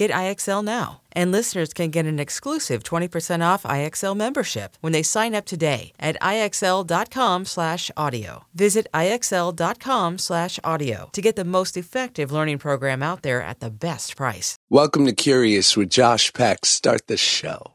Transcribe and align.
Get 0.00 0.10
IXL 0.12 0.64
now. 0.64 1.02
And 1.12 1.30
listeners 1.30 1.74
can 1.74 1.90
get 1.90 2.06
an 2.06 2.18
exclusive 2.18 2.82
20% 2.82 3.44
off 3.44 3.64
IXL 3.64 4.16
membership 4.16 4.78
when 4.80 4.94
they 4.94 5.02
sign 5.02 5.34
up 5.34 5.44
today 5.44 5.92
at 6.00 6.16
IXL.com/audio. 6.22 8.44
Visit 8.54 8.86
IXL.com/audio 8.94 11.10
to 11.12 11.20
get 11.20 11.36
the 11.36 11.44
most 11.44 11.76
effective 11.76 12.32
learning 12.32 12.56
program 12.56 13.02
out 13.02 13.20
there 13.20 13.42
at 13.42 13.60
the 13.60 13.68
best 13.68 14.16
price. 14.16 14.56
Welcome 14.70 15.04
to 15.04 15.12
Curious 15.12 15.76
with 15.76 15.90
Josh 15.90 16.32
Peck. 16.32 16.64
Start 16.64 17.06
the 17.06 17.18
show. 17.18 17.74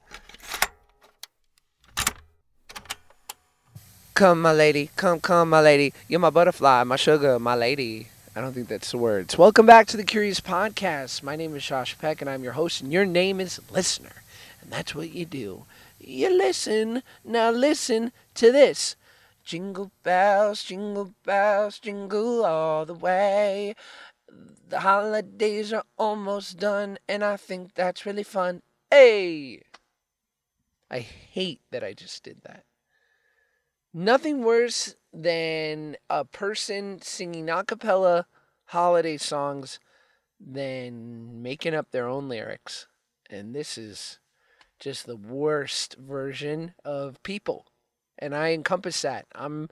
Come, 4.15 4.41
my 4.41 4.51
lady. 4.51 4.89
Come, 4.95 5.19
come, 5.19 5.51
my 5.51 5.61
lady. 5.61 5.93
You're 6.07 6.21
my 6.21 6.31
butterfly, 6.31 6.85
my 6.85 6.95
sugar, 6.95 7.37
my 7.37 7.53
lady. 7.53 8.07
I 8.37 8.41
don't 8.41 8.51
think 8.51 8.67
that's 8.67 8.91
the 8.91 8.97
words. 8.97 9.37
Welcome 9.37 9.65
back 9.65 9.87
to 9.87 9.95
the 9.95 10.03
Curious 10.03 10.41
Podcast. 10.41 11.23
My 11.23 11.37
name 11.37 11.55
is 11.55 11.65
Josh 11.65 11.97
Peck, 11.97 12.19
and 12.19 12.29
I'm 12.29 12.43
your 12.43 12.51
host, 12.51 12.81
and 12.81 12.91
your 12.91 13.05
name 13.05 13.39
is 13.39 13.61
Listener. 13.71 14.23
And 14.61 14.69
that's 14.69 14.93
what 14.93 15.11
you 15.11 15.23
do. 15.23 15.63
You 16.01 16.37
listen. 16.37 17.01
Now 17.23 17.49
listen 17.49 18.11
to 18.33 18.51
this. 18.51 18.97
Jingle 19.45 19.89
bells, 20.03 20.65
jingle 20.65 21.13
bells, 21.23 21.79
jingle 21.79 22.43
all 22.43 22.85
the 22.85 22.93
way. 22.93 23.73
The 24.67 24.81
holidays 24.81 25.71
are 25.71 25.85
almost 25.97 26.59
done, 26.59 26.97
and 27.07 27.23
I 27.23 27.37
think 27.37 27.73
that's 27.73 28.05
really 28.05 28.23
fun. 28.23 28.63
Hey! 28.91 29.61
I 30.91 30.99
hate 30.99 31.61
that 31.71 31.85
I 31.85 31.93
just 31.93 32.21
did 32.25 32.41
that. 32.43 32.65
Nothing 33.93 34.43
worse 34.43 34.97
than 35.15 35.95
a 36.09 36.25
person 36.25 37.01
singing 37.01 37.49
a 37.49 37.63
cappella 37.63 38.27
holiday 38.65 39.17
songs 39.17 39.79
than 40.39 41.41
making 41.41 41.73
up 41.73 41.91
their 41.91 42.07
own 42.07 42.27
lyrics. 42.27 42.87
And 43.29 43.55
this 43.55 43.77
is 43.77 44.19
just 44.79 45.05
the 45.05 45.15
worst 45.15 45.95
version 45.95 46.73
of 46.83 47.21
people. 47.23 47.65
And 48.19 48.35
I 48.35 48.51
encompass 48.51 49.01
that. 49.01 49.25
I'm 49.33 49.69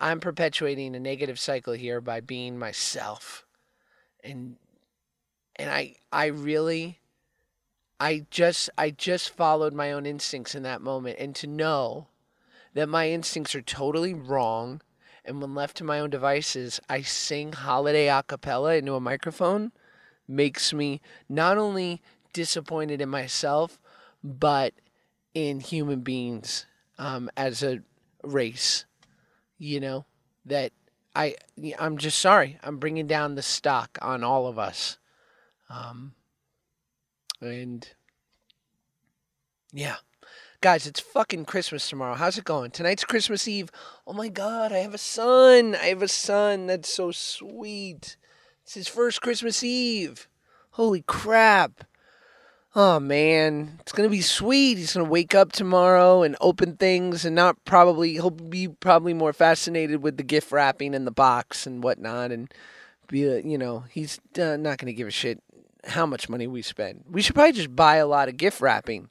I'm 0.00 0.20
perpetuating 0.20 0.94
a 0.94 1.00
negative 1.00 1.38
cycle 1.38 1.74
here 1.74 2.00
by 2.00 2.20
being 2.20 2.58
myself. 2.58 3.44
And 4.24 4.56
and 5.56 5.70
I 5.70 5.96
I 6.12 6.26
really 6.26 7.00
I 8.00 8.26
just 8.30 8.70
I 8.78 8.90
just 8.90 9.30
followed 9.30 9.74
my 9.74 9.92
own 9.92 10.06
instincts 10.06 10.54
in 10.54 10.62
that 10.62 10.80
moment 10.80 11.18
and 11.18 11.34
to 11.36 11.46
know 11.46 12.08
that 12.74 12.88
my 12.88 13.10
instincts 13.10 13.54
are 13.54 13.62
totally 13.62 14.14
wrong 14.14 14.80
and 15.24 15.40
when 15.40 15.54
left 15.54 15.76
to 15.76 15.84
my 15.84 16.00
own 16.00 16.10
devices 16.10 16.80
I 16.88 17.02
sing 17.02 17.52
holiday 17.52 18.08
a 18.08 18.22
cappella 18.22 18.76
into 18.76 18.94
a 18.94 19.00
microphone 19.00 19.72
makes 20.26 20.72
me 20.72 21.00
not 21.28 21.58
only 21.58 22.02
disappointed 22.32 23.00
in 23.00 23.08
myself 23.08 23.78
but 24.22 24.74
in 25.34 25.60
human 25.60 26.00
beings 26.00 26.66
um, 26.98 27.30
as 27.36 27.62
a 27.62 27.80
race 28.22 28.84
you 29.58 29.80
know 29.80 30.06
that 30.46 30.72
I 31.14 31.34
I'm 31.78 31.98
just 31.98 32.20
sorry. 32.20 32.58
I'm 32.62 32.78
bringing 32.78 33.08
down 33.08 33.34
the 33.34 33.42
stock 33.42 33.98
on 34.00 34.22
all 34.22 34.46
of 34.46 34.56
us. 34.58 34.98
Um, 35.68 36.14
and 37.40 37.88
yeah 39.72 39.96
Guys, 40.60 40.88
it's 40.88 40.98
fucking 40.98 41.44
Christmas 41.44 41.88
tomorrow. 41.88 42.16
How's 42.16 42.36
it 42.36 42.42
going? 42.42 42.72
Tonight's 42.72 43.04
Christmas 43.04 43.46
Eve. 43.46 43.70
Oh 44.08 44.12
my 44.12 44.26
god, 44.26 44.72
I 44.72 44.78
have 44.78 44.92
a 44.92 44.98
son. 44.98 45.76
I 45.76 45.84
have 45.84 46.02
a 46.02 46.08
son. 46.08 46.66
That's 46.66 46.92
so 46.92 47.12
sweet. 47.12 48.16
It's 48.64 48.74
his 48.74 48.88
first 48.88 49.22
Christmas 49.22 49.62
Eve. 49.62 50.26
Holy 50.70 51.02
crap. 51.02 51.84
Oh 52.74 52.98
man, 52.98 53.78
it's 53.78 53.92
gonna 53.92 54.08
be 54.08 54.20
sweet. 54.20 54.78
He's 54.78 54.94
gonna 54.94 55.08
wake 55.08 55.32
up 55.32 55.52
tomorrow 55.52 56.24
and 56.24 56.34
open 56.40 56.74
things, 56.74 57.24
and 57.24 57.36
not 57.36 57.64
probably 57.64 58.14
he'll 58.14 58.30
be 58.30 58.66
probably 58.66 59.14
more 59.14 59.32
fascinated 59.32 60.02
with 60.02 60.16
the 60.16 60.24
gift 60.24 60.50
wrapping 60.50 60.92
and 60.92 61.06
the 61.06 61.12
box 61.12 61.68
and 61.68 61.84
whatnot, 61.84 62.32
and 62.32 62.52
be 63.06 63.20
you 63.20 63.58
know 63.58 63.84
he's 63.88 64.18
uh, 64.36 64.56
not 64.56 64.78
gonna 64.78 64.92
give 64.92 65.06
a 65.06 65.12
shit 65.12 65.40
how 65.84 66.04
much 66.04 66.28
money 66.28 66.48
we 66.48 66.62
spend. 66.62 67.04
We 67.08 67.22
should 67.22 67.36
probably 67.36 67.52
just 67.52 67.76
buy 67.76 67.96
a 67.96 68.08
lot 68.08 68.28
of 68.28 68.36
gift 68.36 68.60
wrapping 68.60 69.08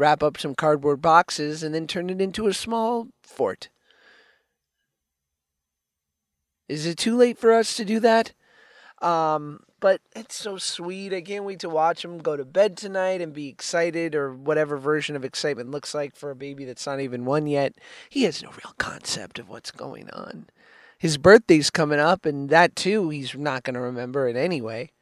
wrap 0.00 0.22
up 0.22 0.38
some 0.38 0.54
cardboard 0.54 1.00
boxes, 1.00 1.62
and 1.62 1.74
then 1.74 1.86
turn 1.86 2.10
it 2.10 2.20
into 2.20 2.48
a 2.48 2.54
small 2.54 3.08
fort. 3.22 3.68
Is 6.68 6.86
it 6.86 6.96
too 6.96 7.16
late 7.16 7.38
for 7.38 7.52
us 7.52 7.76
to 7.76 7.84
do 7.84 8.00
that? 8.00 8.32
Um, 9.02 9.60
but 9.80 10.00
it's 10.14 10.34
so 10.34 10.56
sweet. 10.58 11.12
I 11.12 11.20
can't 11.20 11.44
wait 11.44 11.58
to 11.60 11.68
watch 11.68 12.04
him 12.04 12.18
go 12.18 12.36
to 12.36 12.44
bed 12.44 12.76
tonight 12.76 13.20
and 13.20 13.32
be 13.32 13.48
excited 13.48 14.14
or 14.14 14.32
whatever 14.32 14.76
version 14.76 15.16
of 15.16 15.24
excitement 15.24 15.70
looks 15.70 15.94
like 15.94 16.14
for 16.14 16.30
a 16.30 16.36
baby 16.36 16.64
that's 16.64 16.86
not 16.86 17.00
even 17.00 17.24
one 17.24 17.46
yet. 17.46 17.74
He 18.08 18.24
has 18.24 18.42
no 18.42 18.50
real 18.50 18.74
concept 18.78 19.38
of 19.38 19.48
what's 19.48 19.70
going 19.70 20.10
on. 20.10 20.48
His 20.98 21.16
birthday's 21.16 21.70
coming 21.70 21.98
up, 21.98 22.26
and 22.26 22.50
that 22.50 22.76
too, 22.76 23.08
he's 23.08 23.34
not 23.34 23.62
going 23.62 23.74
to 23.74 23.80
remember 23.80 24.28
it 24.28 24.36
anyway. 24.36 24.92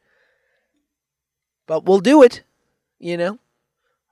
But 1.67 1.85
we'll 1.85 1.99
do 1.99 2.23
it, 2.23 2.43
you 2.99 3.17
know? 3.17 3.37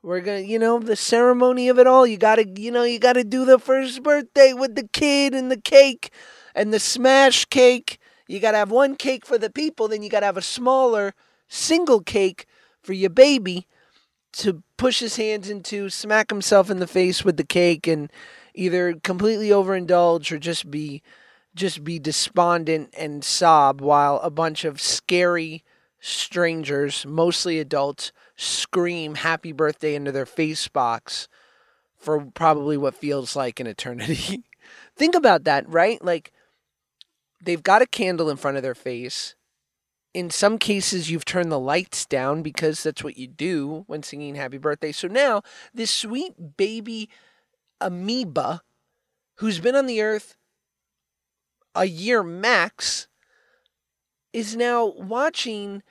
We're 0.07 0.21
gonna, 0.21 0.39
you 0.39 0.57
know, 0.57 0.79
the 0.79 0.95
ceremony 0.95 1.67
of 1.67 1.77
it 1.79 1.85
all. 1.85 2.07
You 2.07 2.15
gotta, 2.15 2.47
you 2.55 2.71
know, 2.71 2.83
you 2.83 2.97
gotta 2.97 3.25
do 3.25 3.43
the 3.43 3.59
first 3.59 4.03
birthday 4.03 4.53
with 4.53 4.75
the 4.75 4.87
kid 4.87 5.33
and 5.33 5.51
the 5.51 5.59
cake 5.59 6.13
and 6.55 6.73
the 6.73 6.79
smash 6.79 7.43
cake. 7.43 7.99
You 8.25 8.39
gotta 8.39 8.55
have 8.55 8.71
one 8.71 8.95
cake 8.95 9.25
for 9.25 9.37
the 9.37 9.49
people, 9.49 9.89
then 9.89 10.03
you 10.03 10.09
gotta 10.09 10.25
have 10.25 10.37
a 10.37 10.41
smaller 10.41 11.13
single 11.49 11.99
cake 11.99 12.45
for 12.81 12.93
your 12.93 13.09
baby 13.09 13.67
to 14.31 14.63
push 14.77 14.99
his 15.01 15.17
hands 15.17 15.49
into, 15.49 15.89
smack 15.89 16.29
himself 16.29 16.69
in 16.69 16.79
the 16.79 16.87
face 16.87 17.25
with 17.25 17.35
the 17.35 17.43
cake, 17.43 17.85
and 17.85 18.09
either 18.55 18.93
completely 19.03 19.49
overindulge 19.49 20.31
or 20.31 20.39
just 20.39 20.71
be, 20.71 21.03
just 21.53 21.83
be 21.83 21.99
despondent 21.99 22.93
and 22.97 23.25
sob 23.25 23.81
while 23.81 24.21
a 24.23 24.29
bunch 24.29 24.63
of 24.63 24.79
scary 24.79 25.65
strangers, 25.99 27.05
mostly 27.05 27.59
adults, 27.59 28.13
scream 28.37 29.15
happy 29.15 29.51
birthday 29.51 29.95
into 29.95 30.11
their 30.11 30.25
face 30.25 30.67
box 30.67 31.27
for 31.97 32.25
probably 32.33 32.77
what 32.77 32.95
feels 32.95 33.35
like 33.35 33.59
an 33.59 33.67
eternity. 33.67 34.43
Think 34.95 35.15
about 35.15 35.43
that, 35.43 35.67
right? 35.67 36.03
Like 36.03 36.31
they've 37.43 37.63
got 37.63 37.81
a 37.81 37.87
candle 37.87 38.29
in 38.29 38.37
front 38.37 38.57
of 38.57 38.63
their 38.63 38.75
face. 38.75 39.35
In 40.13 40.29
some 40.29 40.57
cases, 40.57 41.11
you've 41.11 41.25
turned 41.25 41.51
the 41.51 41.59
lights 41.59 42.05
down 42.05 42.41
because 42.41 42.81
that's 42.81 43.03
what 43.03 43.17
you 43.17 43.27
do 43.27 43.83
when 43.87 44.03
singing 44.03 44.35
happy 44.35 44.57
birthday. 44.57 44.91
So 44.91 45.07
now, 45.07 45.41
this 45.73 45.91
sweet 45.91 46.57
baby 46.57 47.09
amoeba 47.81 48.61
who's 49.35 49.59
been 49.59 49.75
on 49.75 49.85
the 49.85 50.01
earth 50.01 50.35
a 51.75 51.85
year 51.85 52.23
max 52.23 53.07
is 54.33 54.55
now 54.55 54.85
watching 54.85 55.83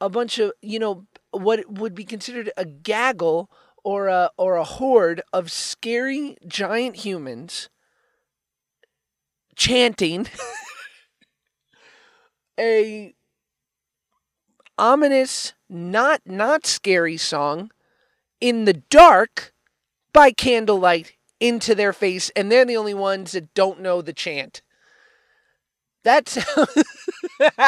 a 0.00 0.08
bunch 0.08 0.38
of, 0.38 0.52
you 0.62 0.78
know, 0.78 1.06
what 1.36 1.70
would 1.70 1.94
be 1.94 2.04
considered 2.04 2.50
a 2.56 2.64
gaggle 2.64 3.50
or 3.84 4.08
a 4.08 4.30
or 4.36 4.56
a 4.56 4.64
horde 4.64 5.22
of 5.32 5.50
scary 5.50 6.36
giant 6.46 6.96
humans 6.96 7.68
chanting 9.54 10.26
a 12.60 13.14
ominous 14.78 15.54
not 15.68 16.20
not 16.26 16.66
scary 16.66 17.16
song 17.16 17.70
in 18.40 18.64
the 18.64 18.74
dark 18.74 19.52
by 20.12 20.30
candlelight 20.30 21.14
into 21.40 21.74
their 21.74 21.92
face 21.92 22.30
and 22.36 22.50
they're 22.50 22.64
the 22.64 22.76
only 22.76 22.94
ones 22.94 23.32
that 23.32 23.52
don't 23.54 23.80
know 23.80 24.02
the 24.02 24.12
chant. 24.12 24.62
That 26.04 26.28
sounds 26.28 26.84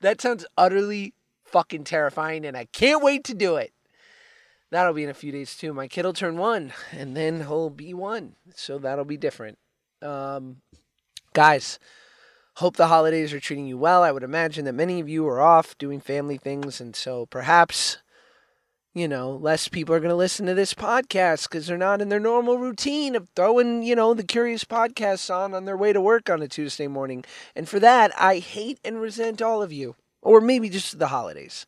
that 0.00 0.20
sounds 0.20 0.46
utterly 0.56 1.14
fucking 1.50 1.84
terrifying, 1.84 2.44
and 2.44 2.56
I 2.56 2.66
can't 2.66 3.02
wait 3.02 3.24
to 3.24 3.34
do 3.34 3.56
it. 3.56 3.72
That'll 4.70 4.94
be 4.94 5.04
in 5.04 5.10
a 5.10 5.14
few 5.14 5.32
days 5.32 5.56
too. 5.56 5.72
My 5.72 5.88
kid 5.88 6.04
will 6.04 6.12
turn 6.12 6.36
one, 6.36 6.72
and 6.92 7.16
then 7.16 7.40
he'll 7.40 7.70
be 7.70 7.92
one, 7.92 8.36
so 8.54 8.78
that'll 8.78 9.04
be 9.04 9.16
different. 9.16 9.58
Um, 10.00 10.62
guys, 11.32 11.78
hope 12.54 12.76
the 12.76 12.86
holidays 12.86 13.32
are 13.32 13.40
treating 13.40 13.66
you 13.66 13.78
well. 13.78 14.02
I 14.02 14.12
would 14.12 14.22
imagine 14.22 14.64
that 14.66 14.74
many 14.74 15.00
of 15.00 15.08
you 15.08 15.26
are 15.26 15.40
off 15.40 15.76
doing 15.78 16.00
family 16.00 16.38
things, 16.38 16.80
and 16.80 16.94
so 16.94 17.26
perhaps 17.26 17.98
you 18.92 19.06
know, 19.06 19.30
less 19.30 19.68
people 19.68 19.94
are 19.94 20.00
going 20.00 20.10
to 20.10 20.16
listen 20.16 20.46
to 20.46 20.54
this 20.54 20.74
podcast 20.74 21.44
because 21.44 21.66
they're 21.66 21.78
not 21.78 22.00
in 22.00 22.08
their 22.08 22.18
normal 22.18 22.58
routine 22.58 23.14
of 23.14 23.28
throwing, 23.36 23.82
you 23.82 23.94
know, 23.94 24.14
the 24.14 24.24
Curious 24.24 24.64
podcasts 24.64 25.32
on 25.32 25.54
on 25.54 25.64
their 25.64 25.76
way 25.76 25.92
to 25.92 26.00
work 26.00 26.28
on 26.28 26.42
a 26.42 26.48
Tuesday 26.48 26.88
morning. 26.88 27.24
And 27.54 27.68
for 27.68 27.78
that, 27.78 28.10
I 28.20 28.38
hate 28.38 28.80
and 28.84 29.00
resent 29.00 29.40
all 29.40 29.62
of 29.62 29.72
you, 29.72 29.94
or 30.22 30.40
maybe 30.40 30.68
just 30.68 30.98
the 30.98 31.08
holidays, 31.08 31.66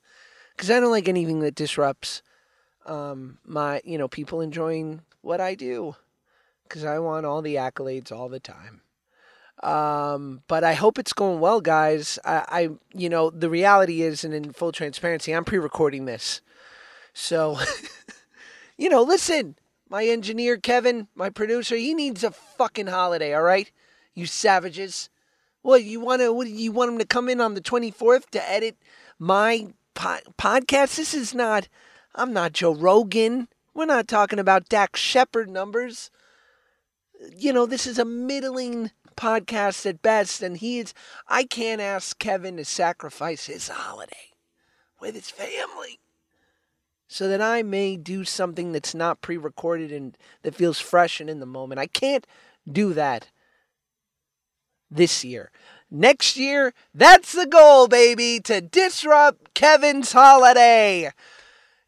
because 0.56 0.70
I 0.70 0.80
don't 0.80 0.90
like 0.90 1.08
anything 1.08 1.40
that 1.40 1.54
disrupts 1.54 2.22
um, 2.86 3.38
my, 3.44 3.80
you 3.84 3.98
know, 3.98 4.08
people 4.08 4.40
enjoying 4.40 5.02
what 5.20 5.40
I 5.40 5.54
do, 5.54 5.96
because 6.64 6.84
I 6.84 6.98
want 6.98 7.26
all 7.26 7.42
the 7.42 7.56
accolades 7.56 8.10
all 8.10 8.28
the 8.28 8.40
time. 8.40 8.82
Um, 9.62 10.42
but 10.48 10.64
I 10.64 10.74
hope 10.74 10.98
it's 10.98 11.12
going 11.12 11.38
well, 11.38 11.60
guys. 11.60 12.18
I, 12.24 12.44
I, 12.48 12.68
you 12.94 13.08
know, 13.08 13.30
the 13.30 13.50
reality 13.50 14.02
is, 14.02 14.24
and 14.24 14.34
in 14.34 14.52
full 14.52 14.72
transparency, 14.72 15.32
I'm 15.32 15.44
pre-recording 15.44 16.04
this. 16.04 16.40
So, 17.12 17.58
you 18.76 18.88
know, 18.88 19.02
listen, 19.02 19.56
my 19.88 20.04
engineer 20.06 20.56
Kevin, 20.56 21.06
my 21.14 21.30
producer, 21.30 21.76
he 21.76 21.94
needs 21.94 22.24
a 22.24 22.30
fucking 22.30 22.88
holiday, 22.88 23.34
all 23.34 23.42
right? 23.42 23.70
You 24.14 24.26
savages. 24.26 25.10
What 25.62 25.84
you 25.84 26.00
want 26.00 26.20
to? 26.20 26.48
You 26.48 26.72
want 26.72 26.92
him 26.92 26.98
to 26.98 27.06
come 27.06 27.28
in 27.28 27.40
on 27.40 27.54
the 27.54 27.60
twenty 27.60 27.90
fourth 27.90 28.30
to 28.32 28.50
edit 28.50 28.76
my 29.18 29.68
po- 29.94 30.18
podcast? 30.38 30.96
This 30.96 31.14
is 31.14 31.34
not. 31.34 31.68
I'm 32.14 32.32
not 32.32 32.52
Joe 32.52 32.74
Rogan. 32.74 33.48
We're 33.72 33.86
not 33.86 34.08
talking 34.08 34.38
about 34.38 34.68
Dax 34.68 35.00
Shepard 35.00 35.48
numbers. 35.48 36.10
You 37.36 37.52
know, 37.52 37.64
this 37.64 37.86
is 37.86 37.98
a 37.98 38.04
middling 38.04 38.90
podcast 39.16 39.86
at 39.86 40.02
best, 40.02 40.42
and 40.42 40.56
he 40.56 40.80
is. 40.80 40.94
I 41.28 41.44
can't 41.44 41.80
ask 41.80 42.18
Kevin 42.18 42.56
to 42.56 42.64
sacrifice 42.64 43.46
his 43.46 43.68
holiday 43.68 44.32
with 45.00 45.14
his 45.14 45.30
family 45.30 46.00
so 47.06 47.28
that 47.28 47.40
I 47.40 47.62
may 47.62 47.96
do 47.96 48.24
something 48.24 48.72
that's 48.72 48.94
not 48.94 49.20
pre 49.20 49.36
recorded 49.36 49.92
and 49.92 50.18
that 50.42 50.56
feels 50.56 50.80
fresh 50.80 51.20
and 51.20 51.30
in 51.30 51.38
the 51.38 51.46
moment. 51.46 51.78
I 51.78 51.86
can't 51.86 52.26
do 52.70 52.94
that 52.94 53.28
this 54.94 55.24
year. 55.24 55.50
Next 55.90 56.36
year, 56.36 56.72
that's 56.94 57.32
the 57.32 57.46
goal, 57.46 57.86
baby, 57.86 58.40
to 58.44 58.60
disrupt 58.60 59.54
Kevin's 59.54 60.12
holiday. 60.12 61.10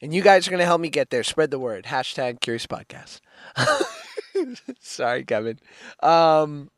And 0.02 0.12
you 0.12 0.20
guys 0.20 0.46
are 0.46 0.50
going 0.50 0.60
to 0.60 0.66
help 0.66 0.80
me 0.80 0.90
get 0.90 1.10
there. 1.10 1.22
Spread 1.22 1.50
the 1.50 1.58
word. 1.58 1.86
Hashtag 1.86 2.40
Curious 2.40 2.66
Podcast. 2.66 3.20
Sorry, 4.80 5.24
Kevin. 5.24 5.58
Um, 6.02 6.70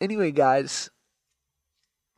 anyway, 0.00 0.30
guys, 0.30 0.88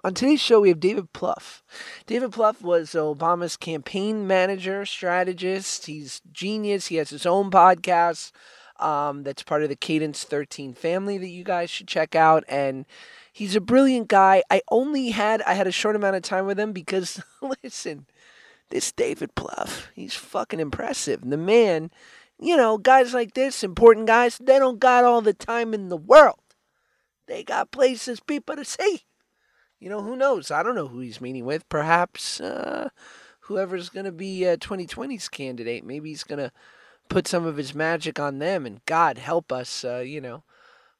on 0.04 0.14
today's 0.14 0.40
show, 0.40 0.60
we 0.60 0.68
have 0.68 0.78
David 0.78 1.12
Plouffe. 1.12 1.62
David 2.06 2.30
Plouffe 2.30 2.62
was 2.62 2.90
Obama's 2.90 3.56
campaign 3.56 4.26
manager, 4.26 4.86
strategist. 4.86 5.86
He's 5.86 6.20
genius. 6.30 6.86
He 6.86 6.96
has 6.96 7.10
his 7.10 7.26
own 7.26 7.50
podcast 7.50 8.30
um, 8.78 9.22
that's 9.22 9.42
part 9.42 9.62
of 9.62 9.68
the 9.68 9.76
Cadence 9.76 10.24
13 10.24 10.74
family 10.74 11.18
that 11.18 11.28
you 11.28 11.44
guys 11.44 11.70
should 11.70 11.88
check 11.88 12.14
out. 12.14 12.44
And 12.48 12.86
he's 13.34 13.54
a 13.54 13.60
brilliant 13.60 14.08
guy. 14.08 14.42
I 14.50 14.62
only 14.70 15.10
had 15.10 15.42
I 15.42 15.52
had 15.52 15.66
a 15.66 15.72
short 15.72 15.96
amount 15.96 16.16
of 16.16 16.22
time 16.22 16.46
with 16.46 16.58
him 16.58 16.72
because 16.72 17.22
listen, 17.62 18.06
this 18.70 18.90
David 18.92 19.34
Plouffe, 19.34 19.88
he's 19.94 20.14
fucking 20.14 20.60
impressive. 20.60 21.20
The 21.28 21.36
man, 21.36 21.90
you 22.40 22.56
know, 22.56 22.78
guys 22.78 23.12
like 23.12 23.34
this, 23.34 23.62
important 23.62 24.06
guys, 24.06 24.38
they 24.38 24.58
don't 24.58 24.78
got 24.78 25.04
all 25.04 25.20
the 25.20 25.34
time 25.34 25.74
in 25.74 25.90
the 25.90 25.98
world. 25.98 26.38
They 27.26 27.44
got 27.44 27.70
places 27.70 28.20
people 28.20 28.56
to 28.56 28.64
see 28.64 29.02
you 29.84 29.90
know, 29.90 30.00
who 30.00 30.16
knows? 30.16 30.50
I 30.50 30.62
don't 30.62 30.76
know 30.76 30.88
who 30.88 31.00
he's 31.00 31.20
meeting 31.20 31.44
with. 31.44 31.68
Perhaps 31.68 32.40
uh, 32.40 32.88
whoever's 33.40 33.90
going 33.90 34.06
to 34.06 34.12
be 34.12 34.48
uh, 34.48 34.56
2020's 34.56 35.28
candidate. 35.28 35.84
Maybe 35.84 36.08
he's 36.08 36.24
going 36.24 36.38
to 36.38 36.50
put 37.10 37.28
some 37.28 37.44
of 37.44 37.58
his 37.58 37.74
magic 37.74 38.18
on 38.18 38.38
them, 38.38 38.64
and 38.64 38.82
God 38.86 39.18
help 39.18 39.52
us, 39.52 39.84
uh, 39.84 39.98
you 39.98 40.22
know, 40.22 40.42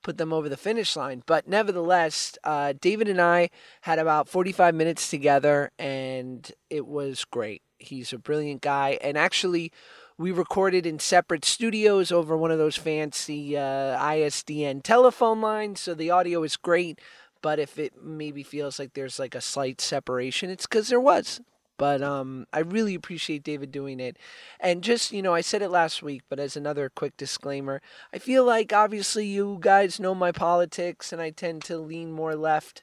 put 0.04 0.18
them 0.18 0.32
over 0.32 0.48
the 0.48 0.56
finish 0.56 0.94
line. 0.94 1.24
But 1.26 1.48
nevertheless, 1.48 2.38
uh, 2.44 2.74
David 2.80 3.08
and 3.08 3.20
I 3.20 3.50
had 3.80 3.98
about 3.98 4.28
45 4.28 4.72
minutes 4.74 5.10
together, 5.10 5.72
and 5.76 6.48
it 6.70 6.86
was 6.86 7.24
great. 7.24 7.62
He's 7.78 8.12
a 8.12 8.18
brilliant 8.18 8.62
guy, 8.62 8.98
and 9.02 9.18
actually, 9.18 9.72
we 10.16 10.30
recorded 10.30 10.86
in 10.86 11.00
separate 11.00 11.44
studios 11.44 12.12
over 12.12 12.36
one 12.36 12.52
of 12.52 12.58
those 12.58 12.76
fancy 12.76 13.56
uh, 13.56 13.98
ISDN 13.98 14.84
telephone 14.84 15.40
lines, 15.40 15.80
so 15.80 15.94
the 15.94 16.10
audio 16.10 16.44
is 16.44 16.56
great. 16.56 17.00
But 17.42 17.58
if 17.58 17.78
it 17.78 18.02
maybe 18.02 18.42
feels 18.42 18.78
like 18.78 18.94
there's 18.94 19.18
like 19.18 19.34
a 19.34 19.40
slight 19.40 19.80
separation, 19.80 20.50
it's 20.50 20.66
because 20.66 20.88
there 20.88 21.00
was. 21.00 21.40
But 21.76 22.02
um, 22.02 22.46
I 22.52 22.60
really 22.60 22.94
appreciate 22.94 23.42
David 23.42 23.72
doing 23.72 23.98
it. 23.98 24.16
And 24.60 24.82
just, 24.82 25.12
you 25.12 25.22
know, 25.22 25.34
I 25.34 25.40
said 25.40 25.60
it 25.62 25.70
last 25.70 26.02
week, 26.02 26.22
but 26.28 26.38
as 26.38 26.56
another 26.56 26.88
quick 26.88 27.16
disclaimer, 27.16 27.82
I 28.12 28.18
feel 28.18 28.44
like 28.44 28.72
obviously 28.72 29.26
you 29.26 29.58
guys 29.60 29.98
know 29.98 30.14
my 30.14 30.30
politics 30.30 31.12
and 31.12 31.20
I 31.20 31.30
tend 31.30 31.64
to 31.64 31.78
lean 31.78 32.12
more 32.12 32.36
left. 32.36 32.82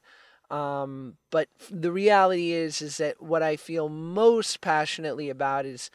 Um, 0.50 1.16
but 1.30 1.48
the 1.70 1.92
reality 1.94 2.52
is, 2.52 2.82
is 2.82 2.98
that 2.98 3.22
what 3.22 3.42
I 3.42 3.56
feel 3.56 3.88
most 3.88 4.60
passionately 4.60 5.30
about 5.30 5.66
is 5.66 5.90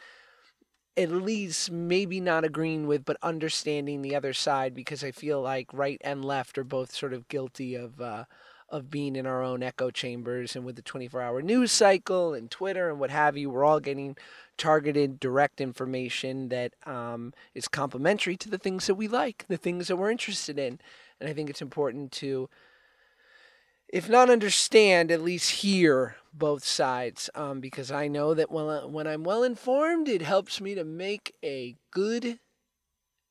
at 0.96 1.10
least 1.10 1.70
maybe 1.70 2.20
not 2.20 2.44
agreeing 2.44 2.87
with, 2.87 3.04
but 3.04 3.19
understanding 3.22 4.00
the 4.00 4.14
other 4.14 4.32
side 4.32 4.75
because 4.75 5.04
I 5.04 5.10
feel 5.10 5.43
like 5.43 5.72
right 5.72 6.00
and 6.02 6.25
left 6.25 6.56
are 6.56 6.64
both 6.64 6.94
sort 6.94 7.12
of 7.12 7.28
guilty 7.28 7.75
of 7.75 8.00
uh, 8.00 8.25
of 8.69 8.91
being 8.91 9.15
in 9.15 9.27
our 9.27 9.43
own 9.43 9.63
echo 9.63 9.91
chambers 9.91 10.57
and 10.57 10.65
with 10.65 10.77
the 10.77 10.83
24 10.83 11.21
hour 11.21 11.43
news 11.43 11.71
cycle 11.71 12.35
and 12.35 12.51
Twitter 12.51 12.91
and 12.91 12.99
what 12.99 13.11
have 13.11 13.37
you, 13.37 13.49
we're 13.51 13.65
all 13.65 13.81
getting 13.81 14.17
targeted 14.57 15.21
direct 15.21 15.61
information 15.61 16.49
that 16.49 16.73
um, 16.85 17.33
is 17.55 17.69
complementary 17.69 18.37
to 18.37 18.49
the 18.49 18.59
things 18.59 18.87
that 18.87 18.95
we 18.95 19.07
like, 19.07 19.45
the 19.49 19.57
things 19.57 19.89
that 19.89 19.97
we're 19.97 20.11
interested 20.11 20.59
in. 20.59 20.81
And 21.21 21.29
I 21.29 21.33
think 21.33 21.49
it's 21.49 21.63
important 21.63 22.13
to, 22.13 22.49
if 23.89 24.09
not 24.09 24.31
understand, 24.31 25.13
at 25.13 25.23
least 25.23 25.51
hear 25.63 26.17
both 26.33 26.65
sides 26.65 27.31
um, 27.35 27.61
because 27.61 27.91
I 27.91 28.09
know 28.09 28.35
that 28.35 28.51
when, 28.51 28.67
uh, 28.67 28.87
when 28.87 29.07
I'm 29.07 29.25
well 29.25 29.43
informed, 29.43 30.09
it 30.09 30.23
helps 30.23 30.61
me 30.61 30.75
to 30.75 30.85
make 30.85 31.35
a 31.45 31.77
good 31.91 32.41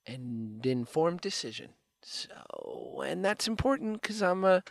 and 0.07 0.65
informed 0.65 1.21
decision. 1.21 1.69
So, 2.01 3.01
and 3.05 3.25
that's 3.25 3.47
important 3.47 4.01
because 4.01 4.21
I'm 4.21 4.43
a 4.43 4.63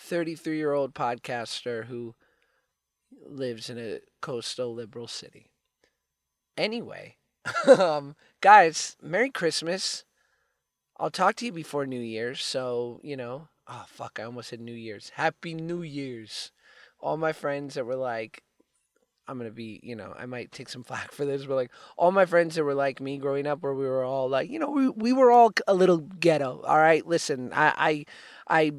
33 0.00 0.56
year 0.56 0.72
old 0.72 0.94
podcaster 0.94 1.86
who 1.86 2.14
lives 3.26 3.68
in 3.68 3.78
a 3.78 4.00
coastal 4.20 4.74
liberal 4.74 5.06
city. 5.06 5.46
Anyway, 6.56 7.16
um, 7.78 8.16
guys, 8.40 8.96
Merry 9.02 9.30
Christmas. 9.30 10.04
I'll 10.98 11.10
talk 11.10 11.36
to 11.36 11.46
you 11.46 11.52
before 11.52 11.86
New 11.86 12.00
Year's. 12.00 12.42
So, 12.42 13.00
you 13.02 13.16
know, 13.16 13.48
oh, 13.66 13.84
fuck, 13.88 14.18
I 14.20 14.24
almost 14.24 14.50
said 14.50 14.60
New 14.60 14.74
Year's. 14.74 15.12
Happy 15.14 15.54
New 15.54 15.82
Year's. 15.82 16.52
All 16.98 17.16
my 17.16 17.32
friends 17.32 17.74
that 17.74 17.86
were 17.86 17.96
like, 17.96 18.42
I'm 19.26 19.38
going 19.38 19.48
to 19.48 19.54
be, 19.54 19.80
you 19.82 19.96
know, 19.96 20.12
I 20.18 20.26
might 20.26 20.52
take 20.52 20.68
some 20.68 20.82
flack 20.84 21.12
for 21.12 21.24
this, 21.24 21.46
but 21.46 21.54
like 21.54 21.70
all 21.96 22.12
my 22.12 22.26
friends 22.26 22.56
that 22.56 22.64
were 22.64 22.74
like 22.74 23.00
me 23.00 23.16
growing 23.16 23.46
up, 23.46 23.62
where 23.62 23.74
we 23.74 23.86
were 23.86 24.04
all 24.04 24.28
like, 24.28 24.50
you 24.50 24.58
know, 24.58 24.70
we, 24.70 24.88
we 24.90 25.12
were 25.12 25.30
all 25.30 25.52
a 25.66 25.74
little 25.74 25.98
ghetto. 25.98 26.60
All 26.66 26.78
right. 26.78 27.06
Listen, 27.06 27.50
I, 27.54 28.04
I, 28.48 28.66
I 28.66 28.72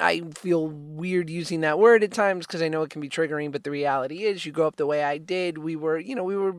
I 0.00 0.22
feel 0.34 0.68
weird 0.68 1.28
using 1.28 1.60
that 1.62 1.78
word 1.78 2.04
at 2.04 2.12
times 2.12 2.46
because 2.46 2.62
I 2.62 2.68
know 2.68 2.82
it 2.82 2.90
can 2.90 3.00
be 3.00 3.08
triggering, 3.08 3.50
but 3.50 3.64
the 3.64 3.70
reality 3.70 4.22
is 4.24 4.46
you 4.46 4.52
grow 4.52 4.68
up 4.68 4.76
the 4.76 4.86
way 4.86 5.02
I 5.02 5.18
did. 5.18 5.58
We 5.58 5.74
were, 5.74 5.98
you 5.98 6.14
know, 6.14 6.22
we 6.22 6.36
were 6.36 6.54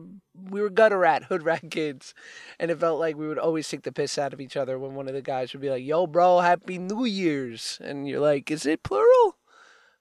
we 0.50 0.60
were 0.60 0.68
gutter 0.68 0.98
rat, 0.98 1.24
hood 1.28 1.42
rat 1.42 1.70
kids. 1.70 2.14
And 2.58 2.70
it 2.70 2.78
felt 2.78 3.00
like 3.00 3.16
we 3.16 3.26
would 3.26 3.38
always 3.38 3.68
take 3.68 3.82
the 3.82 3.92
piss 3.92 4.18
out 4.18 4.34
of 4.34 4.40
each 4.40 4.56
other 4.56 4.78
when 4.78 4.94
one 4.94 5.08
of 5.08 5.14
the 5.14 5.22
guys 5.22 5.52
would 5.52 5.62
be 5.62 5.70
like, 5.70 5.84
Yo, 5.84 6.06
bro, 6.06 6.40
happy 6.40 6.76
New 6.76 7.04
Year's 7.04 7.78
and 7.82 8.06
you're 8.06 8.20
like, 8.20 8.50
Is 8.50 8.66
it 8.66 8.82
plural? 8.82 9.36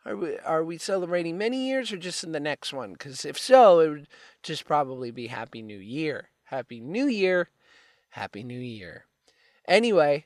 Are 0.05 0.15
we 0.15 0.37
are 0.39 0.63
we 0.63 0.77
celebrating 0.77 1.37
many 1.37 1.67
years 1.67 1.91
or 1.93 1.97
just 1.97 2.23
in 2.23 2.31
the 2.33 2.39
next 2.39 2.73
one? 2.73 2.93
Because 2.93 3.25
if 3.25 3.37
so, 3.37 3.79
it 3.79 3.89
would 3.89 4.07
just 4.43 4.65
probably 4.65 5.11
be 5.11 5.27
Happy 5.27 5.61
New 5.61 5.77
Year. 5.77 6.29
Happy 6.45 6.79
New 6.79 7.07
Year. 7.07 7.49
Happy 8.09 8.43
New 8.43 8.59
Year. 8.59 9.05
Anyway, 9.67 10.25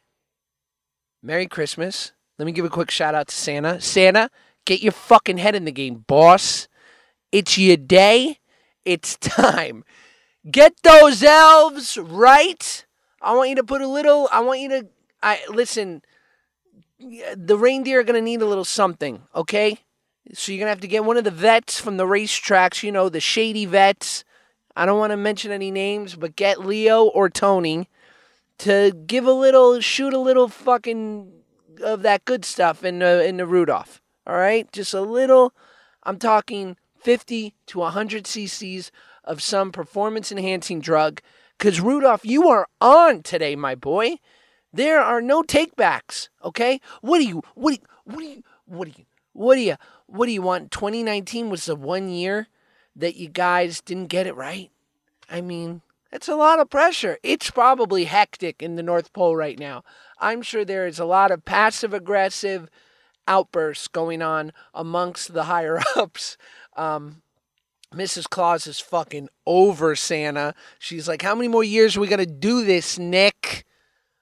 Merry 1.22 1.48
Christmas. 1.48 2.12
Let 2.44 2.48
me 2.48 2.52
give 2.52 2.66
a 2.66 2.70
quick 2.70 2.92
shout 2.92 3.16
out 3.16 3.30
to 3.30 3.36
Santa. 3.38 3.80
Santa, 3.80 4.30
get 4.66 4.82
your 4.82 4.92
fucking 4.92 5.38
head 5.38 5.56
in 5.56 5.64
the 5.64 5.72
game, 5.72 6.04
boss. 6.06 6.68
It's 7.32 7.58
your 7.58 7.78
day. 7.78 8.40
It's 8.84 9.16
time. 9.22 9.86
Get 10.52 10.74
those 10.84 11.24
elves 11.24 11.98
right. 11.98 12.86
I 13.22 13.34
want 13.34 13.52
you 13.52 13.56
to 13.56 13.64
put 13.64 13.82
a 13.82 13.88
little, 13.88 14.28
I 14.30 14.42
want 14.42 14.60
you 14.60 14.68
to, 14.68 14.88
I 15.22 15.40
listen, 15.48 16.02
the 17.00 17.58
reindeer 17.58 18.02
are 18.02 18.04
to 18.04 18.22
need 18.22 18.42
a 18.42 18.46
little 18.46 18.66
something, 18.66 19.22
okay? 19.34 19.78
So 20.34 20.52
you're 20.52 20.66
to 20.66 20.68
have 20.68 20.82
to 20.82 20.88
get 20.90 21.06
one 21.06 21.16
of 21.16 21.24
the 21.24 21.32
vets 21.32 21.80
from 21.80 21.96
the 21.96 22.04
racetracks, 22.04 22.84
you 22.84 22.92
know, 22.92 23.08
the 23.08 23.22
shady 23.22 23.66
vets. 23.66 24.26
I 24.76 24.86
don't 24.86 25.00
want 25.00 25.12
to 25.12 25.18
mention 25.18 25.54
any 25.54 25.72
names, 25.72 26.16
but 26.16 26.36
get 26.36 26.60
Leo 26.60 27.06
or 27.06 27.30
Tony 27.30 27.88
to 28.58 28.92
give 29.08 29.26
a 29.28 29.32
little, 29.32 29.80
shoot 29.80 30.14
a 30.14 30.20
little 30.20 30.50
fucking 30.50 31.43
of 31.82 32.02
that 32.04 32.26
good 32.26 32.46
stuff 32.46 32.84
in 32.84 33.00
the, 33.00 33.26
in 33.26 33.38
the 33.38 33.46
Rudolph. 33.46 34.02
All 34.26 34.36
right? 34.36 34.72
Just 34.72 34.94
a 34.94 35.02
little, 35.02 35.54
I'm 36.04 36.18
talking 36.18 36.78
50 37.00 37.54
to 37.68 37.80
100 37.80 38.24
cc's 38.24 38.92
of 39.24 39.42
some 39.42 39.72
performance 39.72 40.32
enhancing 40.32 40.80
drug. 40.80 41.22
Because 41.58 41.80
Rudolph, 41.80 42.26
you 42.26 42.48
are 42.50 42.68
on 42.82 43.24
today, 43.24 43.56
my 43.56 43.76
boy. 43.76 44.18
There 44.72 45.00
are 45.00 45.22
no 45.22 45.44
takebacks. 45.44 46.30
Okay? 46.44 46.82
What 47.02 47.20
do 47.20 47.26
you, 47.26 47.44
what 47.56 47.72
do 47.72 47.76
you, 47.76 47.88
what 48.06 48.20
do 48.20 48.26
you, 48.26 48.44
what 48.66 48.86
do 48.86 48.92
you, 48.98 49.06
what 49.34 49.56
do 49.56 49.62
you, 49.62 49.76
what 50.08 50.26
do 50.26 50.32
you 50.32 50.42
want? 50.42 50.72
2019 50.72 51.50
was 51.50 51.66
the 51.66 51.76
one 51.76 52.10
year 52.10 52.48
that 52.96 53.16
you 53.16 53.30
guys 53.30 53.82
didn't 53.82 54.08
get 54.08 54.28
it 54.28 54.36
right. 54.36 54.72
I 55.30 55.42
mean, 55.42 55.82
it's 56.12 56.28
a 56.28 56.36
lot 56.36 56.60
of 56.60 56.70
pressure. 56.70 57.18
It's 57.24 57.50
probably 57.50 58.06
hectic 58.06 58.62
in 58.62 58.76
the 58.76 58.84
North 58.84 59.14
Pole 59.14 59.36
right 59.36 59.58
now. 59.58 59.84
I'm 60.20 60.42
sure 60.42 60.66
there 60.66 60.88
is 60.88 61.00
a 61.00 61.06
lot 61.06 61.32
of 61.32 61.46
passive 61.46 61.94
aggressive 61.94 62.70
outbursts 63.28 63.88
going 63.88 64.22
on 64.22 64.52
amongst 64.74 65.34
the 65.34 65.44
higher 65.44 65.82
ups. 65.96 66.38
Um, 66.76 67.22
Mrs. 67.94 68.30
Claus 68.30 68.66
is 68.68 68.80
fucking 68.80 69.30
over 69.46 69.96
Santa. 69.96 70.56
She's 70.80 71.08
like, 71.08 71.22
"How 71.22 71.36
many 71.36 71.48
more 71.48 71.64
years 71.64 71.96
are 71.96 72.02
we 72.02 72.08
gonna 72.08 72.26
do 72.26 72.66
this, 72.66 72.98
Nick? 72.98 73.66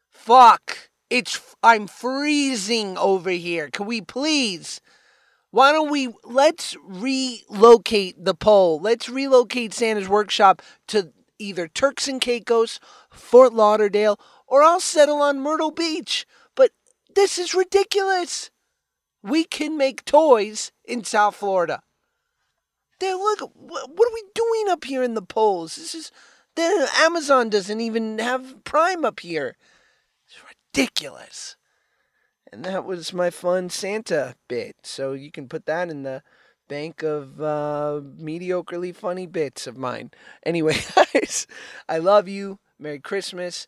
Fuck! 0.09 0.89
It's 1.09 1.55
I'm 1.63 1.87
freezing 1.87 2.97
over 2.97 3.31
here. 3.31 3.69
Can 3.69 3.85
we 3.85 4.01
please? 4.01 4.81
Why 5.51 5.73
don't 5.73 5.91
we 5.91 6.09
let's 6.23 6.75
relocate 6.85 8.23
the 8.23 8.33
pole? 8.33 8.79
Let's 8.79 9.09
relocate 9.09 9.73
Santa's 9.73 10.07
workshop 10.07 10.61
to 10.87 11.11
either 11.37 11.67
Turks 11.67 12.07
and 12.07 12.21
Caicos, 12.21 12.79
Fort 13.09 13.53
Lauderdale, 13.53 14.19
or 14.51 14.61
I'll 14.61 14.81
settle 14.81 15.21
on 15.21 15.39
Myrtle 15.39 15.71
Beach. 15.71 16.27
But 16.55 16.71
this 17.15 17.39
is 17.39 17.55
ridiculous. 17.55 18.51
We 19.23 19.45
can 19.45 19.77
make 19.77 20.03
toys 20.03 20.73
in 20.83 21.05
South 21.05 21.37
Florida. 21.37 21.81
There, 22.99 23.15
look, 23.15 23.39
what, 23.55 23.89
are 23.89 24.13
we 24.13 24.23
doing 24.35 24.65
up 24.67 24.83
here 24.83 25.01
in 25.01 25.13
the 25.13 25.21
poles? 25.21 25.77
This 25.77 25.95
is, 25.95 26.11
the 26.55 26.89
Amazon 26.97 27.49
doesn't 27.49 27.79
even 27.79 28.19
have 28.19 28.63
Prime 28.65 29.05
up 29.05 29.21
here. 29.21 29.55
It's 30.27 30.37
ridiculous. 30.75 31.55
And 32.51 32.65
that 32.65 32.83
was 32.83 33.13
my 33.13 33.29
fun 33.29 33.69
Santa 33.69 34.35
bit. 34.49 34.75
So 34.83 35.13
you 35.13 35.31
can 35.31 35.47
put 35.47 35.65
that 35.65 35.89
in 35.89 36.03
the 36.03 36.23
bank 36.67 37.03
of 37.03 37.41
uh, 37.41 38.01
mediocrely 38.19 38.93
funny 38.93 39.27
bits 39.27 39.65
of 39.65 39.77
mine. 39.77 40.11
Anyway, 40.45 40.77
guys, 41.13 41.47
I 41.87 41.99
love 41.99 42.27
you. 42.27 42.59
Merry 42.77 42.99
Christmas. 42.99 43.67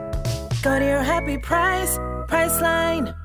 Go 0.61 0.77
to 0.77 0.85
your 0.85 1.01
happy 1.01 1.39
price, 1.39 1.97
Priceline. 2.27 3.15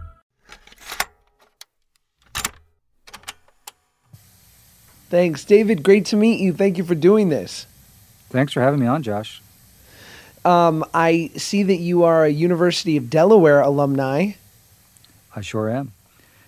Thanks, 5.11 5.45
David. 5.45 5.83
Great 5.83 6.07
to 6.07 6.17
meet 6.17 6.41
you. 6.41 6.53
Thank 6.53 6.79
you 6.79 6.85
for 6.85 6.95
doing 6.95 7.29
this. 7.29 7.67
Thanks 8.31 8.53
for 8.53 8.61
having 8.61 8.81
me 8.81 8.87
on, 8.87 9.03
Josh. 9.03 9.43
Um, 10.47 10.85
I 10.95 11.31
see 11.37 11.63
that 11.63 11.77
you 11.77 12.05
are 12.05 12.25
a 12.25 12.31
University 12.31 12.97
of 12.97 13.11
Delaware 13.11 13.61
alumni. 13.61 14.33
I 15.35 15.41
sure 15.43 15.69
am. 15.69 15.93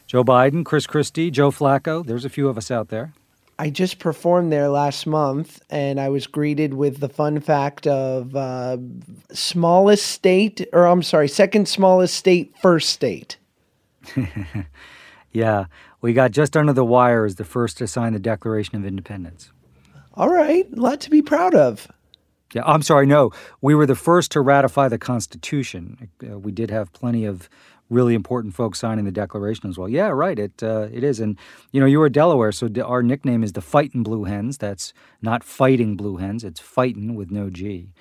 Joe 0.07 0.25
Biden, 0.25 0.65
Chris 0.65 0.87
Christie, 0.87 1.31
Joe 1.31 1.51
Flacco. 1.51 2.05
There's 2.05 2.25
a 2.25 2.31
few 2.31 2.49
of 2.49 2.57
us 2.57 2.71
out 2.71 2.89
there. 2.89 3.13
I 3.59 3.71
just 3.71 3.99
performed 3.99 4.53
there 4.53 4.69
last 4.69 5.07
month, 5.07 5.61
and 5.69 5.99
I 5.99 6.09
was 6.11 6.29
greeted 6.29 6.75
with 6.75 7.01
the 7.01 7.09
fun 7.09 7.41
fact 7.41 7.89
of 7.89 8.37
uh, 8.37 8.79
smallest 9.33 10.07
state, 10.07 10.67
or 10.73 10.87
I'm 10.87 11.03
sorry, 11.03 11.29
second 11.29 11.67
smallest 11.67 12.15
state, 12.15 12.55
first 12.63 12.91
state. 12.91 13.37
yeah, 15.33 15.65
we 16.01 16.13
got 16.13 16.31
just 16.31 16.57
under 16.57 16.73
the 16.73 16.85
wire 16.85 17.25
as 17.25 17.35
the 17.35 17.45
first 17.45 17.79
to 17.79 17.89
sign 17.89 18.13
the 18.13 18.21
Declaration 18.21 18.77
of 18.77 18.87
Independence. 18.87 19.51
All 20.15 20.31
right, 20.31 20.67
a 20.73 20.81
lot 20.81 21.01
to 21.01 21.11
be 21.11 21.23
proud 21.23 21.55
of. 21.55 21.89
Yeah, 22.55 22.63
I'm 22.65 22.83
sorry, 22.83 23.07
no. 23.07 23.31
We 23.61 23.75
were 23.75 23.87
the 23.87 23.95
first 23.95 24.33
to 24.33 24.41
ratify 24.41 24.89
the 24.89 24.99
Constitution. 24.99 26.09
Uh, 26.23 26.39
we 26.39 26.53
did 26.53 26.71
have 26.71 26.93
plenty 26.93 27.25
of 27.25 27.51
really 27.91 28.15
important 28.15 28.55
folks 28.55 28.79
signing 28.79 29.05
the 29.05 29.13
Declaration 29.13 29.69
as 29.69 29.79
well. 29.79 29.89
Yeah, 29.89 30.09
right. 30.09 30.39
It 30.39 30.63
uh, 30.63 30.89
it 30.93 31.03
is, 31.03 31.21
and 31.21 31.39
you 31.73 31.81
know, 31.81 31.87
you 31.87 31.99
were 31.99 32.09
Delaware, 32.09 32.53
so 32.53 32.69
our 32.85 33.03
nickname 33.03 33.43
is 33.43 33.53
the 33.53 33.61
Fightin' 33.61 34.03
Blue 34.03 34.25
Hens. 34.25 34.59
That's 34.59 34.93
not 35.23 35.45
fighting 35.45 35.97
blue 35.97 36.17
hens; 36.17 36.45
it's 36.45 36.61
fighting 36.61 37.15
with 37.15 37.31
no 37.31 37.51
G. 37.51 37.93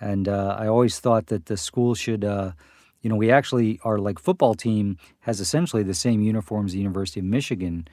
And 0.00 0.28
uh, 0.28 0.56
I 0.58 0.66
always 0.66 0.98
thought 0.98 1.26
that 1.26 1.46
the 1.46 1.56
school 1.56 1.94
should, 1.94 2.22
uh, 2.22 2.52
you 3.00 3.08
know, 3.08 3.16
we 3.16 3.30
actually 3.30 3.80
our 3.84 3.98
like 3.98 4.18
football 4.18 4.54
team 4.54 4.98
has 5.20 5.40
essentially 5.40 5.82
the 5.82 5.94
same 5.94 6.20
uniforms 6.22 6.72
the 6.72 6.78
University 6.78 7.20
of 7.20 7.26
Michigan 7.26 7.88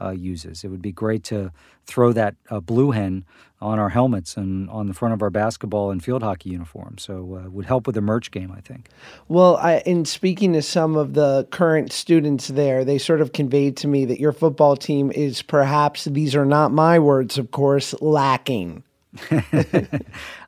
uh, 0.00 0.10
uses. 0.10 0.64
It 0.64 0.68
would 0.68 0.82
be 0.82 0.92
great 0.92 1.24
to 1.24 1.52
throw 1.86 2.12
that 2.12 2.34
uh, 2.50 2.60
blue 2.60 2.92
hen 2.92 3.24
on 3.60 3.78
our 3.78 3.88
helmets 3.88 4.36
and 4.36 4.70
on 4.70 4.86
the 4.86 4.94
front 4.94 5.14
of 5.14 5.22
our 5.22 5.30
basketball 5.30 5.90
and 5.90 6.02
field 6.02 6.22
hockey 6.22 6.50
uniforms. 6.50 7.02
So 7.02 7.42
uh, 7.44 7.50
would 7.50 7.66
help 7.66 7.86
with 7.86 7.94
the 7.94 8.00
merch 8.00 8.30
game, 8.30 8.52
I 8.52 8.60
think. 8.60 8.88
Well, 9.26 9.56
I, 9.56 9.78
in 9.84 10.04
speaking 10.04 10.52
to 10.52 10.62
some 10.62 10.96
of 10.96 11.14
the 11.14 11.48
current 11.50 11.92
students 11.92 12.48
there, 12.48 12.84
they 12.84 12.98
sort 12.98 13.20
of 13.20 13.32
conveyed 13.32 13.76
to 13.78 13.88
me 13.88 14.04
that 14.04 14.20
your 14.20 14.32
football 14.32 14.76
team 14.76 15.10
is 15.10 15.42
perhaps 15.42 16.04
these 16.04 16.36
are 16.36 16.46
not 16.46 16.70
my 16.72 16.98
words, 16.98 17.38
of 17.38 17.50
course, 17.50 17.94
lacking. 18.00 18.84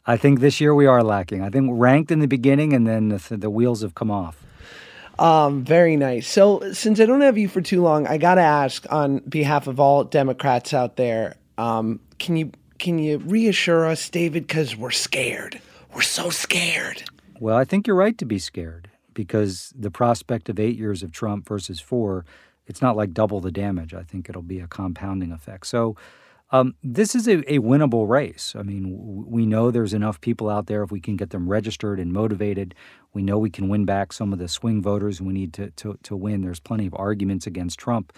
I 0.06 0.16
think 0.16 0.40
this 0.40 0.60
year 0.60 0.74
we 0.74 0.86
are 0.86 1.02
lacking. 1.02 1.42
I 1.42 1.50
think 1.50 1.70
ranked 1.72 2.10
in 2.10 2.20
the 2.20 2.28
beginning, 2.28 2.72
and 2.72 2.86
then 2.86 3.08
the, 3.08 3.36
the 3.36 3.50
wheels 3.50 3.82
have 3.82 3.94
come 3.94 4.10
off. 4.10 4.44
Um, 5.20 5.64
very 5.64 5.96
nice. 5.96 6.26
So, 6.26 6.72
since 6.72 6.98
I 6.98 7.04
don't 7.04 7.20
have 7.20 7.36
you 7.36 7.46
for 7.46 7.60
too 7.60 7.82
long, 7.82 8.06
I 8.06 8.16
got 8.16 8.36
to 8.36 8.40
ask 8.40 8.86
on 8.90 9.18
behalf 9.18 9.66
of 9.66 9.78
all 9.78 10.02
Democrats 10.02 10.72
out 10.72 10.96
there, 10.96 11.36
um, 11.58 12.00
can 12.18 12.36
you 12.36 12.52
can 12.78 12.98
you 12.98 13.18
reassure 13.18 13.84
us, 13.84 14.08
David? 14.08 14.46
Because 14.46 14.74
we're 14.74 14.90
scared. 14.90 15.60
We're 15.94 16.00
so 16.00 16.30
scared. 16.30 17.02
Well, 17.38 17.54
I 17.54 17.66
think 17.66 17.86
you're 17.86 17.96
right 17.96 18.16
to 18.16 18.24
be 18.24 18.38
scared 18.38 18.88
because 19.12 19.74
the 19.76 19.90
prospect 19.90 20.48
of 20.48 20.58
eight 20.58 20.78
years 20.78 21.02
of 21.02 21.12
Trump 21.12 21.46
versus 21.46 21.80
four, 21.80 22.24
it's 22.66 22.80
not 22.80 22.96
like 22.96 23.12
double 23.12 23.40
the 23.40 23.52
damage. 23.52 23.92
I 23.92 24.02
think 24.02 24.30
it'll 24.30 24.40
be 24.40 24.60
a 24.60 24.66
compounding 24.66 25.32
effect. 25.32 25.66
So. 25.66 25.96
Um, 26.52 26.74
this 26.82 27.14
is 27.14 27.28
a, 27.28 27.38
a, 27.52 27.60
winnable 27.60 28.08
race. 28.08 28.54
I 28.58 28.62
mean, 28.62 28.96
w- 28.96 29.24
we 29.26 29.46
know 29.46 29.70
there's 29.70 29.94
enough 29.94 30.20
people 30.20 30.50
out 30.50 30.66
there 30.66 30.82
if 30.82 30.90
we 30.90 31.00
can 31.00 31.16
get 31.16 31.30
them 31.30 31.48
registered 31.48 32.00
and 32.00 32.12
motivated. 32.12 32.74
We 33.12 33.22
know 33.22 33.38
we 33.38 33.50
can 33.50 33.68
win 33.68 33.84
back 33.84 34.12
some 34.12 34.32
of 34.32 34.40
the 34.40 34.48
swing 34.48 34.82
voters 34.82 35.20
we 35.20 35.32
need 35.32 35.52
to, 35.54 35.70
to, 35.70 35.96
to 36.02 36.16
win. 36.16 36.40
There's 36.40 36.58
plenty 36.58 36.86
of 36.86 36.94
arguments 36.94 37.46
against 37.46 37.78
Trump. 37.78 38.12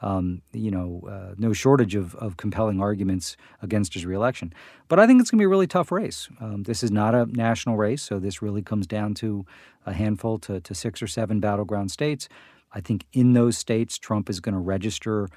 Um, 0.00 0.42
you 0.52 0.70
know, 0.70 1.02
uh, 1.10 1.34
no 1.38 1.52
shortage 1.52 1.96
of, 1.96 2.14
of 2.16 2.36
compelling 2.36 2.80
arguments 2.80 3.36
against 3.62 3.94
his 3.94 4.06
reelection. 4.06 4.52
But 4.86 5.00
I 5.00 5.06
think 5.06 5.20
it's 5.20 5.30
going 5.30 5.38
to 5.38 5.42
be 5.42 5.46
a 5.46 5.48
really 5.48 5.66
tough 5.66 5.90
race. 5.90 6.28
Um, 6.40 6.64
this 6.64 6.84
is 6.84 6.92
not 6.92 7.16
a 7.16 7.26
national 7.26 7.76
race, 7.76 8.02
so 8.02 8.20
this 8.20 8.40
really 8.40 8.62
comes 8.62 8.86
down 8.86 9.14
to 9.14 9.44
a 9.86 9.92
handful 9.92 10.38
to, 10.40 10.60
to 10.60 10.74
six 10.74 11.02
or 11.02 11.08
seven 11.08 11.40
battleground 11.40 11.90
states. 11.90 12.28
I 12.72 12.80
think 12.80 13.06
in 13.12 13.32
those 13.32 13.58
states, 13.58 13.98
Trump 13.98 14.30
is 14.30 14.38
going 14.38 14.52
to 14.52 14.60
register, 14.60 15.28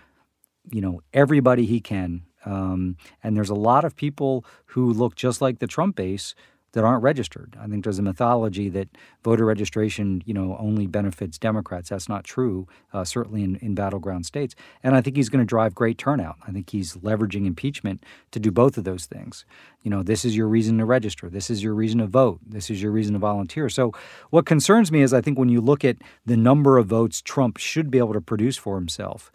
you 0.70 0.81
know, 0.81 1.01
everybody 1.12 1.65
he 1.65 1.79
can. 1.79 2.24
Um, 2.45 2.98
and 3.24 3.36
there's 3.36 3.50
a 3.50 3.55
lot 3.55 3.86
of 3.86 3.95
people 3.95 4.45
who 4.67 4.91
look 4.91 5.15
just 5.15 5.41
like 5.41 5.60
the 5.60 5.67
Trump 5.67 5.95
base 5.95 6.36
that 6.74 6.83
aren't 6.83 7.03
registered. 7.03 7.57
I 7.60 7.67
think 7.67 7.83
there's 7.83 8.00
a 8.00 8.03
mythology 8.03 8.69
that 8.69 8.88
voter 9.24 9.45
registration, 9.45 10.24
you 10.25 10.33
know, 10.33 10.55
only 10.60 10.88
benefits 10.88 11.38
Democrats. 11.38 11.89
That's 11.89 12.07
not 12.07 12.24
true, 12.24 12.67
uh, 12.93 13.03
certainly 13.03 13.43
in, 13.43 13.57
in 13.57 13.75
battleground 13.75 14.25
states. 14.25 14.55
And 14.81 14.95
I 14.95 15.01
think 15.01 15.17
he's 15.17 15.29
going 15.29 15.41
to 15.41 15.45
drive 15.45 15.75
great 15.75 15.98
turnout. 15.98 16.38
I 16.48 16.51
think 16.51 16.69
he's 16.69 16.93
leveraging 16.95 17.45
impeachment 17.45 18.05
to 18.31 18.39
do 18.39 18.51
both 18.51 18.77
of 18.77 18.86
those 18.86 19.05
things. 19.05 19.45
You 19.81 19.91
know, 19.91 20.01
this 20.01 20.24
is 20.24 20.38
your 20.38 20.48
reason 20.48 20.77
to 20.77 20.86
register. 20.86 21.29
This 21.29 21.50
is 21.50 21.62
your 21.62 21.74
reason 21.74 22.00
to 22.00 22.07
vote. 22.07 22.39
This 22.48 22.69
is 22.69 22.81
your 22.81 22.91
reason 22.91 23.13
to 23.13 23.19
volunteer. 23.19 23.67
So 23.67 23.91
what 24.29 24.45
concerns 24.45 24.91
me 24.91 25.01
is 25.01 25.13
I 25.13 25.21
think 25.21 25.38
when 25.38 25.50
you 25.50 25.60
look 25.60 25.83
at 25.83 25.98
the 26.25 26.38
number 26.38 26.77
of 26.77 26.88
votes 26.88 27.21
Trump 27.21 27.57
should 27.57 27.91
be 27.91 27.98
able 27.98 28.13
to 28.13 28.21
produce 28.21 28.55
for 28.55 28.75
himself, 28.75 29.31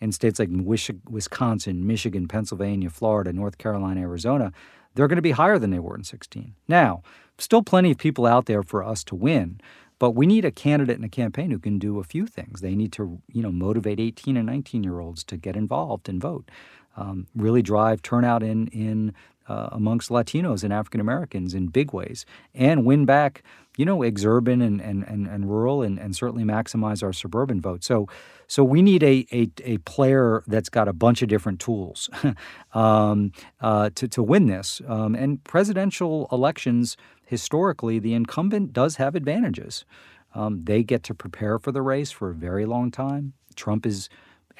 in 0.00 0.12
states 0.12 0.38
like 0.38 0.48
Wisconsin, 0.50 1.86
Michigan, 1.86 2.26
Pennsylvania, 2.26 2.90
Florida, 2.90 3.32
North 3.32 3.58
Carolina, 3.58 4.00
Arizona, 4.00 4.52
they're 4.94 5.08
going 5.08 5.16
to 5.16 5.22
be 5.22 5.32
higher 5.32 5.58
than 5.58 5.70
they 5.70 5.78
were 5.78 5.96
in 5.96 6.04
16. 6.04 6.54
Now, 6.66 7.02
still 7.38 7.62
plenty 7.62 7.90
of 7.92 7.98
people 7.98 8.26
out 8.26 8.46
there 8.46 8.62
for 8.62 8.82
us 8.82 9.04
to 9.04 9.14
win, 9.14 9.60
but 9.98 10.12
we 10.12 10.26
need 10.26 10.44
a 10.44 10.50
candidate 10.50 10.96
and 10.96 11.04
a 11.04 11.10
campaign 11.10 11.50
who 11.50 11.58
can 11.58 11.78
do 11.78 11.98
a 11.98 12.04
few 12.04 12.26
things. 12.26 12.60
They 12.60 12.74
need 12.74 12.92
to, 12.92 13.20
you 13.30 13.42
know, 13.42 13.52
motivate 13.52 14.00
18 14.00 14.36
and 14.36 14.46
19 14.46 14.82
year 14.82 14.98
olds 14.98 15.22
to 15.24 15.36
get 15.36 15.56
involved 15.56 16.08
and 16.08 16.20
vote. 16.20 16.50
Um, 16.96 17.26
really 17.36 17.62
drive 17.62 18.02
turnout 18.02 18.42
in 18.42 18.66
in 18.68 19.14
uh, 19.50 19.68
amongst 19.72 20.10
Latinos 20.10 20.62
and 20.62 20.72
African 20.72 21.00
Americans 21.00 21.54
in 21.54 21.66
big 21.66 21.92
ways, 21.92 22.24
and 22.54 22.84
win 22.84 23.04
back, 23.04 23.42
you 23.76 23.84
know, 23.84 23.98
exurban 23.98 24.64
and 24.64 24.80
and 24.80 25.02
and, 25.02 25.26
and 25.26 25.50
rural, 25.50 25.82
and, 25.82 25.98
and 25.98 26.14
certainly 26.14 26.44
maximize 26.44 27.02
our 27.02 27.12
suburban 27.12 27.60
vote. 27.60 27.82
So, 27.82 28.06
so 28.46 28.62
we 28.62 28.80
need 28.80 29.02
a 29.02 29.26
a, 29.32 29.50
a 29.64 29.78
player 29.78 30.44
that's 30.46 30.68
got 30.68 30.86
a 30.86 30.92
bunch 30.92 31.20
of 31.22 31.28
different 31.28 31.58
tools 31.58 32.08
um, 32.74 33.32
uh, 33.60 33.90
to 33.96 34.06
to 34.06 34.22
win 34.22 34.46
this. 34.46 34.80
Um, 34.86 35.16
and 35.16 35.42
presidential 35.42 36.28
elections 36.30 36.96
historically, 37.26 37.98
the 37.98 38.14
incumbent 38.14 38.72
does 38.72 38.96
have 38.96 39.16
advantages. 39.16 39.84
Um, 40.32 40.62
they 40.64 40.84
get 40.84 41.02
to 41.04 41.14
prepare 41.14 41.58
for 41.58 41.72
the 41.72 41.82
race 41.82 42.12
for 42.12 42.30
a 42.30 42.34
very 42.34 42.66
long 42.66 42.92
time. 42.92 43.32
Trump 43.56 43.84
is 43.84 44.08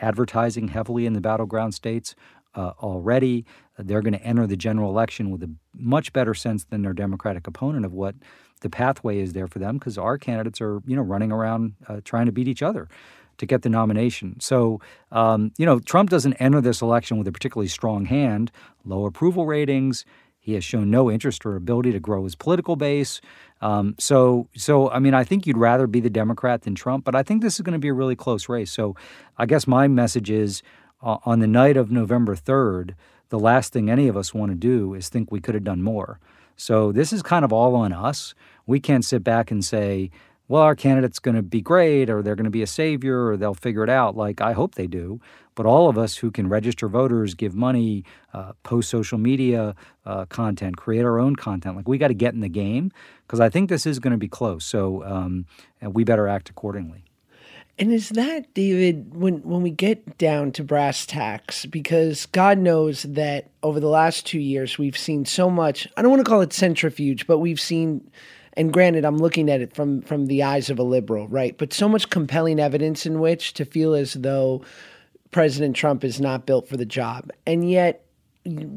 advertising 0.01 0.69
heavily 0.69 1.07
in 1.07 1.13
the 1.13 1.21
battleground 1.21 1.75
states 1.75 2.15
uh, 2.55 2.73
already. 2.81 3.45
They're 3.79 4.03
going 4.03 4.15
to 4.15 4.23
enter 4.23 4.47
the 4.47 4.57
general 4.57 4.91
election 4.91 5.31
with 5.31 5.43
a 5.43 5.51
much 5.75 6.13
better 6.13 6.35
sense 6.35 6.65
than 6.65 6.83
their 6.83 6.93
Democratic 6.93 7.47
opponent 7.47 7.85
of 7.85 7.93
what 7.93 8.15
the 8.61 8.71
pathway 8.71 9.21
is 9.21 9.33
there 9.33 9.47
for 9.47 9.59
them 9.59 9.79
because 9.79 9.97
our 9.97 10.19
candidates 10.19 10.61
are, 10.61 10.83
you 10.87 10.97
know, 10.97 11.03
running 11.03 11.33
around 11.33 11.75
uh, 11.89 12.01
trying 12.05 12.27
to 12.27 12.33
beat 12.33 12.49
each 12.49 12.63
other 12.63 12.89
to 13.39 13.47
get 13.47 13.63
the 13.63 13.71
nomination. 13.71 14.39
So, 14.39 14.81
um, 15.11 15.51
you 15.57 15.65
know, 15.65 15.79
Trump 15.79 16.11
doesn't 16.11 16.35
enter 16.35 16.61
this 16.61 16.83
election 16.83 17.17
with 17.17 17.27
a 17.27 17.33
particularly 17.33 17.69
strong 17.69 18.05
hand, 18.05 18.53
low 18.85 19.07
approval 19.07 19.47
ratings. 19.47 20.05
He 20.39 20.55
has 20.55 20.65
shown 20.65 20.91
no 20.91 21.11
interest 21.11 21.45
or 21.45 21.57
ability 21.57 21.93
to 21.93 22.01
grow 22.01 22.25
his 22.25 22.35
political 22.35 22.77
base. 22.77 23.21
Um, 23.63 23.95
so, 23.99 24.49
so 24.55 24.91
I 24.91 24.99
mean, 24.99 25.15
I 25.15 25.25
think 25.25 25.47
you'd 25.47 25.59
rather 25.59 25.87
be 25.87 26.01
the 26.01 26.11
Democrat 26.11 26.63
than 26.63 26.75
Trump, 26.75 27.05
but 27.05 27.15
I 27.15 27.23
think 27.23 27.43
this 27.43 27.55
is 27.55 27.61
going 27.61 27.75
to 27.75 27.79
be 27.79 27.89
a 27.89 27.95
really 27.95 28.17
close 28.17 28.49
race. 28.49 28.71
So, 28.71 28.95
I 29.39 29.47
guess 29.47 29.67
my 29.67 29.89
message 29.89 30.31
is 30.31 30.63
uh, 31.03 31.19
on 31.25 31.41
the 31.41 31.47
night 31.47 31.77
of 31.77 31.91
November 31.91 32.37
3rd, 32.37 32.95
the 33.31 33.39
last 33.39 33.73
thing 33.73 33.89
any 33.89 34.09
of 34.09 34.17
us 34.17 34.35
want 34.35 34.51
to 34.51 34.57
do 34.57 34.95
is 34.95 35.09
think 35.09 35.31
we 35.31 35.41
could 35.41 35.55
have 35.55 35.65
done 35.65 35.83
more. 35.83 36.21
So, 36.57 36.93
this 36.93 37.13
is 37.13 37.23
kind 37.23 37.45
of 37.45 37.53
all 37.53 37.75
on 37.75 37.93
us. 37.93 38.35
We 38.67 38.81
can't 38.81 39.05
sit 39.05 39.25
back 39.25 39.51
and 39.51 39.65
say, 39.65 40.11
well, 40.47 40.63
our 40.63 40.75
candidate's 40.75 41.21
going 41.21 41.37
to 41.37 41.43
be 41.43 41.63
great, 41.63 42.11
or 42.11 42.23
they're 42.23 42.35
going 42.35 42.45
to 42.45 42.51
be 42.51 42.63
a 42.63 42.67
savior, 42.67 43.29
or 43.29 43.37
they'll 43.37 43.55
figure 43.55 43.85
it 43.85 43.89
out. 43.89 44.17
Like, 44.17 44.41
I 44.41 44.53
hope 44.53 44.75
they 44.75 44.87
do. 44.87 45.21
But 45.55 45.65
all 45.65 45.89
of 45.89 45.97
us 45.97 46.17
who 46.17 46.31
can 46.31 46.49
register 46.49 46.89
voters, 46.89 47.35
give 47.35 47.55
money, 47.55 48.05
uh, 48.35 48.53
post 48.63 48.91
social 48.91 49.17
media 49.17 49.75
uh, 50.05 50.27
content, 50.27 50.77
create 50.77 51.05
our 51.05 51.19
own 51.19 51.37
content, 51.37 51.77
like, 51.77 51.89
we 51.89 51.99
got 51.99 52.09
to 52.09 52.15
get 52.15 52.35
in 52.35 52.41
the 52.41 52.49
game 52.49 52.91
because 53.27 53.41
I 53.41 53.49
think 53.49 53.69
this 53.69 53.87
is 53.87 54.01
going 54.01 54.13
to 54.13 54.19
be 54.19 54.29
close. 54.29 54.65
So, 54.65 55.05
um, 55.05 55.47
we 55.81 56.05
better 56.05 56.29
act 56.29 56.51
accordingly. 56.51 57.05
And 57.81 57.93
is 57.93 58.11
that 58.11 58.53
David 58.53 59.15
when 59.15 59.39
when 59.39 59.63
we 59.63 59.71
get 59.71 60.19
down 60.19 60.53
to 60.53 60.63
brass 60.63 61.07
tacks 61.07 61.65
because 61.65 62.27
God 62.27 62.59
knows 62.59 63.05
that 63.05 63.49
over 63.63 63.81
the 63.81 63.89
last 63.89 64.27
2 64.27 64.39
years 64.39 64.77
we've 64.77 64.99
seen 64.99 65.25
so 65.25 65.49
much 65.49 65.89
I 65.97 66.03
don't 66.03 66.11
want 66.11 66.23
to 66.23 66.31
call 66.31 66.43
it 66.43 66.53
centrifuge 66.53 67.27
but 67.27 67.39
we've 67.39 67.59
seen 67.59 68.11
and 68.53 68.71
granted 68.71 69.07
i'm 69.07 69.17
looking 69.17 69.49
at 69.49 69.63
it 69.63 69.75
from 69.75 70.03
from 70.03 70.27
the 70.27 70.43
eyes 70.43 70.69
of 70.69 70.79
a 70.79 70.83
liberal 70.83 71.27
right? 71.29 71.57
But 71.57 71.73
so 71.73 71.89
much 71.89 72.11
compelling 72.11 72.61
evidence 72.61 73.07
in 73.07 73.19
which 73.19 73.55
to 73.55 73.65
feel 73.65 73.95
as 73.95 74.13
though 74.13 74.63
president 75.31 75.75
trump 75.75 76.05
is 76.05 76.21
not 76.21 76.45
built 76.45 76.69
for 76.69 76.77
the 76.77 76.85
job. 76.85 77.31
And 77.47 77.71
yet 77.71 78.05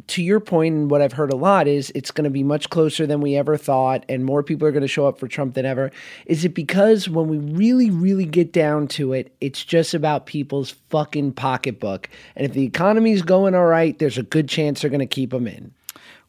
to 0.07 0.21
your 0.21 0.41
point 0.41 0.75
and 0.75 0.91
what 0.91 1.01
i've 1.01 1.13
heard 1.13 1.31
a 1.31 1.35
lot 1.37 1.67
is 1.67 1.89
it's 1.95 2.11
going 2.11 2.25
to 2.25 2.29
be 2.29 2.43
much 2.43 2.69
closer 2.69 3.07
than 3.07 3.21
we 3.21 3.37
ever 3.37 3.55
thought 3.55 4.03
and 4.09 4.25
more 4.25 4.43
people 4.43 4.67
are 4.67 4.71
going 4.71 4.81
to 4.81 4.87
show 4.87 5.07
up 5.07 5.17
for 5.17 5.27
trump 5.27 5.53
than 5.53 5.65
ever 5.65 5.89
is 6.25 6.43
it 6.43 6.53
because 6.53 7.07
when 7.07 7.29
we 7.29 7.37
really 7.37 7.89
really 7.89 8.25
get 8.25 8.51
down 8.51 8.87
to 8.87 9.13
it 9.13 9.33
it's 9.39 9.63
just 9.63 9.93
about 9.93 10.25
people's 10.25 10.71
fucking 10.89 11.31
pocketbook 11.31 12.09
and 12.35 12.45
if 12.45 12.51
the 12.51 12.63
economy's 12.63 13.21
going 13.21 13.55
all 13.55 13.65
right 13.65 13.99
there's 13.99 14.17
a 14.17 14.23
good 14.23 14.49
chance 14.49 14.81
they're 14.81 14.89
going 14.89 14.99
to 14.99 15.05
keep 15.05 15.29
them 15.29 15.47
in 15.47 15.73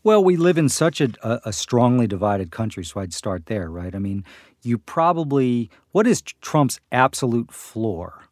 well, 0.04 0.22
we 0.22 0.36
live 0.36 0.58
in 0.58 0.68
such 0.68 1.00
a, 1.00 1.08
a, 1.48 1.50
strongly 1.50 2.06
divided 2.06 2.50
country, 2.50 2.84
so 2.84 3.00
I'd 3.00 3.14
start 3.14 3.46
there, 3.46 3.70
right? 3.70 3.94
I 3.94 3.98
mean, 3.98 4.22
you 4.62 4.76
probably, 4.76 5.70
what 5.92 6.06
is 6.06 6.20
Trump's 6.20 6.78
absolute 6.92 7.50
floor? 7.50 8.24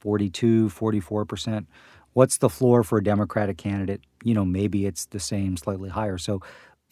42, 0.00 0.70
44%. 0.70 1.66
What's 2.14 2.38
the 2.38 2.48
floor 2.48 2.82
for 2.82 2.98
a 2.98 3.04
Democratic 3.04 3.58
candidate? 3.58 4.00
You 4.22 4.34
know, 4.34 4.44
maybe 4.44 4.86
it's 4.86 5.06
the 5.06 5.20
same, 5.20 5.56
slightly 5.56 5.90
higher. 5.90 6.18
So, 6.18 6.40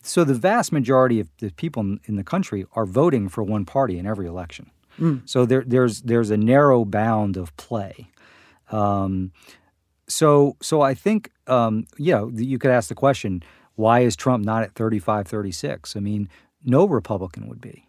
so 0.03 0.25
the 0.25 0.35
vast 0.35 0.73
majority 0.73 1.21
of 1.21 1.31
the 1.39 1.51
people 1.51 1.97
in 2.05 2.17
the 2.17 2.25
country 2.25 2.67
are 2.75 2.87
voting 2.87 3.29
for 3.29 3.43
one 3.43 3.65
party 3.65 3.99
in 3.99 4.07
every 4.07 4.27
election. 4.27 4.71
Mm. 4.99 5.29
So 5.29 5.47
there, 5.47 5.65
there's 5.67 6.03
there's 6.03 6.31
a 6.31 6.37
narrow 6.37 6.85
bound 6.85 7.37
of 7.37 7.57
play. 7.57 8.11
Um, 8.71 9.33
so 10.09 10.57
so 10.61 10.83
I 10.83 10.95
think 10.95 11.31
um, 11.47 11.87
you 11.97 12.13
know 12.13 12.31
you 12.35 12.59
could 12.59 12.71
ask 12.71 12.89
the 12.89 12.95
question 12.95 13.43
why 13.75 14.01
is 14.01 14.17
Trump 14.17 14.45
not 14.45 14.63
at 14.63 14.75
35, 14.75 15.27
36? 15.27 15.97
I 15.97 16.01
mean, 16.01 16.29
no 16.65 16.87
Republican 16.87 17.49
would 17.49 17.61
be. 17.61 17.89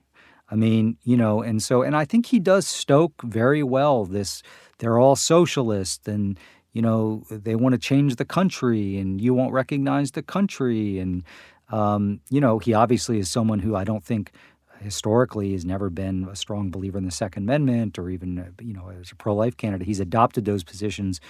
I 0.50 0.56
mean, 0.56 0.98
you 1.04 1.17
know, 1.17 1.41
and 1.41 1.62
so, 1.62 1.82
and 1.82 1.96
I 1.96 2.06
think 2.06 2.28
he 2.28 2.39
does 2.39 2.67
stoke 2.67 3.22
very 3.24 3.63
well 3.63 4.06
this, 4.06 4.43
they're 4.78 5.00
all 5.00 5.15
socialists 5.15 6.08
and, 6.08 6.39
you 6.74 6.82
know, 6.82 7.24
they 7.30 7.56
want 7.56 7.74
to 7.74 7.80
change 7.80 8.16
the 8.16 8.26
country 8.26 8.98
and 8.98 9.22
you 9.22 9.34
won't 9.34 9.54
recognize 9.54 10.12
the 10.12 10.24
country. 10.24 11.00
And, 11.00 11.24
um, 11.72 12.20
you 12.30 12.42
know, 12.42 12.60
he 12.60 12.74
obviously 12.74 13.20
is 13.20 13.30
someone 13.30 13.60
who 13.60 13.76
I 13.76 13.84
don't 13.84 14.04
think 14.04 14.32
historically 14.80 15.54
has 15.54 15.64
never 15.64 15.90
been 15.90 16.28
a 16.30 16.36
strong 16.36 16.70
believer 16.72 16.98
in 16.98 17.06
the 17.06 17.12
Second 17.12 17.44
Amendment 17.44 17.98
or 17.98 18.10
even, 18.10 18.54
you 18.60 18.74
know, 18.74 18.90
as 18.90 19.12
a 19.12 19.16
pro 19.16 19.34
life 19.34 19.56
candidate. 19.56 19.88
He's 19.88 20.00
adopted 20.00 20.46
those 20.46 20.64
positions 20.64 21.22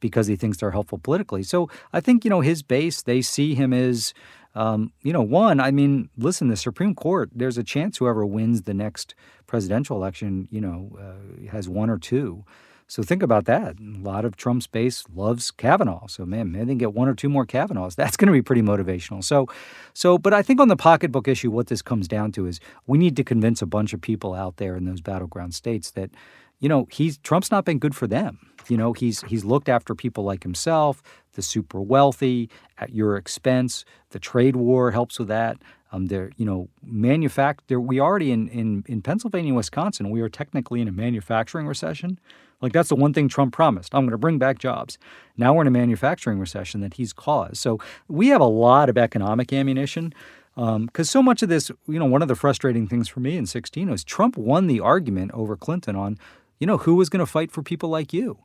because 0.00 0.26
he 0.26 0.36
thinks 0.36 0.58
they're 0.58 0.70
helpful 0.70 0.98
politically. 0.98 1.42
So 1.42 1.68
I 1.92 2.00
think, 2.00 2.24
you 2.24 2.30
know, 2.30 2.40
his 2.40 2.62
base, 2.62 3.02
they 3.02 3.20
see 3.22 3.54
him 3.54 3.72
as, 3.72 4.14
um, 4.54 4.92
you 5.02 5.12
know, 5.12 5.22
one, 5.22 5.60
I 5.60 5.70
mean, 5.70 6.08
listen, 6.16 6.48
the 6.48 6.56
Supreme 6.56 6.94
Court, 6.94 7.30
there's 7.34 7.58
a 7.58 7.64
chance 7.64 7.98
whoever 7.98 8.24
wins 8.24 8.62
the 8.62 8.74
next 8.74 9.14
presidential 9.46 9.96
election, 9.96 10.48
you 10.50 10.60
know, 10.60 10.96
uh, 10.98 11.50
has 11.50 11.68
one 11.68 11.90
or 11.90 11.98
two. 11.98 12.44
So 12.90 13.04
think 13.04 13.22
about 13.22 13.44
that. 13.44 13.78
A 13.78 13.98
lot 14.02 14.24
of 14.24 14.36
Trump's 14.36 14.66
base 14.66 15.04
loves 15.14 15.52
Kavanaugh. 15.52 16.08
So 16.08 16.26
man, 16.26 16.50
maybe 16.50 16.64
they 16.64 16.70
can 16.72 16.78
get 16.78 16.92
one 16.92 17.08
or 17.08 17.14
two 17.14 17.28
more 17.28 17.46
Kavanaughs. 17.46 17.94
That's 17.94 18.16
going 18.16 18.26
to 18.26 18.32
be 18.32 18.42
pretty 18.42 18.62
motivational. 18.62 19.22
So, 19.22 19.46
so, 19.94 20.18
but 20.18 20.34
I 20.34 20.42
think 20.42 20.58
on 20.58 20.66
the 20.66 20.76
pocketbook 20.76 21.28
issue, 21.28 21.52
what 21.52 21.68
this 21.68 21.82
comes 21.82 22.08
down 22.08 22.32
to 22.32 22.46
is 22.46 22.58
we 22.88 22.98
need 22.98 23.14
to 23.14 23.22
convince 23.22 23.62
a 23.62 23.66
bunch 23.66 23.92
of 23.92 24.00
people 24.00 24.34
out 24.34 24.56
there 24.56 24.74
in 24.74 24.86
those 24.86 25.00
battleground 25.00 25.54
states 25.54 25.92
that, 25.92 26.10
you 26.58 26.68
know, 26.68 26.88
he's 26.90 27.18
Trump's 27.18 27.52
not 27.52 27.64
been 27.64 27.78
good 27.78 27.94
for 27.94 28.08
them. 28.08 28.40
You 28.68 28.76
know, 28.76 28.92
he's 28.92 29.22
he's 29.22 29.44
looked 29.44 29.68
after 29.68 29.94
people 29.94 30.24
like 30.24 30.42
himself, 30.42 31.00
the 31.34 31.42
super 31.42 31.80
wealthy, 31.80 32.50
at 32.76 32.92
your 32.92 33.16
expense. 33.16 33.84
The 34.10 34.18
trade 34.18 34.56
war 34.56 34.90
helps 34.90 35.16
with 35.20 35.28
that. 35.28 35.58
Um, 35.92 36.06
there, 36.06 36.32
you 36.36 36.44
know, 36.44 36.68
manufacture. 36.82 37.80
We 37.80 38.00
already 38.00 38.32
in, 38.32 38.48
in 38.48 38.84
in 38.88 39.00
Pennsylvania, 39.00 39.54
Wisconsin, 39.54 40.10
we 40.10 40.20
are 40.22 40.28
technically 40.28 40.80
in 40.80 40.88
a 40.88 40.92
manufacturing 40.92 41.68
recession. 41.68 42.18
Like 42.60 42.72
that's 42.72 42.88
the 42.88 42.96
one 42.96 43.12
thing 43.12 43.28
Trump 43.28 43.52
promised. 43.52 43.94
I'm 43.94 44.02
going 44.02 44.10
to 44.10 44.18
bring 44.18 44.38
back 44.38 44.58
jobs. 44.58 44.98
Now 45.36 45.54
we're 45.54 45.62
in 45.62 45.68
a 45.68 45.72
manufacturing 45.72 46.38
recession 46.38 46.80
that 46.80 46.94
he's 46.94 47.12
caused. 47.12 47.56
So 47.56 47.78
we 48.08 48.28
have 48.28 48.40
a 48.40 48.46
lot 48.46 48.88
of 48.88 48.98
economic 48.98 49.52
ammunition. 49.52 50.12
Because 50.56 50.76
um, 50.76 51.04
so 51.04 51.22
much 51.22 51.42
of 51.42 51.48
this, 51.48 51.70
you 51.86 51.98
know, 51.98 52.06
one 52.06 52.22
of 52.22 52.28
the 52.28 52.34
frustrating 52.34 52.86
things 52.86 53.08
for 53.08 53.20
me 53.20 53.36
in 53.36 53.46
16 53.46 53.88
was 53.88 54.04
Trump 54.04 54.36
won 54.36 54.66
the 54.66 54.80
argument 54.80 55.30
over 55.32 55.56
Clinton 55.56 55.96
on, 55.96 56.18
you 56.58 56.66
know, 56.66 56.76
who 56.76 56.96
was 56.96 57.08
going 57.08 57.20
to 57.20 57.26
fight 57.26 57.50
for 57.50 57.62
people 57.62 57.88
like 57.88 58.12
you. 58.12 58.38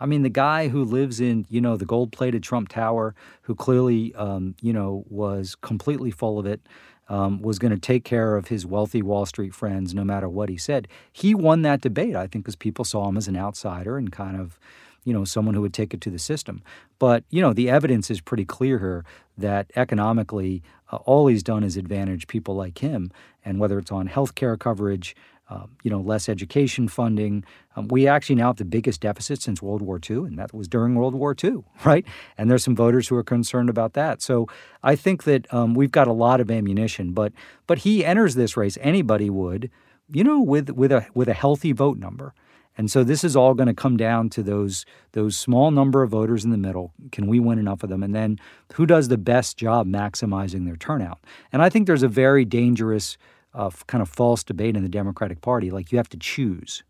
I 0.00 0.06
mean, 0.06 0.22
the 0.22 0.30
guy 0.30 0.68
who 0.68 0.82
lives 0.82 1.20
in, 1.20 1.46
you 1.50 1.60
know, 1.60 1.76
the 1.76 1.84
gold 1.84 2.10
plated 2.10 2.42
Trump 2.42 2.70
Tower, 2.70 3.14
who 3.42 3.54
clearly, 3.54 4.14
um, 4.14 4.54
you 4.62 4.72
know, 4.72 5.04
was 5.08 5.54
completely 5.54 6.10
full 6.10 6.38
of 6.38 6.46
it, 6.46 6.60
um, 7.10 7.42
was 7.42 7.58
going 7.58 7.72
to 7.72 7.78
take 7.78 8.04
care 8.04 8.36
of 8.36 8.48
his 8.48 8.64
wealthy 8.64 9.02
Wall 9.02 9.26
Street 9.26 9.54
friends 9.54 9.92
no 9.94 10.04
matter 10.04 10.28
what 10.28 10.48
he 10.48 10.56
said. 10.56 10.88
He 11.12 11.34
won 11.34 11.62
that 11.62 11.82
debate, 11.82 12.14
I 12.14 12.28
think, 12.28 12.44
because 12.44 12.56
people 12.56 12.84
saw 12.84 13.08
him 13.08 13.16
as 13.16 13.28
an 13.28 13.36
outsider 13.36 13.98
and 13.98 14.10
kind 14.12 14.40
of, 14.40 14.58
you 15.04 15.12
know, 15.12 15.24
someone 15.24 15.54
who 15.54 15.60
would 15.60 15.74
take 15.74 15.92
it 15.92 16.00
to 16.02 16.10
the 16.10 16.20
system. 16.20 16.62
But, 17.00 17.24
you 17.28 17.42
know, 17.42 17.52
the 17.52 17.68
evidence 17.68 18.10
is 18.10 18.20
pretty 18.20 18.44
clear 18.44 18.78
here 18.78 19.04
that 19.36 19.70
economically, 19.74 20.62
uh, 20.92 20.96
all 20.98 21.26
he's 21.26 21.42
done 21.42 21.64
is 21.64 21.76
advantage 21.76 22.28
people 22.28 22.54
like 22.54 22.78
him. 22.78 23.10
And 23.44 23.58
whether 23.58 23.78
it's 23.78 23.90
on 23.90 24.06
health 24.06 24.36
care 24.36 24.56
coverage, 24.56 25.16
um, 25.50 25.72
you 25.82 25.90
know, 25.90 26.00
less 26.00 26.28
education 26.28 26.86
funding. 26.86 27.44
Um, 27.74 27.88
we 27.88 28.06
actually 28.06 28.36
now 28.36 28.46
have 28.46 28.56
the 28.56 28.64
biggest 28.64 29.00
deficit 29.00 29.42
since 29.42 29.60
World 29.60 29.82
War 29.82 30.00
II, 30.08 30.18
and 30.18 30.38
that 30.38 30.54
was 30.54 30.68
during 30.68 30.94
World 30.94 31.14
War 31.14 31.34
II, 31.42 31.64
right? 31.84 32.06
And 32.38 32.50
there's 32.50 32.64
some 32.64 32.76
voters 32.76 33.08
who 33.08 33.16
are 33.16 33.24
concerned 33.24 33.68
about 33.68 33.94
that. 33.94 34.22
So 34.22 34.46
I 34.82 34.94
think 34.94 35.24
that 35.24 35.52
um, 35.52 35.74
we've 35.74 35.92
got 35.92 36.06
a 36.06 36.12
lot 36.12 36.40
of 36.40 36.50
ammunition, 36.50 37.12
but 37.12 37.32
but 37.66 37.78
he 37.78 38.04
enters 38.04 38.36
this 38.36 38.56
race. 38.56 38.78
Anybody 38.80 39.28
would, 39.28 39.70
you 40.10 40.24
know, 40.24 40.40
with 40.40 40.70
with 40.70 40.92
a 40.92 41.06
with 41.14 41.28
a 41.28 41.34
healthy 41.34 41.72
vote 41.72 41.98
number. 41.98 42.32
And 42.78 42.90
so 42.90 43.04
this 43.04 43.24
is 43.24 43.36
all 43.36 43.52
going 43.54 43.66
to 43.66 43.74
come 43.74 43.96
down 43.96 44.30
to 44.30 44.42
those 44.42 44.86
those 45.12 45.36
small 45.36 45.70
number 45.72 46.02
of 46.02 46.10
voters 46.10 46.44
in 46.44 46.50
the 46.50 46.56
middle. 46.56 46.92
Can 47.10 47.26
we 47.26 47.40
win 47.40 47.58
enough 47.58 47.82
of 47.82 47.90
them? 47.90 48.02
And 48.02 48.14
then 48.14 48.38
who 48.74 48.86
does 48.86 49.08
the 49.08 49.18
best 49.18 49.56
job 49.56 49.88
maximizing 49.88 50.64
their 50.64 50.76
turnout? 50.76 51.18
And 51.52 51.60
I 51.60 51.68
think 51.68 51.86
there's 51.86 52.04
a 52.04 52.08
very 52.08 52.44
dangerous 52.44 53.18
uh, 53.54 53.70
kind 53.86 54.02
of 54.02 54.08
false 54.08 54.42
debate 54.44 54.76
in 54.76 54.82
the 54.82 54.88
Democratic 54.88 55.40
Party. 55.40 55.70
Like 55.70 55.92
you 55.92 55.98
have 55.98 56.08
to 56.10 56.18
choose. 56.18 56.82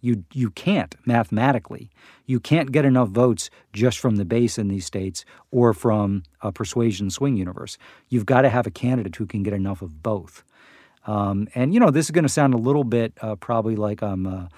You 0.00 0.24
you 0.32 0.50
can't 0.50 0.94
mathematically. 1.06 1.90
You 2.26 2.38
can't 2.38 2.72
get 2.72 2.84
enough 2.84 3.08
votes 3.08 3.48
just 3.72 3.98
from 3.98 4.16
the 4.16 4.24
base 4.26 4.58
in 4.58 4.68
these 4.68 4.84
states 4.84 5.24
or 5.50 5.72
from 5.72 6.24
a 6.42 6.52
persuasion 6.52 7.08
swing 7.10 7.36
universe. 7.36 7.78
You've 8.10 8.26
got 8.26 8.42
to 8.42 8.50
have 8.50 8.66
a 8.66 8.70
candidate 8.70 9.16
who 9.16 9.26
can 9.26 9.42
get 9.42 9.54
enough 9.54 9.80
of 9.80 10.02
both. 10.02 10.44
Um, 11.06 11.48
and 11.54 11.72
you 11.72 11.80
know 11.80 11.90
this 11.90 12.06
is 12.06 12.10
going 12.10 12.24
to 12.24 12.28
sound 12.28 12.54
a 12.54 12.58
little 12.58 12.84
bit 12.84 13.14
uh, 13.22 13.36
probably 13.36 13.76
like 13.76 14.02
I'm 14.02 14.26
uh, 14.26 14.48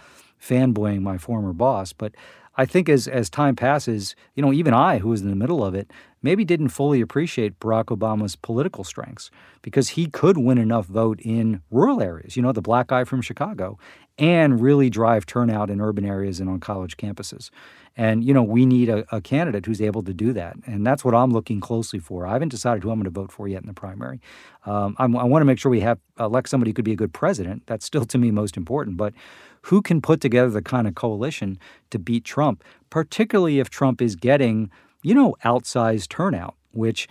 fanboying 0.43 1.03
my 1.03 1.19
former 1.19 1.53
boss, 1.53 1.93
but 1.93 2.13
I 2.57 2.65
think 2.65 2.89
as 2.89 3.07
as 3.07 3.29
time 3.29 3.55
passes, 3.55 4.17
you 4.35 4.43
know, 4.43 4.53
even 4.53 4.73
I, 4.75 4.99
who 4.99 5.11
was 5.11 5.21
in 5.23 5.31
the 5.31 5.37
middle 5.37 5.65
of 5.65 5.75
it, 5.75 5.93
maybe 6.27 6.45
didn't 6.45 6.71
fully 6.71 7.01
appreciate 7.01 7.61
Barack 7.61 7.97
Obama's 7.97 8.35
political 8.35 8.83
strengths 8.83 9.31
because 9.63 9.91
he 9.91 10.07
could 10.07 10.37
win 10.37 10.59
enough 10.59 10.87
vote 10.87 11.21
in 11.21 11.63
rural 11.71 12.03
areas, 12.03 12.37
you 12.37 12.43
know, 12.43 12.51
the 12.51 12.61
black 12.61 12.89
guy 12.89 13.05
from 13.05 13.23
Chicago, 13.23 13.79
and 14.19 14.61
really 14.61 14.91
drive 14.91 15.25
turnout 15.25 15.71
in 15.71 15.81
urban 15.81 16.05
areas 16.05 16.41
and 16.41 16.51
on 16.51 16.59
college 16.59 16.97
campuses. 16.97 17.51
And, 17.97 18.25
you 18.25 18.35
know, 18.35 18.43
we 18.43 18.67
need 18.67 18.89
a, 18.89 19.07
a 19.15 19.21
candidate 19.21 19.67
who's 19.67 19.81
able 19.81 20.03
to 20.03 20.13
do 20.13 20.33
that. 20.33 20.57
And 20.67 20.85
that's 20.85 21.05
what 21.05 21.15
I'm 21.15 21.31
looking 21.31 21.61
closely 21.61 22.01
for. 22.01 22.27
I 22.27 22.33
haven't 22.33 22.49
decided 22.49 22.83
who 22.83 22.91
I'm 22.91 22.99
going 22.99 23.05
to 23.05 23.11
vote 23.11 23.31
for 23.31 23.47
yet 23.47 23.63
in 23.63 23.69
the 23.69 23.73
primary. 23.73 24.21
Um, 24.65 24.97
i 24.99 25.07
want 25.07 25.43
to 25.43 25.47
make 25.47 25.61
sure 25.61 25.71
we 25.71 25.81
have 25.81 26.01
elect 26.19 26.49
somebody 26.49 26.71
who 26.71 26.75
could 26.75 26.85
be 26.85 26.93
a 26.93 26.97
good 26.97 27.15
president. 27.15 27.63
That's 27.67 27.87
still, 27.87 28.05
to 28.05 28.19
me, 28.19 28.33
most 28.33 28.57
important. 28.57 28.97
But 28.97 29.15
who 29.63 29.81
can 29.81 30.01
put 30.03 30.21
together 30.21 30.51
the 30.51 30.63
kind 30.63 30.89
of 30.89 30.97
coalition 30.97 31.59
to 31.91 31.99
beat 32.01 32.25
Trump, 32.25 32.65
particularly 32.91 33.61
if 33.61 33.71
Trump 33.71 34.03
is 34.03 34.17
getting, 34.17 34.71
you 35.07 35.15
know, 35.15 35.37
outsized 35.45 36.09
turnout, 36.09 36.57
which, 36.73 37.07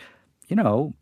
you 0.49 0.55
know, 0.57 0.93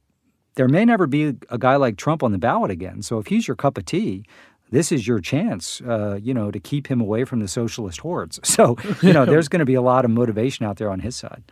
there 0.53 0.67
may 0.67 0.86
never 0.86 1.08
be 1.08 1.34
a 1.49 1.58
guy 1.58 1.75
like 1.75 1.97
Trump 1.97 2.21
on 2.21 2.32
the 2.32 2.38
ballot 2.38 2.69
again. 2.69 3.01
So 3.01 3.17
if 3.17 3.25
he's 3.25 3.47
your 3.47 3.56
cup 3.56 3.79
of 3.79 3.86
tea, 3.86 4.25
this 4.69 4.91
is 4.91 5.08
your 5.08 5.19
chance, 5.19 5.82
uh, 5.82 6.19
you 6.21 6.36
know, 6.36 6.51
to 6.51 6.60
keep 6.60 6.86
him 6.86 7.01
away 7.01 7.23
from 7.25 7.39
the 7.39 7.47
socialist 7.47 8.01
hordes. 8.01 8.39
So, 8.53 8.77
you 9.01 9.12
know, 9.12 9.25
there's 9.25 9.47
going 9.47 9.62
to 9.62 9.65
be 9.65 9.73
a 9.73 9.82
lot 9.82 10.06
of 10.06 10.12
motivation 10.12 10.67
out 10.67 10.77
there 10.77 10.91
on 10.91 10.99
his 10.99 11.15
side. 11.15 11.43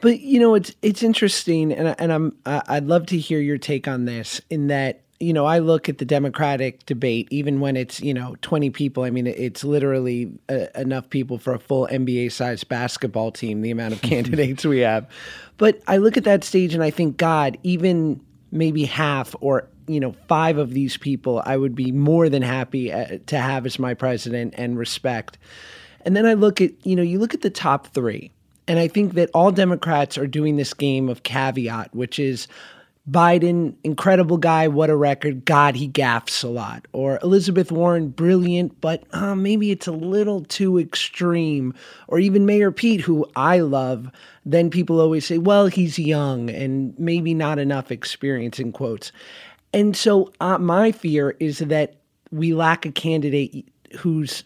But 0.00 0.20
you 0.20 0.40
know, 0.40 0.54
it's 0.54 0.74
it's 0.80 1.02
interesting, 1.02 1.70
and 1.72 1.94
and 1.98 2.10
I'm 2.10 2.36
I'd 2.46 2.86
love 2.86 3.06
to 3.06 3.18
hear 3.18 3.40
your 3.40 3.58
take 3.58 3.88
on 3.88 4.04
this. 4.04 4.40
In 4.48 4.68
that, 4.68 5.02
you 5.20 5.32
know, 5.32 5.46
I 5.46 5.58
look 5.58 5.88
at 5.88 5.98
the 5.98 6.04
Democratic 6.04 6.86
debate, 6.86 7.28
even 7.30 7.60
when 7.60 7.76
it's 7.76 8.00
you 8.00 8.14
know 8.14 8.36
20 8.42 8.70
people. 8.70 9.02
I 9.02 9.10
mean, 9.10 9.26
it's 9.26 9.64
literally 9.64 10.32
uh, 10.48 10.66
enough 10.74 11.10
people 11.10 11.38
for 11.38 11.54
a 11.54 11.58
full 11.58 11.88
NBA 11.90 12.32
sized 12.32 12.68
basketball 12.68 13.32
team. 13.32 13.62
The 13.62 13.70
amount 13.70 13.94
of 13.94 14.02
candidates 14.02 14.64
we 14.64 14.80
have, 14.80 15.08
but 15.56 15.80
I 15.86 15.96
look 15.96 16.16
at 16.16 16.24
that 16.24 16.44
stage 16.44 16.74
and 16.74 16.82
I 16.82 16.90
think, 16.90 17.16
God, 17.16 17.58
even 17.62 18.20
maybe 18.50 18.84
half 18.84 19.34
or 19.40 19.68
you 19.86 20.00
know 20.00 20.12
five 20.26 20.58
of 20.58 20.70
these 20.70 20.96
people 20.96 21.42
i 21.44 21.56
would 21.56 21.74
be 21.74 21.92
more 21.92 22.28
than 22.28 22.42
happy 22.42 22.92
uh, 22.92 23.18
to 23.26 23.38
have 23.38 23.66
as 23.66 23.78
my 23.78 23.94
president 23.94 24.54
and 24.56 24.78
respect 24.78 25.38
and 26.02 26.16
then 26.16 26.26
i 26.26 26.34
look 26.34 26.60
at 26.60 26.70
you 26.86 26.96
know 26.96 27.02
you 27.02 27.18
look 27.18 27.34
at 27.34 27.42
the 27.42 27.50
top 27.50 27.88
three 27.88 28.30
and 28.66 28.78
i 28.78 28.88
think 28.88 29.14
that 29.14 29.30
all 29.34 29.50
democrats 29.50 30.16
are 30.16 30.26
doing 30.26 30.56
this 30.56 30.72
game 30.72 31.08
of 31.08 31.22
caveat 31.22 31.94
which 31.94 32.18
is 32.18 32.48
Biden, 33.08 33.74
incredible 33.84 34.36
guy, 34.36 34.68
what 34.68 34.90
a 34.90 34.96
record. 34.96 35.44
God, 35.44 35.76
he 35.76 35.86
gaffs 35.86 36.42
a 36.42 36.48
lot. 36.48 36.86
Or 36.92 37.18
Elizabeth 37.22 37.72
Warren, 37.72 38.08
brilliant, 38.08 38.80
but 38.80 39.04
uh, 39.12 39.34
maybe 39.34 39.70
it's 39.70 39.86
a 39.86 39.92
little 39.92 40.44
too 40.44 40.78
extreme. 40.78 41.74
Or 42.08 42.18
even 42.18 42.44
Mayor 42.44 42.70
Pete, 42.70 43.00
who 43.00 43.26
I 43.34 43.60
love. 43.60 44.10
Then 44.44 44.68
people 44.68 45.00
always 45.00 45.24
say, 45.24 45.38
well, 45.38 45.68
he's 45.68 45.98
young 45.98 46.50
and 46.50 46.98
maybe 46.98 47.32
not 47.32 47.58
enough 47.58 47.90
experience, 47.90 48.58
in 48.58 48.72
quotes. 48.72 49.10
And 49.72 49.96
so 49.96 50.32
uh, 50.40 50.58
my 50.58 50.92
fear 50.92 51.34
is 51.40 51.58
that 51.58 51.96
we 52.30 52.52
lack 52.52 52.84
a 52.84 52.92
candidate 52.92 53.68
who's 53.98 54.44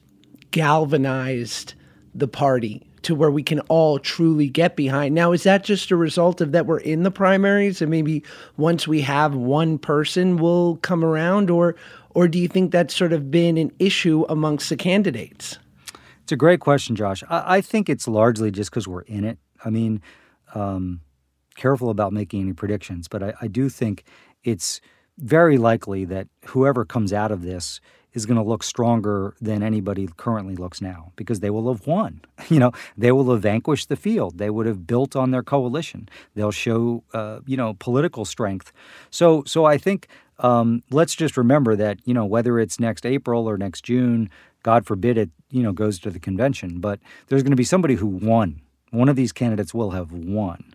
galvanized 0.53 1.75
the 2.15 2.29
party 2.29 2.87
to 3.03 3.15
where 3.15 3.31
we 3.31 3.43
can 3.43 3.61
all 3.61 3.99
truly 3.99 4.49
get 4.49 4.77
behind. 4.77 5.15
Now, 5.15 5.33
is 5.33 5.43
that 5.43 5.65
just 5.65 5.91
a 5.91 5.97
result 5.97 6.41
of 6.41 6.53
that 6.53 6.67
we're 6.67 6.79
in 6.79 7.03
the 7.03 7.11
primaries 7.11 7.83
and 7.83 7.91
maybe 7.91 8.23
once 8.57 8.87
we 8.87 9.01
have 9.03 9.35
one 9.35 9.79
person 9.79 10.37
will 10.37 10.77
come 10.77 11.05
around 11.05 11.51
or 11.51 11.75
or 12.15 12.29
do 12.29 12.39
you 12.39 12.47
think 12.47 12.73
that's 12.73 12.95
sort 12.95 13.15
of 13.15 13.31
been 13.31 13.57
an 13.57 13.73
issue 13.79 14.27
amongst 14.29 14.69
the 14.69 14.77
candidates? 14.77 15.59
It's 16.23 16.33
a 16.33 16.37
great 16.37 16.61
question, 16.61 16.95
Josh. 16.95 17.25
I, 17.29 17.57
I 17.57 17.61
think 17.63 17.89
it's 17.89 18.07
largely 18.07 18.51
just 18.51 18.71
because 18.71 18.87
we're 18.87 19.03
in 19.03 19.25
it. 19.25 19.39
I 19.65 19.71
mean, 19.71 20.03
um, 20.55 21.01
careful 21.55 21.91
about 21.91 22.13
making 22.13 22.43
any 22.43 22.53
predictions, 22.53 23.09
but 23.09 23.23
I, 23.23 23.35
I 23.41 23.47
do 23.49 23.69
think 23.69 24.05
it's 24.45 24.81
very 25.19 25.59
likely 25.59 26.05
that 26.07 26.29
whoever 26.47 26.85
comes 26.85 27.13
out 27.13 27.31
of 27.31 27.43
this 27.43 27.81
is 28.15 28.27
going 28.27 28.37
to 28.37 28.43
look 28.43 28.63
stronger 28.63 29.35
than 29.41 29.63
anybody 29.63 30.09
currently 30.17 30.55
looks 30.55 30.81
now 30.81 31.13
because 31.17 31.41
they 31.41 31.51
will 31.51 31.73
have 31.73 31.87
won. 31.87 32.21
You 32.49 32.59
know, 32.59 32.73
they 32.99 33.13
will 33.13 33.31
have 33.33 33.41
vanquished 33.41 33.89
the 33.89 33.97
field. 33.97 34.37
They 34.37 34.51
would 34.51 34.67
have 34.67 34.87
built 34.87 35.17
on 35.17 35.31
their 35.31 35.43
coalition. 35.43 36.09
They'll 36.35 36.51
show, 36.51 37.03
uh, 37.15 37.41
you 37.47 37.57
know, 37.57 37.77
political 37.79 38.27
strength. 38.27 38.73
So, 39.11 39.43
so 39.47 39.65
I 39.65 39.79
think 39.79 40.09
um, 40.43 40.83
let's 40.91 41.15
just 41.15 41.37
remember 41.37 41.77
that 41.77 42.01
you 42.05 42.13
know 42.13 42.27
whether 42.27 42.59
it's 42.59 42.81
next 42.81 43.07
April 43.07 43.49
or 43.49 43.57
next 43.57 43.85
June, 43.85 44.29
God 44.63 44.87
forbid 44.87 45.17
it, 45.17 45.31
you 45.51 45.63
know, 45.63 45.73
goes 45.73 45.99
to 46.01 46.11
the 46.11 46.19
convention, 46.19 46.81
but 46.81 46.99
there's 47.29 47.43
going 47.43 47.53
to 47.53 47.57
be 47.57 47.65
somebody 47.65 47.95
who 47.95 48.07
won. 48.07 48.61
One 48.91 49.09
of 49.09 49.17
these 49.17 49.33
candidates 49.33 49.73
will 49.73 49.91
have 49.91 50.13
won, 50.13 50.75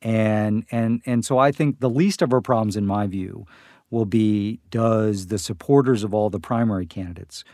and 0.00 0.64
and 0.70 1.02
and 1.04 1.24
so 1.24 1.38
I 1.38 1.50
think 1.52 1.80
the 1.80 1.90
least 1.90 2.22
of 2.22 2.32
our 2.32 2.40
problems, 2.40 2.76
in 2.76 2.86
my 2.86 3.06
view 3.06 3.46
will 3.90 4.04
be 4.04 4.60
does 4.70 5.26
the 5.26 5.38
supporters 5.38 6.04
of 6.04 6.14
all 6.14 6.30
the 6.30 6.40
primary 6.40 6.86
candidates, 6.86 7.44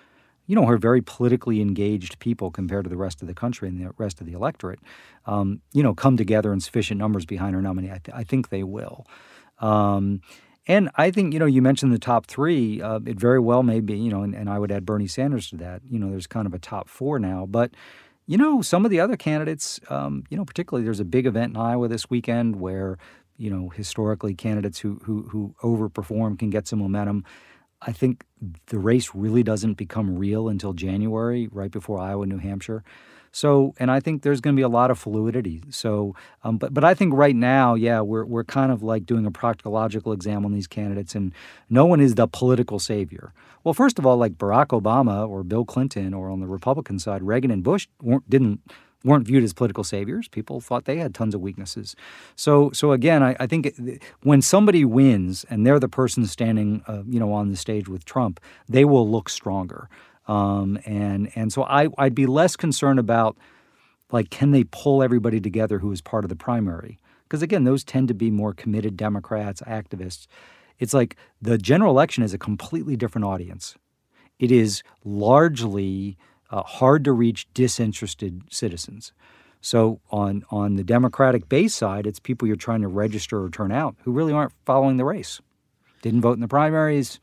you 0.47 0.55
know, 0.55 0.67
are 0.67 0.77
very 0.77 1.03
politically 1.03 1.61
engaged 1.61 2.19
people 2.19 2.51
compared 2.51 2.85
to 2.85 2.91
the 2.91 2.97
rest 2.97 3.23
of 3.23 3.29
the 3.29 3.35
country 3.35 3.69
and 3.69 3.81
the 3.81 3.93
rest 3.99 4.21
of 4.21 4.27
the 4.27 4.33
electorate, 4.33 4.79
um, 5.25 5.61
you 5.73 5.83
know, 5.83 5.95
come 5.95 6.17
together 6.17 6.53
in 6.53 6.61
sufficient 6.61 6.99
numbers 6.99 7.27
behind 7.27 7.55
her 7.55 7.63
nominee? 7.63 7.91
I, 7.91 7.99
th- 7.99 8.15
I 8.15 8.23
think 8.23 8.51
they 8.51 8.63
will. 8.63 9.07
Um, 9.59 10.21
and 10.69 10.91
I 10.97 11.11
think, 11.11 11.33
you 11.33 11.39
know, 11.39 11.47
you 11.47 11.63
mentioned 11.63 11.93
the 11.93 11.99
top 11.99 12.27
three. 12.27 12.83
Uh, 12.83 13.01
it 13.07 13.19
very 13.19 13.39
well 13.39 13.63
may 13.63 13.81
be, 13.81 13.97
you 13.97 14.11
know, 14.11 14.23
and, 14.23 14.35
and 14.35 14.51
I 14.51 14.59
would 14.59 14.73
add 14.73 14.85
Bernie 14.85 15.07
Sanders 15.07 15.49
to 15.51 15.57
that. 15.59 15.83
You 15.89 15.99
know, 15.99 16.11
there's 16.11 16.27
kind 16.27 16.47
of 16.47 16.55
a 16.55 16.59
top 16.59 16.89
four 16.89 17.19
now. 17.19 17.47
But, 17.47 17.71
you 18.27 18.37
know, 18.37 18.63
some 18.63 18.85
of 18.85 18.91
the 18.91 18.99
other 18.99 19.17
candidates, 19.17 19.79
um, 19.89 20.25
you 20.29 20.37
know, 20.37 20.45
particularly 20.45 20.85
there's 20.85 21.01
a 21.01 21.05
big 21.05 21.25
event 21.25 21.55
in 21.55 21.57
Iowa 21.57 21.87
this 21.87 22.11
weekend 22.11 22.57
where 22.57 22.99
you 23.37 23.51
know, 23.51 23.69
historically 23.69 24.35
candidates 24.35 24.79
who 24.79 25.01
who 25.05 25.29
who 25.31 25.55
overperform 25.63 26.39
can 26.39 26.51
get 26.51 26.67
some 26.69 26.79
momentum. 26.79 27.25
I 27.83 27.93
think 27.93 28.25
the 28.67 28.79
race 28.79 29.11
really 29.15 29.43
doesn't 29.43 29.75
become 29.75 30.19
real 30.19 30.49
until 30.49 30.73
January, 30.73 31.49
right 31.53 31.71
before 31.71 31.99
Iowa, 31.99 32.27
New 32.27 32.39
Hampshire. 32.39 32.83
So, 33.33 33.75
and 33.79 33.91
I 33.91 34.01
think 34.01 34.23
there's 34.23 34.41
going 34.41 34.57
to 34.57 34.59
be 34.59 34.65
a 34.65 34.69
lot 34.69 34.91
of 34.91 34.99
fluidity. 34.99 35.63
So, 35.69 36.15
um, 36.43 36.57
but 36.57 36.73
but 36.73 36.85
I 36.85 36.95
think 36.95 37.13
right 37.13 37.37
now, 37.37 37.75
yeah, 37.75 38.01
we're 38.01 38.25
we're 38.25 38.45
kind 38.45 38.73
of 38.73 38.83
like 38.83 39.05
doing 39.05 39.27
a 39.27 39.31
proctological 39.31 40.15
exam 40.15 40.47
on 40.47 40.53
these 40.53 40.67
candidates, 40.67 41.15
and 41.15 41.35
no 41.69 41.85
one 41.85 42.01
is 42.01 42.15
the 42.15 42.27
political 42.27 42.79
savior. 42.79 43.35
Well, 43.63 43.75
first 43.75 43.99
of 43.99 44.07
all, 44.07 44.17
like 44.17 44.39
Barack 44.39 44.69
Obama 44.69 45.29
or 45.29 45.43
Bill 45.43 45.67
Clinton, 45.67 46.15
or 46.15 46.31
on 46.31 46.41
the 46.41 46.47
Republican 46.47 46.99
side, 46.99 47.23
Reagan 47.23 47.51
and 47.51 47.63
Bush 47.63 47.89
didn't 48.27 48.61
weren't 49.07 49.27
viewed 49.27 49.45
as 49.45 49.53
political 49.53 49.85
saviors. 49.85 50.29
People 50.29 50.61
thought 50.61 50.85
they 50.85 50.99
had 50.99 51.15
tons 51.15 51.35
of 51.35 51.41
weaknesses. 51.41 51.95
So, 52.35 52.71
so 52.73 52.93
again, 52.93 53.23
I, 53.23 53.37
I 53.39 53.47
think 53.47 53.73
when 54.23 54.43
somebody 54.43 54.85
wins 54.85 55.45
and 55.49 55.65
they're 55.65 55.79
the 55.79 55.89
person 55.89 56.27
standing, 56.27 56.83
uh, 56.89 57.03
you 57.09 57.21
know, 57.21 57.33
on 57.33 57.51
the 57.51 57.57
stage 57.57 57.89
with 57.89 58.05
Trump, 58.05 58.41
they 58.69 58.85
will 58.85 59.09
look 59.09 59.29
stronger. 59.29 59.89
Um, 60.27 60.79
and 60.85 61.31
and 61.37 61.53
so 61.53 61.63
I, 61.63 61.89
I'd 61.99 62.15
be 62.15 62.27
less 62.27 62.57
concerned 62.57 62.99
about 62.99 63.39
like 64.11 64.29
can 64.31 64.51
they 64.51 64.65
pull 64.65 65.03
everybody 65.03 65.41
together 65.41 65.79
who 65.79 65.93
is 65.93 66.01
part 66.01 66.25
of 66.25 66.29
the 66.29 66.37
primary? 66.37 66.99
Because 67.23 67.43
again, 67.43 67.65
those 67.65 67.85
tend 67.85 68.09
to 68.09 68.15
be 68.15 68.31
more 68.31 68.53
committed 68.53 68.97
Democrats, 68.97 69.63
activists. 69.63 70.27
It's 70.79 70.93
like 70.93 71.17
the 71.41 71.59
general 71.59 71.93
election 71.93 72.25
is 72.25 72.35
a 72.35 72.39
completely 72.39 72.97
different 72.97 73.25
audience. 73.25 73.77
It 74.39 74.51
is 74.51 74.83
largely 75.05 76.17
uh, 76.51 76.63
hard 76.63 77.05
to 77.05 77.13
reach 77.13 77.47
disinterested 77.55 78.43
citizens. 78.51 79.13
So 79.61 80.01
on 80.11 80.45
on 80.51 80.77
the 80.77 80.85
Democratic 80.85 81.49
base 81.49 81.75
side, 81.75 82.07
it's 82.07 82.21
people 82.21 82.47
you're 82.47 82.57
trying 82.57 82.83
to 82.83 82.89
register 82.89 83.43
or 83.43 83.51
turn 83.51 83.73
out 83.73 83.97
who 84.03 84.13
really 84.13 84.33
aren't 84.33 84.53
following 84.65 84.97
the 84.97 85.05
race, 85.05 85.41
didn't 86.03 86.21
vote 86.21 86.35
in 86.35 86.41
the 86.41 86.49
primaries, 86.49 87.19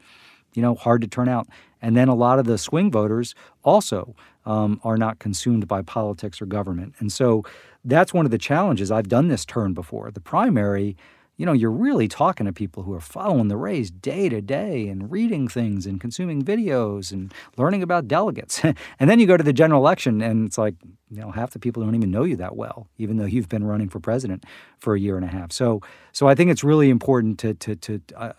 you 0.54 0.62
know, 0.62 0.76
hard 0.76 1.02
to 1.02 1.08
turn 1.08 1.30
out. 1.30 1.48
And 1.82 1.96
then 1.96 2.08
a 2.08 2.16
lot 2.16 2.40
of 2.40 2.46
the 2.46 2.58
swing 2.58 2.92
voters 2.92 3.36
also 3.64 4.16
um, 4.46 4.80
are 4.84 4.98
not 4.98 5.20
consumed 5.20 5.68
by 5.68 5.82
politics 5.82 6.42
or 6.42 6.46
government. 6.46 6.96
And 7.00 7.12
so 7.12 7.44
that's 7.86 8.14
one 8.14 8.26
of 8.26 8.32
the 8.32 8.38
challenges. 8.38 8.92
I've 8.92 9.10
done 9.10 9.28
this 9.28 9.46
turn 9.46 9.74
before. 9.74 10.12
The 10.12 10.22
primary 10.22 10.96
you 11.38 11.46
know, 11.46 11.52
you're 11.52 11.72
really 11.72 12.08
talking 12.08 12.46
to 12.46 12.54
people 12.54 12.84
who 12.84 12.93
are 12.93 13.02
following 13.02 13.48
the 13.48 13.58
race 13.58 13.89
day 13.89 14.30
to 14.30 14.39
day 14.41 14.88
and 14.88 15.12
reading 15.12 15.48
things 15.48 15.86
and 15.86 16.00
consuming 16.00 16.43
videos 16.43 17.12
and 17.12 17.34
learning 17.58 17.82
about 17.82 18.08
delegates. 18.08 18.63
and 19.00 19.10
then 19.10 19.19
you 19.19 19.26
go 19.26 19.36
to 19.36 19.43
the 19.43 19.54
general 19.54 19.82
election 19.82 20.22
and 20.22 20.46
it's 20.46 20.58
like, 20.58 20.76
you 21.10 21.22
know, 21.22 21.32
half 21.32 21.52
the 21.52 21.60
people 21.60 21.84
don't 21.84 21.96
even 21.96 22.12
know 22.12 22.24
you 22.24 22.36
that 22.36 22.56
well, 22.56 22.88
even 22.98 23.17
though 23.17 23.26
you've 23.26 23.50
been 23.50 23.63
running 23.63 23.89
for 23.89 24.00
president 24.00 24.46
for 24.78 24.93
a 24.93 25.00
year 25.00 25.15
and 25.15 25.26
a 25.26 25.30
half. 25.30 25.52
So, 25.52 25.82
so 26.12 26.28
I 26.28 26.36
think 26.36 26.52
it's 26.52 26.63
really 26.63 26.89
important 26.89 27.39
to, 27.39 27.56
to, 27.56 27.76
to, 27.78 28.02
uh, 28.15 28.34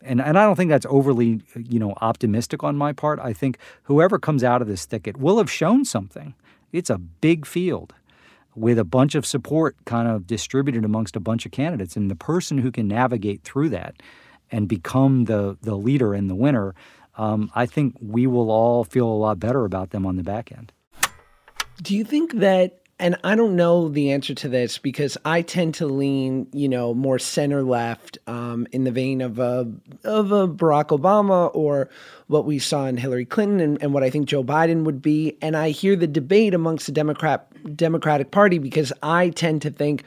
and, 0.00 0.20
and 0.20 0.38
I 0.38 0.44
don't 0.44 0.56
think 0.56 0.70
that's 0.70 0.86
overly, 0.88 1.42
you 1.54 1.78
know, 1.78 1.94
optimistic 2.00 2.62
on 2.64 2.76
my 2.76 2.92
part. 2.92 3.18
I 3.20 3.32
think 3.32 3.58
whoever 3.82 4.18
comes 4.18 4.42
out 4.42 4.62
of 4.62 4.68
this 4.68 4.86
thicket 4.86 5.18
will 5.18 5.38
have 5.38 5.50
shown 5.50 5.84
something. 5.84 6.34
It's 6.72 6.88
a 6.88 6.98
big 6.98 7.46
field 7.46 7.94
with 8.54 8.78
a 8.78 8.84
bunch 8.84 9.14
of 9.14 9.24
support 9.24 9.76
kind 9.84 10.08
of 10.08 10.26
distributed 10.26 10.84
amongst 10.84 11.16
a 11.16 11.20
bunch 11.20 11.46
of 11.46 11.52
candidates. 11.52 11.96
And 11.96 12.10
the 12.10 12.16
person 12.16 12.58
who 12.58 12.70
can 12.70 12.88
navigate 12.88 13.42
through 13.42 13.70
that 13.70 13.96
and 14.50 14.68
become 14.68 15.24
the, 15.24 15.56
the 15.62 15.76
leader 15.76 16.14
and 16.14 16.28
the 16.28 16.34
winner, 16.34 16.74
um, 17.16 17.50
I 17.54 17.66
think 17.66 17.96
we 18.00 18.26
will 18.26 18.50
all 18.50 18.84
feel 18.84 19.06
a 19.06 19.14
lot 19.14 19.38
better 19.38 19.64
about 19.64 19.90
them 19.90 20.06
on 20.06 20.16
the 20.16 20.22
back 20.22 20.50
end. 20.52 20.72
Do 21.82 21.94
you 21.94 22.04
think 22.04 22.34
that 22.34 22.80
and 23.00 23.16
I 23.22 23.36
don't 23.36 23.54
know 23.54 23.88
the 23.88 24.10
answer 24.10 24.34
to 24.34 24.48
this 24.48 24.78
because 24.78 25.16
I 25.24 25.42
tend 25.42 25.74
to 25.74 25.86
lean, 25.86 26.48
you 26.52 26.68
know, 26.68 26.94
more 26.94 27.18
center 27.18 27.62
left 27.62 28.18
um, 28.26 28.66
in 28.72 28.82
the 28.82 28.90
vein 28.90 29.20
of 29.20 29.38
a 29.38 29.70
of 30.02 30.32
a 30.32 30.48
Barack 30.48 30.86
Obama 30.86 31.50
or 31.54 31.88
what 32.26 32.44
we 32.44 32.58
saw 32.58 32.86
in 32.86 32.96
Hillary 32.96 33.24
Clinton 33.24 33.60
and, 33.60 33.82
and 33.82 33.94
what 33.94 34.02
I 34.02 34.10
think 34.10 34.26
Joe 34.26 34.42
Biden 34.42 34.82
would 34.82 35.00
be. 35.00 35.36
And 35.40 35.56
I 35.56 35.70
hear 35.70 35.94
the 35.94 36.08
debate 36.08 36.54
amongst 36.54 36.86
the 36.86 36.92
Democrat 36.92 37.46
Democratic 37.76 38.32
Party 38.32 38.58
because 38.58 38.92
I 39.00 39.30
tend 39.30 39.62
to 39.62 39.70
think, 39.70 40.02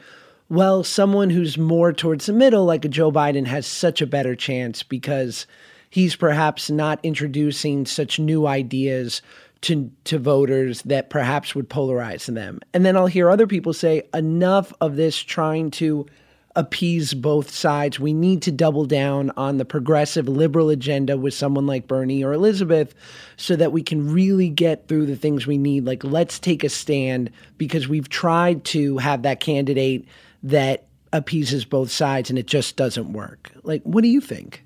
well, 0.50 0.84
someone 0.84 1.30
who's 1.30 1.56
more 1.56 1.94
towards 1.94 2.26
the 2.26 2.34
middle, 2.34 2.66
like 2.66 2.84
a 2.84 2.88
Joe 2.88 3.10
Biden, 3.10 3.46
has 3.46 3.66
such 3.66 4.02
a 4.02 4.06
better 4.06 4.36
chance 4.36 4.82
because 4.82 5.46
he's 5.88 6.14
perhaps 6.14 6.68
not 6.68 7.00
introducing 7.02 7.86
such 7.86 8.18
new 8.18 8.46
ideas 8.46 9.22
to 9.62 9.90
to 10.04 10.18
voters 10.18 10.82
that 10.82 11.10
perhaps 11.10 11.54
would 11.54 11.70
polarize 11.70 12.32
them. 12.32 12.60
And 12.74 12.84
then 12.84 12.96
I'll 12.96 13.06
hear 13.06 13.30
other 13.30 13.46
people 13.46 13.72
say 13.72 14.02
enough 14.12 14.72
of 14.80 14.96
this 14.96 15.18
trying 15.18 15.70
to 15.72 16.06
appease 16.54 17.14
both 17.14 17.50
sides. 17.50 17.98
We 17.98 18.12
need 18.12 18.42
to 18.42 18.52
double 18.52 18.84
down 18.84 19.30
on 19.36 19.56
the 19.56 19.64
progressive 19.64 20.28
liberal 20.28 20.68
agenda 20.68 21.16
with 21.16 21.32
someone 21.32 21.66
like 21.66 21.86
Bernie 21.86 22.22
or 22.22 22.32
Elizabeth 22.32 22.94
so 23.36 23.56
that 23.56 23.72
we 23.72 23.82
can 23.82 24.12
really 24.12 24.50
get 24.50 24.86
through 24.86 25.06
the 25.06 25.16
things 25.16 25.46
we 25.46 25.56
need. 25.56 25.86
Like, 25.86 26.04
let's 26.04 26.38
take 26.38 26.62
a 26.62 26.68
stand 26.68 27.30
because 27.56 27.88
we've 27.88 28.08
tried 28.08 28.64
to 28.66 28.98
have 28.98 29.22
that 29.22 29.40
candidate 29.40 30.06
that 30.42 30.84
appeases 31.12 31.64
both 31.64 31.90
sides 31.90 32.30
and 32.30 32.38
it 32.38 32.46
just 32.46 32.76
doesn't 32.76 33.12
work. 33.12 33.50
Like, 33.62 33.82
what 33.84 34.02
do 34.02 34.08
you 34.08 34.20
think? 34.20 34.62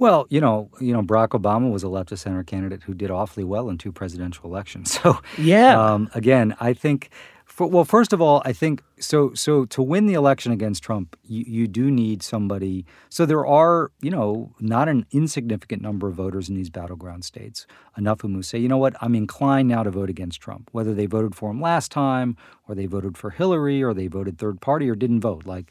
Well, 0.00 0.26
you 0.30 0.40
know, 0.40 0.70
you 0.80 0.94
know, 0.94 1.02
Barack 1.02 1.38
Obama 1.38 1.70
was 1.70 1.82
a 1.82 1.88
left 1.90 2.10
of 2.10 2.18
center 2.18 2.42
candidate 2.42 2.84
who 2.84 2.94
did 2.94 3.10
awfully 3.10 3.44
well 3.44 3.68
in 3.68 3.76
two 3.76 3.92
presidential 3.92 4.46
elections. 4.46 4.80
So, 5.02 5.18
yeah, 5.38 5.78
um, 5.78 6.10
again, 6.14 6.56
I 6.58 6.72
think. 6.72 7.10
For, 7.44 7.66
well, 7.66 7.84
first 7.84 8.12
of 8.12 8.20
all, 8.20 8.40
I 8.44 8.52
think 8.52 8.82
so. 8.98 9.34
So 9.34 9.64
to 9.66 9.82
win 9.82 10.06
the 10.06 10.14
election 10.14 10.52
against 10.52 10.82
Trump, 10.82 11.16
you, 11.24 11.44
you 11.46 11.66
do 11.66 11.90
need 11.90 12.22
somebody. 12.22 12.86
So 13.08 13.26
there 13.26 13.44
are, 13.44 13.90
you 14.00 14.10
know, 14.10 14.54
not 14.60 14.88
an 14.88 15.04
insignificant 15.10 15.82
number 15.82 16.08
of 16.08 16.14
voters 16.14 16.48
in 16.48 16.54
these 16.54 16.70
battleground 16.70 17.24
states. 17.24 17.66
Enough 17.98 18.18
of 18.18 18.22
them 18.22 18.34
who 18.34 18.42
say, 18.42 18.58
you 18.58 18.68
know 18.68 18.78
what, 18.78 18.94
I'm 19.02 19.14
inclined 19.14 19.68
now 19.68 19.82
to 19.82 19.90
vote 19.90 20.08
against 20.08 20.40
Trump, 20.40 20.70
whether 20.72 20.94
they 20.94 21.06
voted 21.06 21.34
for 21.34 21.50
him 21.50 21.60
last 21.60 21.90
time, 21.90 22.36
or 22.68 22.74
they 22.74 22.86
voted 22.86 23.18
for 23.18 23.30
Hillary, 23.30 23.82
or 23.82 23.92
they 23.92 24.06
voted 24.06 24.38
third 24.38 24.60
party, 24.60 24.88
or 24.88 24.94
didn't 24.94 25.20
vote. 25.20 25.44
Like 25.44 25.70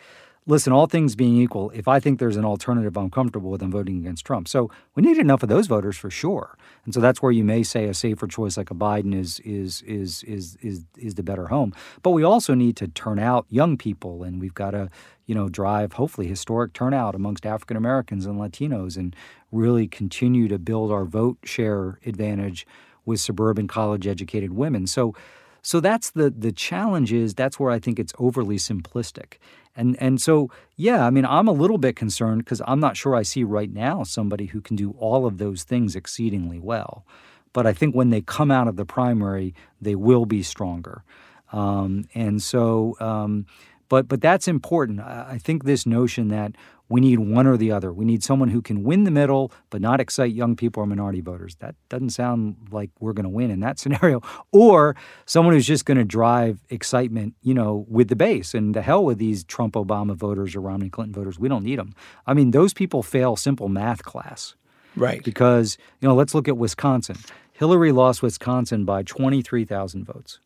listen, 0.50 0.74
all 0.74 0.88
things 0.88 1.16
being 1.16 1.38
equal, 1.38 1.70
if 1.76 1.88
I 1.88 2.00
think 2.00 2.18
there's 2.18 2.36
an 2.36 2.44
alternative 2.44 2.98
I'm 2.98 3.12
comfortable 3.12 3.52
with, 3.52 3.62
I'm 3.62 3.72
voting 3.72 4.00
against 4.00 4.26
Trump. 4.26 4.48
So 4.48 4.72
we 4.96 5.04
need 5.04 5.20
enough 5.20 5.44
of 5.44 5.50
those 5.50 5.68
voters 5.68 5.96
for 5.96 6.10
sure. 6.10 6.58
And 6.86 6.94
so 6.94 7.00
that's 7.00 7.22
where 7.22 7.32
you 7.32 7.44
may 7.44 7.62
say 7.62 7.86
a 7.86 7.94
safer 7.94 8.26
choice 8.26 8.58
like 8.58 8.72
a 8.72 8.74
Biden 8.74 9.14
is 9.14 9.40
is 9.42 9.84
is 9.84 10.24
is 10.24 10.58
is 10.62 10.86
is 10.98 11.16
the 11.16 11.24
better 11.24 11.48
home. 11.48 11.74
But 12.02 12.12
we 12.12 12.24
also 12.24 12.56
need 12.56 12.76
to 12.78 12.88
turn 12.88 13.20
out 13.20 13.46
young 13.50 13.78
people, 13.78 14.24
and 14.24 14.42
we've 14.42 14.56
got 14.56 14.72
to 14.72 14.90
you 15.28 15.36
know 15.36 15.50
drive 15.50 15.94
hopefully 15.94 16.28
historic 16.28 16.74
turnout 16.74 17.14
amongst 17.14 17.46
African 17.46 17.78
Americans 17.78 18.26
and 18.26 18.40
Latinos, 18.40 18.98
and 18.98 19.16
really 19.52 19.88
continue 19.88 20.48
to 20.48 20.58
build 20.58 20.92
our 20.92 21.06
vote 21.06 21.38
share 21.44 22.00
advantage 22.08 22.66
with 23.06 23.20
suburban 23.20 23.68
college 23.68 24.08
educated 24.08 24.54
women. 24.54 24.88
So. 24.88 25.14
So 25.62 25.82
that's 25.82 26.12
the 26.12 26.30
the 26.30 26.54
challenge 26.54 27.12
is 27.12 27.34
that's 27.34 27.60
where 27.60 27.70
I 27.70 27.80
think 27.80 28.00
it's 28.00 28.14
overly 28.18 28.56
simplistic. 28.56 29.34
And 29.76 29.96
and 30.02 30.22
so 30.22 30.50
yeah, 30.76 31.06
I 31.06 31.10
mean 31.10 31.26
I'm 31.26 31.48
a 31.48 31.54
little 31.54 31.78
bit 31.78 31.96
concerned 31.96 32.44
because 32.44 32.62
I'm 32.68 32.80
not 32.80 32.98
sure 32.98 33.16
I 33.16 33.24
see 33.24 33.44
right 33.44 33.72
now 33.72 34.04
somebody 34.04 34.48
who 34.48 34.62
can 34.62 34.76
do 34.76 34.96
all 35.00 35.26
of 35.26 35.38
those 35.38 35.64
things 35.64 35.96
exceedingly 35.96 36.60
well. 36.60 37.06
But 37.54 37.66
I 37.66 37.74
think 37.74 37.96
when 37.96 38.10
they 38.10 38.22
come 38.22 38.52
out 38.52 38.68
of 38.68 38.76
the 38.76 38.86
primary, 38.86 39.56
they 39.82 39.96
will 39.96 40.26
be 40.26 40.44
stronger. 40.44 41.04
Um, 41.52 42.06
and 42.14 42.42
so, 42.42 42.96
um, 43.00 43.46
but 43.90 44.08
but 44.08 44.22
that's 44.22 44.48
important. 44.48 45.00
I, 45.00 45.28
I 45.32 45.38
think 45.38 45.64
this 45.64 45.86
notion 45.86 46.28
that 46.28 46.54
we 46.90 47.02
need 47.02 47.20
one 47.20 47.46
or 47.46 47.56
the 47.56 47.72
other. 47.72 47.94
We 47.94 48.04
need 48.04 48.24
someone 48.24 48.50
who 48.50 48.62
can 48.62 48.84
win 48.84 49.04
the 49.04 49.12
middle, 49.12 49.52
but 49.70 49.80
not 49.80 50.00
excite 50.00 50.34
young 50.34 50.56
people 50.56 50.82
or 50.82 50.88
minority 50.88 51.22
voters. 51.22 51.56
That 51.56 51.76
doesn't 51.88 52.10
sound 52.10 52.56
like 52.72 52.90
we're 53.00 53.14
going 53.14 53.26
to 53.26 53.30
win 53.30 53.52
in 53.52 53.60
that 53.60 53.78
scenario. 53.80 54.22
Or 54.52 54.96
someone 55.26 55.54
who's 55.54 55.68
just 55.68 55.86
going 55.86 56.00
to 56.00 56.04
drive 56.04 56.60
excitement, 56.70 57.36
you 57.44 57.54
know, 57.54 57.86
with 57.88 58.10
the 58.10 58.16
base. 58.16 58.56
And 58.56 58.74
the 58.74 58.82
hell 58.82 59.06
with 59.06 59.20
these 59.20 59.44
Trump 59.44 59.76
Obama 59.76 60.16
voters 60.16 60.56
or 60.56 60.62
Romney 60.62 60.90
Clinton 60.90 61.14
voters. 61.14 61.40
We 61.40 61.48
don't 61.48 61.64
need 61.64 61.78
them. 61.78 61.94
I 62.26 62.34
mean, 62.34 62.52
those 62.52 62.74
people 62.74 63.04
fail 63.04 63.36
simple 63.36 63.70
math 63.70 64.04
class. 64.04 64.56
Right. 64.96 65.24
Because, 65.24 65.78
you 66.02 66.08
know, 66.08 66.16
let's 66.16 66.34
look 66.34 66.48
at 66.48 66.58
Wisconsin. 66.58 67.18
Hillary 67.54 67.92
lost 67.92 68.24
Wisconsin 68.24 68.86
by 68.86 69.04
23,000 69.04 70.06
votes. 70.06 70.40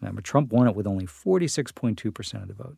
Remember, 0.00 0.20
Trump 0.20 0.52
won 0.52 0.68
it 0.68 0.76
with 0.76 0.86
only 0.86 1.06
46.2% 1.06 2.42
of 2.42 2.48
the 2.48 2.54
vote. 2.54 2.76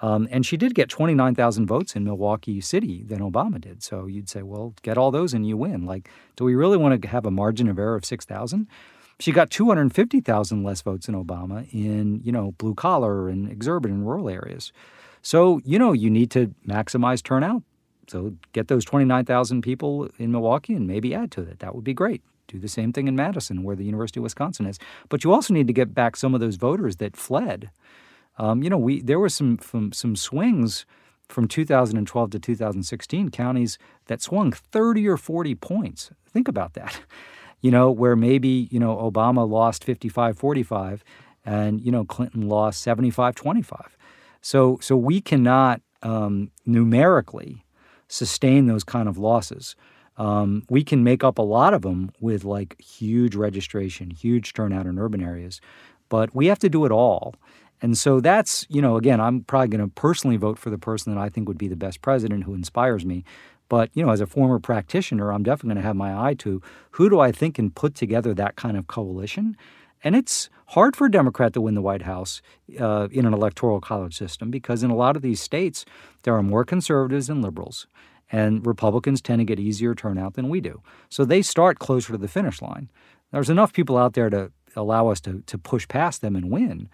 Um, 0.00 0.28
and 0.30 0.46
she 0.46 0.56
did 0.56 0.74
get 0.74 0.88
29,000 0.88 1.66
votes 1.66 1.96
in 1.96 2.04
Milwaukee 2.04 2.60
City 2.60 3.02
than 3.02 3.18
Obama 3.18 3.60
did. 3.60 3.82
So 3.82 4.06
you'd 4.06 4.28
say, 4.28 4.42
well, 4.42 4.74
get 4.82 4.96
all 4.96 5.10
those 5.10 5.34
and 5.34 5.46
you 5.46 5.56
win. 5.56 5.86
Like, 5.86 6.08
do 6.36 6.44
we 6.44 6.54
really 6.54 6.76
want 6.76 7.00
to 7.00 7.08
have 7.08 7.26
a 7.26 7.30
margin 7.30 7.68
of 7.68 7.78
error 7.78 7.96
of 7.96 8.04
6,000? 8.04 8.68
She 9.20 9.32
got 9.32 9.50
250,000 9.50 10.62
less 10.62 10.80
votes 10.82 11.06
than 11.06 11.16
Obama 11.16 11.68
in, 11.72 12.20
you 12.22 12.30
know, 12.30 12.52
blue 12.58 12.74
collar 12.74 13.28
and 13.28 13.48
exurban 13.48 13.86
and 13.86 14.06
rural 14.06 14.28
areas. 14.28 14.72
So, 15.22 15.60
you 15.64 15.78
know, 15.78 15.92
you 15.92 16.08
need 16.08 16.30
to 16.32 16.54
maximize 16.66 17.22
turnout. 17.22 17.64
So 18.06 18.34
get 18.52 18.68
those 18.68 18.84
29,000 18.84 19.62
people 19.62 20.08
in 20.18 20.30
Milwaukee 20.30 20.74
and 20.74 20.86
maybe 20.86 21.14
add 21.14 21.32
to 21.32 21.42
it. 21.42 21.58
That 21.58 21.74
would 21.74 21.84
be 21.84 21.94
great. 21.94 22.22
Do 22.46 22.58
the 22.58 22.68
same 22.68 22.92
thing 22.92 23.08
in 23.08 23.16
Madison, 23.16 23.62
where 23.62 23.76
the 23.76 23.84
University 23.84 24.20
of 24.20 24.24
Wisconsin 24.24 24.66
is. 24.66 24.78
But 25.08 25.24
you 25.24 25.32
also 25.32 25.52
need 25.52 25.66
to 25.66 25.72
get 25.72 25.92
back 25.92 26.16
some 26.16 26.32
of 26.32 26.40
those 26.40 26.56
voters 26.56 26.96
that 26.96 27.16
fled 27.16 27.70
um, 28.38 28.62
you 28.62 28.70
know, 28.70 28.78
we 28.78 29.02
there 29.02 29.18
were 29.18 29.28
some, 29.28 29.58
some 29.60 29.92
some 29.92 30.16
swings 30.16 30.86
from 31.28 31.46
2012 31.46 32.30
to 32.30 32.38
2016 32.38 33.30
counties 33.30 33.78
that 34.06 34.22
swung 34.22 34.52
30 34.52 35.06
or 35.08 35.16
40 35.16 35.54
points. 35.56 36.10
Think 36.26 36.48
about 36.48 36.74
that. 36.74 37.00
You 37.60 37.72
know, 37.72 37.90
where 37.90 38.14
maybe, 38.14 38.68
you 38.70 38.78
know, 38.78 38.94
Obama 38.94 39.44
lost 39.44 39.82
55 39.82 40.38
45 40.38 41.02
and, 41.44 41.80
you 41.80 41.90
know, 41.90 42.04
Clinton 42.04 42.48
lost 42.48 42.80
75 42.82 43.34
25. 43.34 43.96
So, 44.40 44.78
so 44.80 44.96
we 44.96 45.20
cannot 45.20 45.82
um, 46.04 46.52
numerically 46.66 47.64
sustain 48.06 48.66
those 48.66 48.84
kind 48.84 49.08
of 49.08 49.18
losses. 49.18 49.74
Um, 50.16 50.62
we 50.70 50.84
can 50.84 51.02
make 51.02 51.24
up 51.24 51.38
a 51.38 51.42
lot 51.42 51.74
of 51.74 51.82
them 51.82 52.12
with 52.20 52.44
like 52.44 52.80
huge 52.80 53.34
registration, 53.34 54.10
huge 54.10 54.52
turnout 54.52 54.86
in 54.86 54.96
urban 54.96 55.20
areas, 55.20 55.60
but 56.08 56.34
we 56.34 56.46
have 56.46 56.60
to 56.60 56.68
do 56.68 56.84
it 56.84 56.92
all. 56.92 57.34
And 57.80 57.96
so 57.96 58.20
that's, 58.20 58.66
you 58.68 58.82
know, 58.82 58.96
again, 58.96 59.20
I'm 59.20 59.42
probably 59.42 59.68
going 59.68 59.88
to 59.88 59.94
personally 59.94 60.36
vote 60.36 60.58
for 60.58 60.70
the 60.70 60.78
person 60.78 61.14
that 61.14 61.20
I 61.20 61.28
think 61.28 61.48
would 61.48 61.58
be 61.58 61.68
the 61.68 61.76
best 61.76 62.02
president 62.02 62.44
who 62.44 62.54
inspires 62.54 63.04
me. 63.04 63.24
But, 63.68 63.90
you 63.94 64.04
know, 64.04 64.10
as 64.10 64.20
a 64.20 64.26
former 64.26 64.58
practitioner, 64.58 65.32
I'm 65.32 65.42
definitely 65.42 65.74
going 65.74 65.82
to 65.82 65.88
have 65.88 65.96
my 65.96 66.28
eye 66.28 66.34
to 66.34 66.62
who 66.92 67.10
do 67.10 67.20
I 67.20 67.32
think 67.32 67.56
can 67.56 67.70
put 67.70 67.94
together 67.94 68.34
that 68.34 68.56
kind 68.56 68.76
of 68.76 68.86
coalition? 68.86 69.56
And 70.02 70.16
it's 70.16 70.48
hard 70.66 70.96
for 70.96 71.06
a 71.06 71.10
Democrat 71.10 71.52
to 71.54 71.60
win 71.60 71.74
the 71.74 71.82
White 71.82 72.02
House 72.02 72.40
uh, 72.78 73.08
in 73.10 73.26
an 73.26 73.34
electoral 73.34 73.80
college 73.80 74.16
system 74.16 74.50
because 74.50 74.82
in 74.82 74.90
a 74.90 74.96
lot 74.96 75.16
of 75.16 75.22
these 75.22 75.40
states, 75.40 75.84
there 76.22 76.34
are 76.34 76.42
more 76.42 76.64
conservatives 76.64 77.26
than 77.26 77.42
liberals. 77.42 77.86
And 78.30 78.64
Republicans 78.66 79.20
tend 79.20 79.40
to 79.40 79.44
get 79.44 79.58
easier 79.58 79.94
turnout 79.94 80.34
than 80.34 80.48
we 80.48 80.60
do. 80.60 80.82
So 81.08 81.24
they 81.24 81.42
start 81.42 81.78
closer 81.78 82.12
to 82.12 82.18
the 82.18 82.28
finish 82.28 82.60
line. 82.62 82.90
There's 83.32 83.50
enough 83.50 83.72
people 83.72 83.96
out 83.96 84.14
there 84.14 84.30
to 84.30 84.52
allow 84.76 85.08
us 85.08 85.20
to, 85.22 85.42
to 85.46 85.58
push 85.58 85.88
past 85.88 86.20
them 86.20 86.36
and 86.36 86.50
win. 86.50 86.88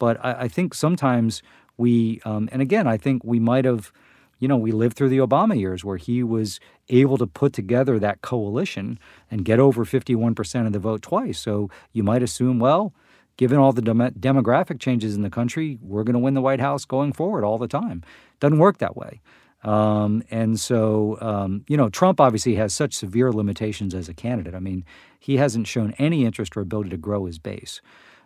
But 0.00 0.18
I, 0.24 0.32
I 0.32 0.48
think 0.48 0.74
sometimes 0.74 1.44
we, 1.76 2.20
um, 2.24 2.48
and 2.50 2.60
again, 2.60 2.88
I 2.88 2.96
think 2.96 3.22
we 3.22 3.38
might 3.38 3.64
have, 3.64 3.92
you 4.40 4.48
know, 4.48 4.56
we 4.56 4.72
lived 4.72 4.96
through 4.96 5.10
the 5.10 5.18
Obama 5.18 5.56
years 5.56 5.84
where 5.84 5.98
he 5.98 6.24
was 6.24 6.58
able 6.88 7.16
to 7.18 7.26
put 7.28 7.52
together 7.52 8.00
that 8.00 8.22
coalition 8.22 8.98
and 9.30 9.44
get 9.44 9.60
over 9.60 9.84
51% 9.84 10.66
of 10.66 10.72
the 10.72 10.80
vote 10.80 11.02
twice. 11.02 11.38
So 11.38 11.70
you 11.92 12.02
might 12.02 12.24
assume, 12.24 12.58
well, 12.58 12.92
given 13.36 13.58
all 13.58 13.72
the 13.72 13.82
dem- 13.82 14.14
demographic 14.18 14.80
changes 14.80 15.14
in 15.14 15.22
the 15.22 15.30
country, 15.30 15.78
we're 15.80 16.02
going 16.02 16.14
to 16.14 16.18
win 16.18 16.34
the 16.34 16.42
White 16.42 16.60
House 16.60 16.84
going 16.84 17.12
forward 17.12 17.44
all 17.44 17.58
the 17.58 17.68
time. 17.68 18.02
Doesn't 18.40 18.58
work 18.58 18.78
that 18.78 18.96
way. 18.96 19.20
Um, 19.62 20.22
and 20.30 20.58
so, 20.58 21.18
um, 21.20 21.64
you 21.68 21.76
know, 21.76 21.90
Trump 21.90 22.20
obviously 22.20 22.54
has 22.54 22.74
such 22.74 22.94
severe 22.94 23.30
limitations 23.30 23.94
as 23.94 24.08
a 24.08 24.14
candidate. 24.14 24.54
I 24.54 24.60
mean, 24.60 24.84
he 25.18 25.36
hasn't 25.36 25.66
shown 25.66 25.94
any 25.98 26.24
interest 26.24 26.56
or 26.56 26.60
ability 26.60 26.90
to 26.90 26.96
grow 26.96 27.26
his 27.26 27.38
base. 27.38 27.82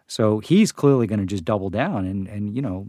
So 0.07 0.41
he's 0.41 0.73
clearly 0.73 1.07
going 1.07 1.21
to 1.21 1.27
just 1.27 1.45
double 1.45 1.71
down. 1.71 2.05
And, 2.05 2.29
and 2.29 2.55
you 2.55 2.63
know, 2.63 2.87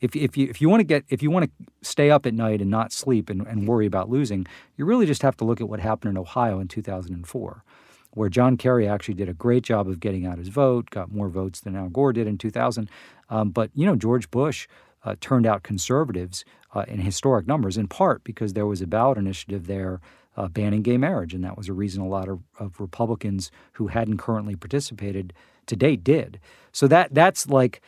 if, 0.00 0.14
if 0.16 0.36
you 0.36 0.48
if 0.48 0.60
you 0.60 0.68
want 0.68 0.80
to 0.80 0.84
get 0.84 1.04
if 1.08 1.22
you 1.22 1.30
want 1.30 1.46
to 1.46 1.66
stay 1.82 2.10
up 2.10 2.26
at 2.26 2.34
night 2.34 2.60
and 2.60 2.70
not 2.70 2.92
sleep 2.92 3.30
and, 3.30 3.46
and 3.46 3.68
worry 3.68 3.86
about 3.86 4.10
losing, 4.10 4.46
you 4.76 4.84
really 4.84 5.06
just 5.06 5.22
have 5.22 5.36
to 5.38 5.44
look 5.44 5.60
at 5.60 5.68
what 5.68 5.80
happened 5.80 6.10
in 6.10 6.18
Ohio 6.18 6.58
in 6.60 6.68
2004, 6.68 7.64
where 8.10 8.28
John 8.28 8.56
Kerry 8.56 8.88
actually 8.88 9.14
did 9.14 9.28
a 9.28 9.34
great 9.34 9.62
job 9.62 9.88
of 9.88 10.00
getting 10.00 10.26
out 10.26 10.38
his 10.38 10.48
vote, 10.48 10.90
got 10.90 11.12
more 11.12 11.28
votes 11.28 11.60
than 11.60 11.76
Al 11.76 11.88
Gore 11.88 12.12
did 12.12 12.26
in 12.26 12.36
2000. 12.36 12.90
Um, 13.30 13.50
but 13.50 13.70
you 13.74 13.86
know, 13.86 13.96
George 13.96 14.30
Bush 14.30 14.66
uh, 15.04 15.14
turned 15.20 15.46
out 15.46 15.62
conservatives 15.62 16.44
uh, 16.74 16.84
in 16.88 17.00
historic 17.00 17.46
numbers, 17.46 17.76
in 17.76 17.86
part 17.86 18.24
because 18.24 18.54
there 18.54 18.66
was 18.66 18.82
a 18.82 18.86
ballot 18.86 19.18
initiative 19.18 19.66
there 19.66 20.00
uh, 20.36 20.48
banning 20.48 20.82
gay 20.82 20.96
marriage, 20.96 21.34
and 21.34 21.44
that 21.44 21.56
was 21.56 21.68
a 21.68 21.72
reason 21.72 22.02
a 22.02 22.08
lot 22.08 22.28
of, 22.28 22.40
of 22.58 22.80
Republicans 22.80 23.50
who 23.74 23.88
hadn't 23.88 24.18
currently 24.18 24.56
participated 24.56 25.32
to 25.66 25.76
date 25.76 26.04
did. 26.04 26.40
So 26.72 26.86
that 26.88 27.14
that's 27.14 27.48
like 27.48 27.82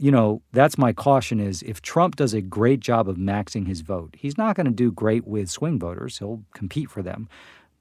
you 0.00 0.10
know, 0.10 0.40
that's 0.52 0.78
my 0.78 0.92
caution 0.94 1.40
is 1.40 1.62
if 1.62 1.82
Trump 1.82 2.16
does 2.16 2.32
a 2.32 2.40
great 2.40 2.80
job 2.80 3.06
of 3.06 3.16
maxing 3.16 3.66
his 3.66 3.82
vote, 3.82 4.16
he's 4.16 4.38
not 4.38 4.56
going 4.56 4.64
to 4.64 4.72
do 4.72 4.90
great 4.90 5.26
with 5.26 5.50
swing 5.50 5.78
voters. 5.78 6.18
He'll 6.18 6.42
compete 6.54 6.90
for 6.90 7.02
them. 7.02 7.28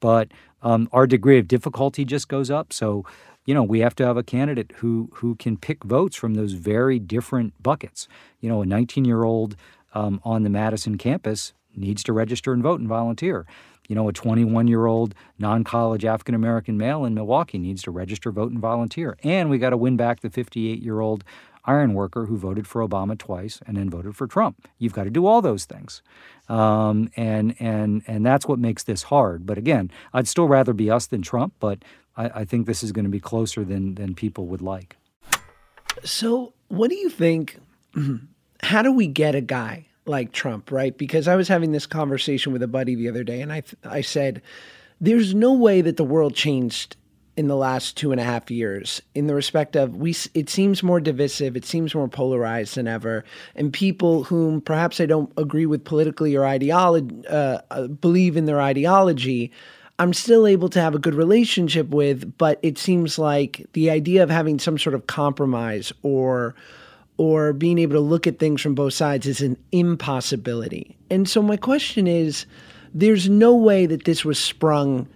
But 0.02 0.30
um, 0.62 0.90
our 0.92 1.08
degree 1.08 1.40
of 1.40 1.48
difficulty 1.48 2.04
just 2.04 2.28
goes 2.28 2.52
up. 2.52 2.74
So, 2.74 3.06
you 3.46 3.54
know, 3.54 3.64
we 3.64 3.80
have 3.80 3.96
to 3.96 4.06
have 4.06 4.18
a 4.18 4.24
candidate 4.24 4.74
who 4.78 5.10
who 5.16 5.36
can 5.36 5.56
pick 5.58 5.84
votes 5.84 6.16
from 6.16 6.34
those 6.34 6.54
very 6.54 7.00
different 7.00 7.54
buckets. 7.64 8.08
You 8.42 8.50
know, 8.50 8.62
a 8.62 8.66
19 8.66 9.06
year 9.06 9.24
old 9.24 9.56
um, 9.94 10.20
on 10.24 10.44
the 10.44 10.50
Madison 10.50 10.98
campus 10.98 11.54
needs 11.80 12.04
to 12.04 12.14
register 12.14 12.54
and 12.54 12.62
vote 12.62 12.80
and 12.80 12.90
volunteer. 12.90 13.46
You 13.88 13.96
know, 13.96 14.08
a 14.08 14.14
21 14.14 14.68
year 14.68 14.86
old 14.86 15.16
non 15.40 15.64
college 15.64 16.06
African 16.06 16.36
American 16.36 16.78
male 16.78 17.06
in 17.06 17.16
Milwaukee 17.16 17.58
needs 17.58 17.82
to 17.84 17.92
register, 17.92 18.32
vote, 18.32 18.52
and 18.52 18.60
volunteer. 18.60 19.18
And 19.24 19.50
we 19.50 19.58
got 19.58 19.72
to 19.72 19.78
win 19.78 19.98
back 19.98 20.20
the 20.20 20.30
58 20.30 20.82
year 20.82 21.00
old 21.00 21.24
iron 21.66 21.94
worker 21.94 22.26
who 22.26 22.38
voted 22.38 22.68
for 22.68 22.88
Obama 22.88 23.18
twice 23.18 23.60
and 23.68 23.78
then 23.78 23.90
voted 23.90 24.16
for 24.16 24.28
Trump. 24.28 24.68
You've 24.78 24.94
got 24.94 25.04
to 25.04 25.10
do 25.10 25.26
all 25.26 25.42
those 25.42 25.66
things, 25.66 26.02
um, 26.48 27.10
and 27.16 27.56
and 27.60 28.04
and 28.08 28.26
that's 28.26 28.48
what 28.48 28.60
makes 28.60 28.84
this 28.84 29.04
hard. 29.04 29.46
But 29.46 29.58
again, 29.58 29.92
I'd 30.14 30.28
still 30.28 30.48
rather 30.48 30.74
be 30.74 30.92
us 30.92 31.08
than 31.08 31.22
Trump, 31.22 31.54
but 31.60 31.80
I, 32.16 32.30
I 32.42 32.46
think 32.46 32.68
this 32.68 32.84
is 32.84 32.92
going 32.92 33.06
to 33.06 33.12
be 33.12 33.20
closer 33.20 33.64
than 33.64 33.96
than 33.96 34.16
people 34.16 34.46
would 34.48 34.62
like. 34.62 34.98
So, 36.04 36.54
what 36.68 36.90
do 36.90 36.96
you 36.96 37.10
think? 37.10 37.58
How 38.62 38.82
do 38.82 38.92
we 38.92 39.08
get 39.08 39.36
a 39.36 39.42
guy 39.42 39.86
like 40.10 40.32
Trump, 40.32 40.72
right? 40.72 40.98
Because 40.98 41.28
I 41.28 41.36
was 41.36 41.48
having 41.48 41.72
this 41.72 41.86
conversation 41.86 42.52
with 42.52 42.64
a 42.64 42.68
buddy 42.68 42.96
the 42.96 43.08
other 43.08 43.24
day, 43.24 43.42
and 43.42 43.54
I 43.54 43.64
I 43.86 44.02
said, 44.02 44.42
"There's 45.00 45.34
no 45.34 45.54
way 45.54 45.82
that 45.82 45.98
the 45.98 46.04
world 46.04 46.36
changed 46.36 46.98
in 47.38 47.48
the 47.48 47.56
last 47.56 47.96
two 47.96 48.12
and 48.12 48.20
a 48.20 48.24
half 48.24 48.52
years 48.52 49.02
in 49.16 49.28
the 49.28 49.34
respect 49.34 49.78
of 49.78 49.96
we 49.96 50.14
it 50.34 50.50
seems 50.50 50.84
more 50.84 51.00
divisive 51.00 51.56
it 51.56 51.64
seems 51.64 51.96
more 51.96 52.10
polarized 52.10 52.76
than 52.76 52.86
ever 52.86 53.24
and 53.56 53.72
people 53.72 54.26
whom 54.26 54.60
perhaps 54.60 55.00
i 55.00 55.06
don't 55.06 55.32
agree 55.38 55.66
with 55.66 55.86
politically 55.86 56.36
or 56.36 56.46
ideology 56.46 57.26
uh, 57.30 57.60
uh, 57.72 57.88
believe 57.88 58.36
in 58.36 58.46
their 58.46 58.60
ideology 58.60 59.54
i'm 60.00 60.14
still 60.14 60.46
able 60.46 60.68
to 60.68 60.82
have 60.82 60.94
a 60.94 61.00
good 61.00 61.16
relationship 61.16 61.88
with 61.92 62.38
but 62.38 62.60
it 62.62 62.78
seems 62.78 63.18
like 63.18 63.66
the 63.72 63.90
idea 63.90 64.22
of 64.22 64.30
having 64.30 64.60
some 64.60 64.78
sort 64.78 64.94
of 64.94 65.08
compromise 65.08 65.94
or 66.04 66.56
or 67.20 67.54
being 67.54 67.78
able 67.78 67.94
to 67.94 68.00
look 68.00 68.26
at 68.26 68.40
things 68.40 68.62
from 68.62 68.74
both 68.74 68.94
sides 68.94 69.28
is 69.28 69.42
an 69.42 69.58
impossibility 69.72 70.98
and 71.10 71.30
so 71.30 71.42
my 71.42 71.58
question 71.58 72.08
is 72.08 72.46
there's 72.94 73.30
no 73.30 73.56
way 73.56 73.86
that 73.86 74.06
this 74.06 74.26
was 74.26 74.40
sprung 74.40 75.08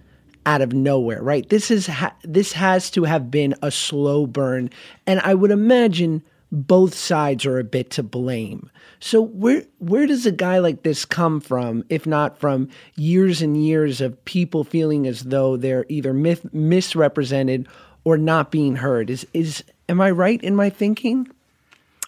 out 0.46 0.60
of 0.60 0.72
nowhere, 0.72 1.22
right? 1.22 1.48
This 1.48 1.70
is 1.70 1.86
ha- 1.86 2.14
this 2.22 2.52
has 2.52 2.90
to 2.90 3.04
have 3.04 3.30
been 3.30 3.54
a 3.62 3.70
slow 3.70 4.26
burn, 4.26 4.70
and 5.06 5.20
I 5.20 5.34
would 5.34 5.50
imagine 5.50 6.22
both 6.52 6.94
sides 6.94 7.46
are 7.46 7.58
a 7.58 7.64
bit 7.64 7.90
to 7.92 8.02
blame. 8.02 8.70
So 9.00 9.20
where 9.22 9.64
where 9.78 10.06
does 10.06 10.26
a 10.26 10.32
guy 10.32 10.58
like 10.58 10.82
this 10.82 11.04
come 11.04 11.40
from, 11.40 11.84
if 11.88 12.06
not 12.06 12.38
from 12.38 12.68
years 12.96 13.42
and 13.42 13.64
years 13.64 14.00
of 14.00 14.22
people 14.24 14.64
feeling 14.64 15.06
as 15.06 15.22
though 15.22 15.56
they're 15.56 15.86
either 15.88 16.12
myth- 16.12 16.52
misrepresented 16.52 17.66
or 18.04 18.18
not 18.18 18.50
being 18.50 18.76
heard? 18.76 19.10
Is 19.10 19.26
is 19.32 19.64
am 19.88 20.00
I 20.00 20.10
right 20.10 20.42
in 20.42 20.54
my 20.54 20.70
thinking? 20.70 21.28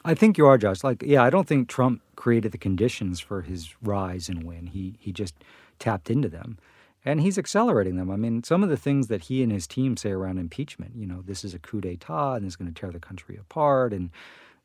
I 0.07 0.15
think 0.15 0.39
you 0.39 0.47
are, 0.47 0.57
Josh. 0.57 0.85
Like, 0.85 1.03
yeah, 1.05 1.23
I 1.25 1.31
don't 1.31 1.49
think 1.49 1.69
Trump 1.69 2.01
created 2.15 2.53
the 2.53 2.59
conditions 2.59 3.19
for 3.19 3.43
his 3.43 3.75
rise 3.83 4.29
and 4.29 4.45
win. 4.45 4.69
He 4.69 4.95
he 5.01 5.11
just 5.11 5.35
tapped 5.81 6.11
into 6.11 6.29
them 6.29 6.59
and 7.05 7.21
he's 7.21 7.39
accelerating 7.39 7.97
them. 7.97 8.11
I 8.11 8.17
mean, 8.17 8.45
some 8.45 8.63
of 8.63 8.69
the 8.69 8.77
things 8.77 9.09
that 9.09 9.23
he 9.23 9.43
and 9.43 9.51
his 9.51 9.67
team 9.67 9.97
say 9.97 10.11
around 10.11 10.39
impeachment, 10.39 10.93
you 10.95 11.07
know, 11.07 11.23
this 11.23 11.45
is 11.45 11.55
a 11.55 11.59
coup 11.59 11.81
d'état 11.81 12.37
and 12.37 12.47
it's 12.47 12.55
going 12.55 12.73
to 12.73 12.81
tear 12.81 12.93
the 12.93 13.01
country 13.01 13.37
apart, 13.37 13.93
and 13.93 14.11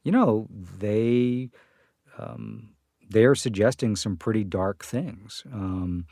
you 0.03 0.11
know, 0.11 0.47
they 0.79 1.49
um, 2.19 2.69
they're 3.09 3.35
suggesting 3.35 3.95
some 3.95 4.17
pretty 4.17 4.43
dark 4.43 4.85
things. 4.85 5.43
Um, 5.51 6.05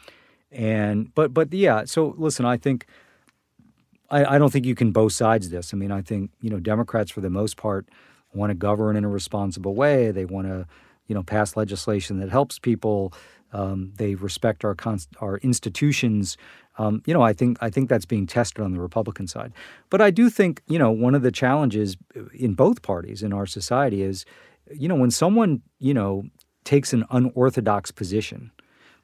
and 0.52 1.14
but 1.14 1.36
but 1.36 1.54
yeah, 1.54 1.84
so 1.86 2.16
listen, 2.18 2.46
I 2.46 2.58
think. 2.58 2.88
I, 4.12 4.26
I 4.26 4.38
don't 4.40 4.52
think 4.52 4.66
you 4.66 4.74
can 4.74 4.92
both 4.92 5.14
sides 5.14 5.52
this. 5.52 5.72
I 5.72 5.78
mean, 5.78 5.92
I 5.92 6.02
think 6.02 6.32
you 6.42 6.50
know 6.50 6.60
Democrats 6.60 7.12
for 7.12 7.22
the 7.22 7.30
most 7.30 7.58
part 7.58 7.88
want 8.34 8.52
to 8.52 8.56
govern 8.56 8.96
in 8.96 9.04
a 9.04 9.10
responsible 9.10 9.76
way. 9.76 10.12
They 10.12 10.26
want 10.26 10.48
to, 10.48 10.68
you 11.08 11.16
know, 11.16 11.24
pass 11.24 11.56
legislation 11.56 12.20
that 12.20 12.30
helps 12.30 12.60
people. 12.60 13.14
Um, 13.52 13.94
they 13.96 14.16
respect 14.16 14.64
our 14.64 14.76
our 15.22 15.38
institutions. 15.38 16.38
Um, 16.78 17.02
you 17.06 17.14
know, 17.14 17.22
I 17.22 17.34
think 17.34 17.58
I 17.62 17.70
think 17.70 17.90
that's 17.90 18.06
being 18.06 18.28
tested 18.28 18.64
on 18.64 18.72
the 18.72 18.80
Republican 18.80 19.28
side. 19.28 19.54
But 19.90 20.02
I 20.02 20.12
do 20.12 20.30
think 20.30 20.62
you 20.68 20.78
know 20.78 20.92
one 20.92 21.16
of 21.16 21.24
the 21.24 21.32
challenges 21.32 21.98
in 22.34 22.54
both 22.54 22.82
parties 22.82 23.24
in 23.24 23.34
our 23.34 23.46
society 23.46 24.04
is, 24.04 24.26
you 24.72 24.88
know, 24.88 24.96
when 24.96 25.12
someone 25.12 25.62
you 25.80 25.94
know 25.94 26.24
takes 26.64 26.94
an 26.94 27.06
unorthodox 27.10 27.92
position 27.92 28.52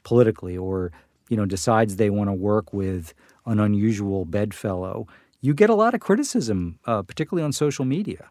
politically, 0.04 0.56
or 0.56 0.92
you 1.30 1.38
know 1.38 1.46
decides 1.46 1.96
they 1.96 2.12
want 2.12 2.30
to 2.30 2.34
work 2.34 2.72
with 2.72 3.14
an 3.48 3.60
unusual 3.60 4.26
bedfellow, 4.26 5.08
you 5.42 5.54
get 5.56 5.70
a 5.70 5.76
lot 5.76 5.96
of 5.96 6.00
criticism, 6.00 6.80
uh, 6.86 7.02
particularly 7.02 7.44
on 7.44 7.52
social 7.52 7.86
media. 7.86 8.30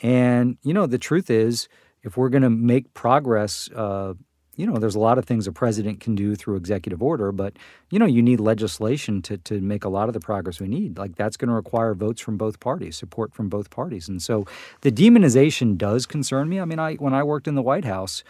And 0.00 0.56
you 0.62 0.74
know, 0.74 0.86
the 0.86 0.98
truth 0.98 1.30
is, 1.30 1.68
if 2.02 2.16
we're 2.16 2.30
going 2.30 2.42
to 2.42 2.50
make 2.50 2.92
progress. 2.94 3.68
Uh, 3.74 4.14
you 4.56 4.66
know, 4.66 4.76
there's 4.76 4.94
a 4.94 5.00
lot 5.00 5.16
of 5.16 5.24
things 5.24 5.46
a 5.46 5.52
president 5.52 6.00
can 6.00 6.14
do 6.14 6.36
through 6.36 6.56
executive 6.56 7.02
order, 7.02 7.32
but 7.32 7.56
you 7.90 7.98
know, 7.98 8.04
you 8.04 8.20
need 8.22 8.38
legislation 8.38 9.22
to 9.22 9.38
to 9.38 9.60
make 9.60 9.84
a 9.84 9.88
lot 9.88 10.08
of 10.08 10.12
the 10.12 10.20
progress 10.20 10.60
we 10.60 10.68
need. 10.68 10.98
Like 10.98 11.16
that's 11.16 11.38
going 11.38 11.48
to 11.48 11.54
require 11.54 11.94
votes 11.94 12.20
from 12.20 12.36
both 12.36 12.60
parties, 12.60 12.96
support 12.96 13.34
from 13.34 13.48
both 13.48 13.70
parties, 13.70 14.08
and 14.08 14.20
so 14.20 14.44
the 14.82 14.92
demonization 14.92 15.78
does 15.78 16.04
concern 16.04 16.50
me. 16.50 16.60
I 16.60 16.66
mean, 16.66 16.78
I 16.78 16.94
when 16.96 17.14
I 17.14 17.22
worked 17.22 17.48
in 17.48 17.54
the 17.54 17.62
White 17.62 17.86
House, 17.86 18.22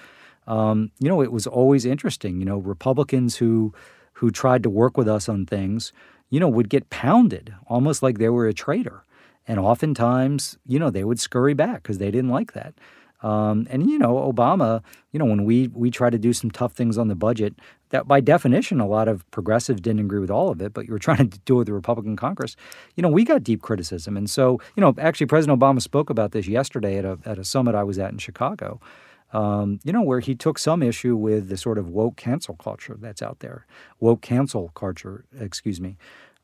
um, 0.46 0.92
you 1.00 1.08
know, 1.08 1.22
it 1.22 1.32
was 1.32 1.46
always 1.46 1.84
interesting. 1.84 2.38
You 2.38 2.44
know, 2.44 2.58
Republicans 2.58 3.36
who 3.36 3.74
who 4.14 4.30
tried 4.30 4.62
to 4.62 4.70
work 4.70 4.96
with 4.96 5.08
us 5.08 5.28
on 5.28 5.46
things, 5.46 5.92
you 6.30 6.38
know, 6.38 6.48
would 6.48 6.68
get 6.68 6.90
pounded 6.90 7.52
almost 7.66 8.02
like 8.02 8.18
they 8.18 8.28
were 8.28 8.46
a 8.46 8.54
traitor, 8.54 9.02
and 9.46 9.58
oftentimes, 9.58 10.58
you 10.66 10.78
know, 10.78 10.90
they 10.90 11.04
would 11.04 11.20
scurry 11.20 11.54
back 11.54 11.82
because 11.82 11.98
they 11.98 12.10
didn't 12.10 12.30
like 12.30 12.52
that. 12.52 12.74
Um, 13.22 13.68
and 13.70 13.88
you 13.88 13.98
know, 13.98 14.14
Obama, 14.14 14.82
you 15.12 15.18
know, 15.18 15.24
when 15.24 15.44
we 15.44 15.68
we 15.68 15.90
try 15.90 16.10
to 16.10 16.18
do 16.18 16.32
some 16.32 16.50
tough 16.50 16.72
things 16.72 16.98
on 16.98 17.08
the 17.08 17.14
budget, 17.14 17.54
that 17.90 18.08
by 18.08 18.20
definition, 18.20 18.80
a 18.80 18.86
lot 18.86 19.06
of 19.06 19.28
progressives 19.30 19.80
didn't 19.80 20.00
agree 20.00 20.18
with 20.18 20.30
all 20.30 20.48
of 20.48 20.60
it, 20.60 20.74
but 20.74 20.86
you 20.86 20.92
were 20.92 20.98
trying 21.10 21.30
to 21.30 21.38
do 21.40 21.54
it 21.54 21.58
with 21.58 21.66
the 21.68 21.72
Republican 21.72 22.16
Congress. 22.16 22.56
You 22.96 23.02
know, 23.02 23.08
we 23.08 23.24
got 23.24 23.44
deep 23.44 23.62
criticism, 23.62 24.16
and 24.16 24.28
so 24.28 24.60
you 24.76 24.80
know, 24.80 24.94
actually, 24.98 25.26
President 25.26 25.58
Obama 25.58 25.80
spoke 25.80 26.10
about 26.10 26.32
this 26.32 26.48
yesterday 26.48 26.98
at 26.98 27.04
a 27.04 27.18
at 27.24 27.38
a 27.38 27.44
summit 27.44 27.74
I 27.74 27.84
was 27.84 27.98
at 27.98 28.10
in 28.10 28.18
Chicago. 28.18 28.80
Um, 29.32 29.80
you 29.82 29.94
know, 29.94 30.02
where 30.02 30.20
he 30.20 30.34
took 30.34 30.58
some 30.58 30.82
issue 30.82 31.16
with 31.16 31.48
the 31.48 31.56
sort 31.56 31.78
of 31.78 31.88
woke 31.88 32.16
cancel 32.16 32.54
culture 32.54 32.98
that's 33.00 33.22
out 33.22 33.38
there, 33.38 33.64
woke 33.98 34.20
cancel 34.20 34.68
culture, 34.74 35.24
excuse 35.40 35.80
me, 35.80 35.96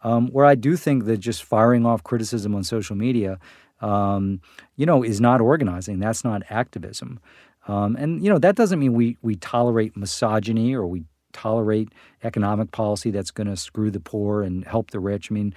um, 0.02 0.28
where 0.28 0.46
I 0.46 0.54
do 0.54 0.76
think 0.76 1.04
that 1.04 1.18
just 1.18 1.42
firing 1.42 1.84
off 1.87 2.02
criticism 2.02 2.54
on 2.54 2.64
social 2.64 2.96
media 2.96 3.38
um, 3.80 4.40
you 4.76 4.87
know, 4.87 5.02
is 5.02 5.20
not 5.20 5.40
organizing. 5.40 5.98
That's 5.98 6.24
not 6.24 6.42
activism. 6.50 7.20
Um, 7.66 7.96
and 7.96 8.24
you 8.24 8.30
know 8.30 8.38
that 8.38 8.57
doesn't 8.57 8.78
mean 8.78 8.94
we 8.94 9.16
we 9.22 9.36
tolerate 9.36 9.96
misogyny 9.96 10.74
or 10.74 10.86
we 10.86 11.05
tolerate 11.34 11.90
economic 12.24 12.72
policy 12.72 13.11
that's 13.11 13.30
going 13.30 13.46
to 13.46 13.57
screw 13.57 13.90
the 13.90 14.01
poor 14.01 14.42
and 14.42 14.64
help 14.64 14.90
the 14.90 14.99
rich. 14.99 15.30
I 15.30 15.34
mean, 15.34 15.55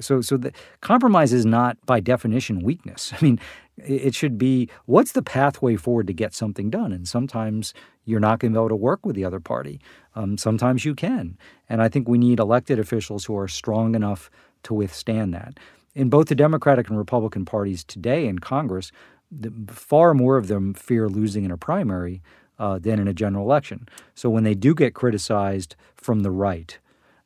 so 0.00 0.20
so 0.20 0.36
the 0.36 0.52
compromise 0.80 1.32
is 1.32 1.46
not 1.46 1.78
by 1.86 2.00
definition 2.00 2.60
weakness. 2.60 3.12
I 3.18 3.24
mean, 3.24 3.38
it 3.84 4.14
should 4.14 4.38
be 4.38 4.68
what's 4.86 5.12
the 5.12 5.22
pathway 5.22 5.76
forward 5.76 6.06
to 6.06 6.12
get 6.12 6.34
something 6.34 6.70
done. 6.70 6.92
And 6.92 7.06
sometimes 7.06 7.74
you're 8.04 8.20
not 8.20 8.38
going 8.38 8.52
to 8.52 8.58
be 8.58 8.60
able 8.60 8.70
to 8.70 8.76
work 8.76 9.04
with 9.04 9.16
the 9.16 9.24
other 9.24 9.40
party. 9.40 9.80
Um, 10.14 10.38
sometimes 10.38 10.84
you 10.84 10.94
can. 10.94 11.38
And 11.68 11.82
I 11.82 11.88
think 11.88 12.08
we 12.08 12.18
need 12.18 12.38
elected 12.38 12.78
officials 12.78 13.26
who 13.26 13.36
are 13.36 13.48
strong 13.48 13.94
enough 13.94 14.30
to 14.64 14.74
withstand 14.74 15.32
that 15.34 15.58
in 15.98 16.08
both 16.08 16.28
the 16.28 16.34
Democratic 16.36 16.88
and 16.88 16.96
Republican 16.96 17.44
parties 17.44 17.82
today 17.82 18.28
in 18.28 18.38
Congress, 18.38 18.92
the, 19.32 19.52
far 19.68 20.14
more 20.14 20.36
of 20.36 20.46
them 20.46 20.72
fear 20.72 21.08
losing 21.08 21.44
in 21.44 21.50
a 21.50 21.56
primary 21.56 22.22
uh, 22.60 22.78
than 22.78 23.00
in 23.00 23.08
a 23.08 23.12
general 23.12 23.44
election. 23.44 23.88
So 24.14 24.30
when 24.30 24.44
they 24.44 24.54
do 24.54 24.76
get 24.76 24.94
criticized 24.94 25.74
from 25.96 26.20
the 26.20 26.30
right, 26.30 26.78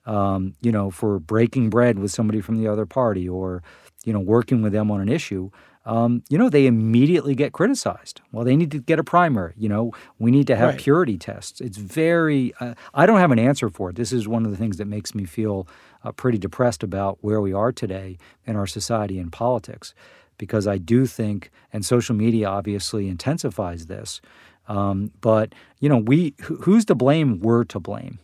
um, 0.07 0.55
you 0.63 0.73
know, 0.73 0.91
for 0.91 1.19
breaking 1.19 1.69
bread 1.69 1.99
with 1.99 2.11
somebody 2.11 2.41
from 2.41 2.57
the 2.57 2.67
other 2.67 2.87
party 2.87 3.29
or, 3.29 3.63
you 4.05 4.13
know, 4.13 4.21
working 4.21 4.63
with 4.63 4.73
them 4.73 4.91
on 4.91 5.03
an 5.03 5.09
issue, 5.09 5.51
um, 5.85 6.23
you 6.29 6.39
know, 6.39 6.49
they 6.49 6.67
immediately 6.67 7.35
get 7.35 7.53
criticized. 7.53 8.21
Well, 8.31 8.45
they 8.45 8.55
need 8.57 8.71
to 8.71 8.79
get 8.81 8.99
a 9.01 9.05
primary. 9.05 9.55
You 9.57 9.69
know, 9.69 9.93
we 10.19 10.31
need 10.31 10.47
to 10.47 10.57
have 10.57 10.71
Right. 10.71 10.79
purity 10.79 11.19
tests. 11.19 11.61
It's 11.61 11.77
very, 11.77 12.53
uh, 12.61 12.75
I 12.95 13.05
don't 13.07 13.19
have 13.19 13.33
an 13.33 13.39
answer 13.39 13.69
for 13.69 13.91
it. 13.91 13.97
This 13.97 14.13
is 14.13 14.29
one 14.29 14.45
of 14.45 14.51
the 14.53 14.57
things 14.57 14.77
that 14.77 14.87
makes 14.87 15.15
me 15.15 15.25
feel 15.25 15.67
uh, 16.05 16.13
pretty 16.13 16.39
depressed 16.39 16.83
about 16.83 17.19
where 17.21 17.41
we 17.41 17.53
are 17.53 17.73
today 17.73 18.17
in 18.47 18.55
our 18.57 18.67
society 18.67 19.19
and 19.19 19.33
politics, 19.33 19.93
because 20.39 20.67
I 20.67 20.79
do 20.79 21.07
think, 21.07 21.51
and 21.73 21.85
social 21.85 22.15
media 22.15 22.49
obviously 22.49 23.09
intensifies 23.09 23.87
this. 23.87 24.21
Um, 24.69 25.11
but 25.21 25.53
you 25.81 25.89
know, 25.89 25.99
we, 25.99 26.35
who's 26.43 26.85
to 26.87 26.95
blame? 26.95 27.41
We're 27.41 27.65
to 27.65 27.81
blame. 27.81 28.21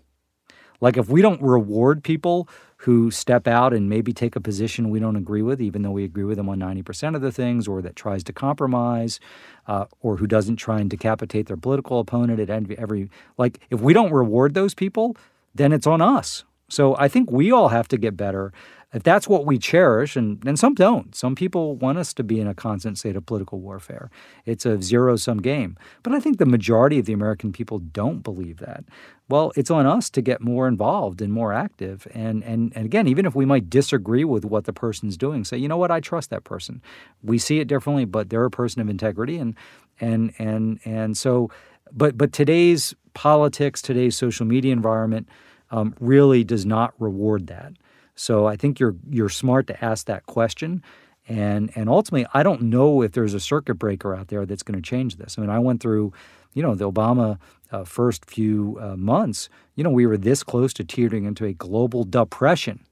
Like 0.81 0.97
if 0.97 1.09
we 1.09 1.23
don't 1.23 1.43
reward 1.43 2.05
people 2.05 2.49
who 2.83 3.11
step 3.11 3.49
out 3.49 3.75
and 3.75 3.89
maybe 3.89 4.13
take 4.13 4.37
a 4.37 4.41
position 4.41 4.89
we 4.89 5.01
don't 5.01 5.17
agree 5.17 5.43
with, 5.43 5.61
even 5.61 5.83
though 5.83 5.91
we 5.91 6.05
agree 6.05 6.23
with 6.25 6.37
them 6.37 6.49
on 6.49 6.59
90% 6.61 7.17
of 7.17 7.23
the 7.23 7.33
things, 7.33 7.67
or 7.67 7.83
that 7.83 7.97
tries 7.97 8.23
to 8.25 8.33
compromise, 8.33 9.19
uh, 9.67 9.87
or 10.01 10.17
who 10.17 10.27
doesn't 10.29 10.57
try 10.57 10.81
and 10.81 10.89
decapitate 10.89 11.47
their 11.47 11.57
political 11.57 11.99
opponent 11.99 12.39
at 12.39 12.51
every, 12.51 12.79
every, 12.79 13.11
like 13.37 13.59
if 13.71 13.81
we 13.81 13.93
don't 13.93 14.13
reward 14.13 14.55
those 14.55 14.75
people, 14.75 15.17
then 15.55 15.73
it's 15.73 15.89
on 15.89 16.01
us. 16.01 16.45
So 16.69 16.95
I 16.99 17.09
think 17.09 17.31
we 17.31 17.51
all 17.51 17.69
have 17.69 17.89
to 17.89 17.99
get 17.99 18.17
better. 18.17 18.53
If 18.95 19.03
that's 19.03 19.29
what 19.29 19.45
we 19.45 19.59
cherish, 19.59 20.17
and, 20.17 20.43
and 20.47 20.59
some 20.59 20.75
don't. 20.75 21.15
Some 21.15 21.35
people 21.35 21.77
want 21.77 21.99
us 21.99 22.15
to 22.15 22.25
be 22.25 22.41
in 22.41 22.47
a 22.47 22.55
constant 22.55 22.97
state 22.97 23.17
of 23.17 23.27
political 23.27 23.61
warfare. 23.61 24.11
It's 24.47 24.65
a 24.65 24.81
zero 24.81 25.17
sum 25.17 25.43
game. 25.43 25.77
But 26.03 26.15
I 26.15 26.21
think 26.21 26.39
the 26.39 26.47
majority 26.47 26.99
of 26.99 27.05
the 27.05 27.13
American 27.13 27.53
people 27.53 27.81
don't 27.81 28.21
believe 28.21 28.61
that. 28.61 28.85
Well, 29.29 29.53
it's 29.57 29.71
on 29.71 29.85
us 29.85 30.09
to 30.11 30.23
get 30.23 30.41
more 30.41 30.67
involved 30.67 31.21
and 31.21 31.31
more 31.31 31.53
active. 31.53 32.09
And, 32.15 32.43
and, 32.45 32.73
and 32.75 32.87
again, 32.87 33.07
even 33.07 33.27
if 33.27 33.35
we 33.35 33.45
might 33.45 33.69
disagree 33.69 34.25
with 34.25 34.47
what 34.47 34.65
the 34.65 34.73
person's 34.73 35.19
doing, 35.19 35.45
say, 35.45 35.59
you 35.59 35.69
know 35.69 35.77
what, 35.77 35.91
I 35.91 36.01
trust 36.01 36.31
that 36.31 36.45
person. 36.45 36.81
We 37.23 37.37
see 37.37 37.61
it 37.61 37.69
differently, 37.69 38.07
but 38.07 38.31
they're 38.31 38.47
a 38.47 38.51
person 38.51 38.81
of 38.81 38.89
integrity. 38.89 39.37
And, 39.37 39.55
and, 40.01 40.33
and, 40.39 40.81
and 40.87 41.15
so, 41.15 41.51
but, 41.93 42.17
but 42.17 42.33
today's 42.33 42.95
politics, 43.13 43.83
today's 43.83 44.17
social 44.17 44.47
media 44.47 44.73
environment 44.73 45.29
um, 45.71 45.95
really 46.01 46.43
does 46.43 46.65
not 46.65 46.95
reward 46.99 47.49
that. 47.49 47.75
So 48.19 48.47
I 48.47 48.57
think 48.57 48.81
you're 48.81 48.97
you're 49.09 49.29
smart 49.29 49.69
to 49.69 49.85
ask 49.85 50.07
that 50.07 50.27
question. 50.27 50.83
And 51.29 51.71
and 51.77 51.89
ultimately, 51.89 52.27
I 52.35 52.43
don't 52.43 52.63
know 52.63 53.03
if 53.03 53.13
there's 53.13 53.35
a 53.35 53.41
circuit 53.41 53.75
breaker 53.75 54.15
out 54.15 54.29
there 54.29 54.45
that's 54.45 54.63
going 54.63 54.81
to 54.81 54.83
change 54.83 55.17
this. 55.17 55.39
I 55.39 55.41
mean, 55.41 55.51
I 55.51 55.59
went 55.59 55.81
through, 55.81 56.13
you 56.53 56.63
know, 56.63 56.75
the 56.75 56.91
Obama 56.91 57.39
uh, 57.71 57.85
first 57.85 58.29
few 58.29 58.79
uh, 58.81 58.97
months. 58.97 59.49
You 59.77 59.85
know, 59.85 59.91
we 59.91 60.07
were 60.07 60.17
this 60.17 60.43
close 60.43 60.73
to 60.75 60.85
teetering 60.85 61.25
into 61.27 61.45
a 61.45 61.53
global 61.53 62.03
depression, 62.03 62.85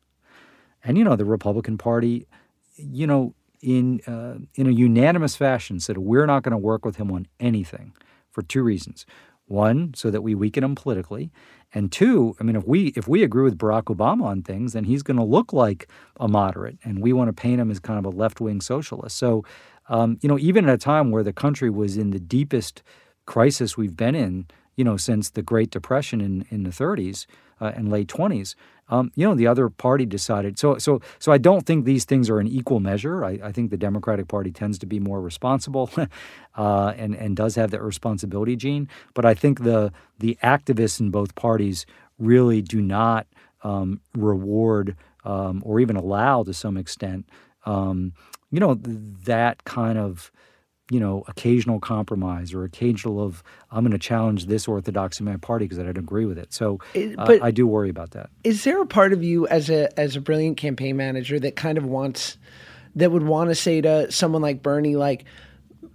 and 0.85 0.97
you 0.97 1.03
know, 1.03 1.16
the 1.16 1.24
Republican 1.24 1.77
Party, 1.77 2.29
you 2.77 3.07
know, 3.07 3.35
in 3.62 4.03
uh, 4.07 4.39
in 4.55 4.68
a 4.68 4.72
unanimous 4.72 5.35
fashion 5.35 5.81
said 5.81 5.99
we're 5.99 6.27
not 6.27 6.45
going 6.45 6.53
to 6.53 6.59
work 6.59 6.85
with 6.85 6.97
him 6.97 7.11
on 7.11 7.27
anything 7.41 7.93
for 8.31 8.43
two 8.43 8.62
reasons. 8.62 9.07
One, 9.47 9.93
so 9.95 10.11
that 10.11 10.23
we 10.23 10.35
weaken 10.35 10.65
him 10.65 10.75
politically, 10.75 11.31
and 11.73 11.93
two, 11.93 12.35
I 12.41 12.45
mean, 12.45 12.57
if 12.57 12.67
we 12.67 12.89
if 12.97 13.07
we 13.07 13.23
agree 13.23 13.45
with 13.45 13.59
Barack 13.59 13.85
Obama 13.85 14.25
on 14.25 14.43
things, 14.43 14.73
then 14.73 14.85
he's 14.85 15.03
going 15.03 15.19
to 15.19 15.25
look 15.25 15.53
like 15.53 15.89
a 16.19 16.27
moderate, 16.27 16.79
and 16.85 17.01
we 17.01 17.13
want 17.13 17.29
to 17.29 17.33
paint 17.33 17.61
him 17.61 17.71
as 17.71 17.79
kind 17.79 17.99
of 17.99 18.05
a 18.05 18.17
left 18.17 18.41
wing 18.41 18.61
socialist. 18.61 19.17
So, 19.17 19.45
um, 19.89 20.19
you 20.21 20.29
know, 20.29 20.39
even 20.39 20.69
at 20.69 20.75
a 20.75 20.79
time 20.79 21.11
where 21.11 21.23
the 21.23 21.33
country 21.33 21.71
was 21.71 21.97
in 21.97 22.11
the 22.11 22.19
deepest 22.19 22.83
crisis 23.27 23.77
we've 23.77 23.97
been 23.97 24.15
in, 24.15 24.47
you 24.77 24.85
know, 24.85 24.97
since 24.97 25.31
the 25.31 25.43
Great 25.43 25.71
Depression 25.71 26.21
in 26.21 26.47
in 26.51 26.63
the 26.63 26.71
30s 26.71 27.27
uh, 27.61 27.73
and 27.75 27.91
late 27.91 28.09
20s, 28.09 28.55
um, 28.89 29.11
you 29.16 29.26
know, 29.26 29.34
the 29.34 29.47
other 29.47 29.68
party 29.68 30.07
decided. 30.07 30.59
So, 30.59 30.78
so, 30.78 31.01
so 31.18 31.32
I 31.32 31.39
don't 31.39 31.66
think 31.66 31.84
these 31.84 32.05
things 32.05 32.30
are 32.30 32.41
in 32.41 32.47
equal 32.47 32.80
measure. 32.80 33.24
I, 33.24 33.39
I 33.43 33.53
think 33.53 33.70
the 33.70 33.76
Democratic 33.76 34.28
Party 34.28 34.53
tends 34.53 34.78
to 34.78 34.87
be 34.87 35.01
more 35.01 35.20
responsible, 35.20 35.91
uh, 36.57 36.93
and 36.97 37.14
and 37.14 37.37
does 37.37 37.57
have 37.57 37.70
that 37.72 37.82
responsibility 37.82 38.57
gene. 38.57 38.89
But 39.14 39.24
I 39.24 39.34
think 39.34 39.64
the 39.64 39.93
the 40.18 40.39
activists 40.43 41.01
in 41.01 41.11
both 41.11 41.34
parties 41.34 41.84
really 42.18 42.62
do 42.62 42.80
not 42.80 43.26
um, 43.62 44.01
reward 44.14 44.97
um, 45.24 45.62
or 45.64 45.80
even 45.80 45.97
allow, 45.97 46.45
to 46.45 46.55
some 46.55 46.76
extent, 46.76 47.28
um, 47.64 48.12
you 48.51 48.61
know, 48.61 48.74
that 48.74 49.64
kind 49.64 49.99
of 49.99 50.30
you 50.91 51.01
know, 51.01 51.24
occasional 51.26 51.80
compromise 51.80 52.55
or 52.55 52.62
occasional 52.64 53.20
of 53.22 53.43
I'm 53.72 53.82
going 53.82 53.91
to 53.93 53.99
challenge 53.99 54.47
this 54.47 54.68
orthodoxy 54.68 55.22
in 55.22 55.30
my 55.30 55.37
party 55.37 55.64
because 55.64 55.78
I 55.78 55.82
don't 55.82 55.99
agree 55.99 56.26
with 56.26 56.39
it. 56.39 56.53
So 56.53 56.78
It- 56.95 57.18
uh, 57.18 57.26
but- 57.26 57.43
I 57.43 57.51
do 57.51 57.66
worry 57.66 57.91
about 57.91 58.12
that. 58.12 58.30
Is 58.45 58.64
there 58.64 58.80
a 58.80 58.87
part 58.87 59.12
of 59.12 59.22
you 59.24 59.47
as 59.49 59.68
a 59.68 59.89
as 59.99 60.14
a 60.16 60.20
brilliant 60.20 60.57
campaign 60.57 60.97
manager 60.97 61.41
that 61.41 61.57
kind 61.57 61.76
of 61.76 61.84
wants 61.84 62.39
that 62.95 63.11
would 63.11 63.24
want 63.24 63.51
to 63.51 63.55
say 63.55 63.80
to 63.80 64.11
someone 64.12 64.43
like 64.43 64.62
Bernie 64.62 64.97
like 64.97 65.24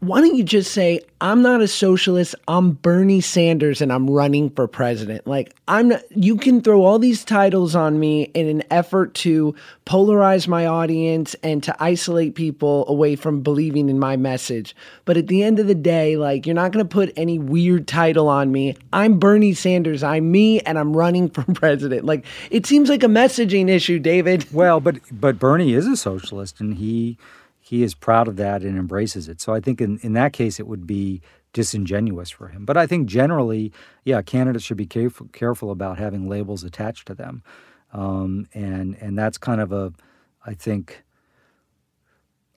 why 0.01 0.19
don't 0.19 0.35
you 0.35 0.43
just 0.43 0.71
say 0.71 0.99
I'm 1.21 1.43
not 1.43 1.61
a 1.61 1.67
socialist, 1.67 2.33
I'm 2.47 2.71
Bernie 2.71 3.21
Sanders 3.21 3.81
and 3.81 3.93
I'm 3.93 4.09
running 4.09 4.49
for 4.49 4.67
president. 4.67 5.27
Like 5.27 5.55
I'm 5.67 5.89
not 5.89 6.01
you 6.09 6.37
can 6.37 6.61
throw 6.61 6.83
all 6.83 6.97
these 6.97 7.23
titles 7.23 7.75
on 7.75 7.99
me 7.99 8.23
in 8.33 8.47
an 8.47 8.63
effort 8.71 9.13
to 9.15 9.53
polarize 9.85 10.47
my 10.47 10.65
audience 10.65 11.35
and 11.43 11.61
to 11.63 11.75
isolate 11.79 12.33
people 12.33 12.87
away 12.87 13.15
from 13.15 13.41
believing 13.41 13.89
in 13.89 13.99
my 13.99 14.17
message. 14.17 14.75
But 15.05 15.17
at 15.17 15.27
the 15.27 15.43
end 15.43 15.59
of 15.59 15.67
the 15.67 15.75
day, 15.75 16.17
like 16.17 16.47
you're 16.47 16.55
not 16.55 16.71
going 16.71 16.83
to 16.83 16.91
put 16.91 17.13
any 17.15 17.37
weird 17.37 17.87
title 17.87 18.27
on 18.27 18.51
me. 18.51 18.75
I'm 18.91 19.19
Bernie 19.19 19.53
Sanders, 19.53 20.01
I'm 20.01 20.31
me 20.31 20.61
and 20.61 20.79
I'm 20.79 20.97
running 20.97 21.29
for 21.29 21.43
president. 21.53 22.05
Like 22.05 22.25
it 22.49 22.65
seems 22.65 22.89
like 22.89 23.03
a 23.03 23.07
messaging 23.07 23.69
issue, 23.69 23.99
David. 23.99 24.51
Well, 24.51 24.79
but 24.79 24.95
but 25.11 25.37
Bernie 25.37 25.75
is 25.75 25.85
a 25.85 25.95
socialist, 25.95 26.59
and 26.59 26.73
he 26.73 27.19
he 27.71 27.83
is 27.83 27.95
proud 27.95 28.27
of 28.27 28.35
that 28.35 28.63
and 28.63 28.77
embraces 28.77 29.29
it. 29.29 29.39
So 29.39 29.53
I 29.53 29.61
think 29.61 29.79
in, 29.79 29.97
in 29.99 30.11
that 30.11 30.33
case, 30.33 30.59
it 30.59 30.67
would 30.67 30.85
be 30.85 31.21
disingenuous 31.53 32.29
for 32.29 32.49
him. 32.49 32.65
But 32.65 32.75
I 32.75 32.85
think 32.85 33.07
generally, 33.07 33.71
yeah, 34.03 34.21
candidates 34.21 34.65
should 34.65 34.75
be 34.85 34.85
careful 34.85 35.27
careful 35.31 35.71
about 35.71 35.97
having 35.97 36.27
labels 36.27 36.65
attached 36.65 37.07
to 37.07 37.15
them, 37.15 37.43
um, 37.93 38.45
and 38.53 38.97
and 39.03 39.17
that's 39.17 39.37
kind 39.37 39.61
of 39.61 39.71
a, 39.71 39.93
I 40.45 40.53
think. 40.53 41.03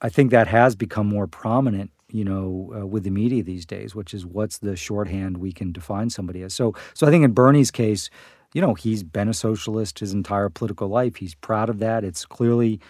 I 0.02 0.08
think 0.10 0.32
that 0.32 0.48
has 0.48 0.74
become 0.76 1.06
more 1.06 1.28
prominent, 1.28 1.90
you 2.08 2.24
know, 2.24 2.74
uh, 2.76 2.86
with 2.92 3.04
the 3.04 3.10
media 3.10 3.42
these 3.44 3.64
days, 3.64 3.94
which 3.94 4.12
is 4.12 4.26
what's 4.26 4.58
the 4.58 4.76
shorthand 4.76 5.38
we 5.38 5.52
can 5.52 5.72
define 5.72 6.10
somebody 6.10 6.42
as. 6.42 6.52
So, 6.54 6.74
so 6.92 7.06
I 7.06 7.10
think 7.10 7.24
in 7.24 7.32
Bernie's 7.32 7.70
case, 7.70 8.10
you 8.52 8.60
know, 8.60 8.74
he's 8.74 9.02
been 9.02 9.28
a 9.28 9.34
socialist 9.34 10.00
his 10.00 10.12
entire 10.12 10.50
political 10.50 10.88
life. 10.88 11.14
He's 11.16 11.34
proud 11.36 11.70
of 11.70 11.78
that. 11.78 12.04
It's 12.04 12.26
clearly, 12.26 12.80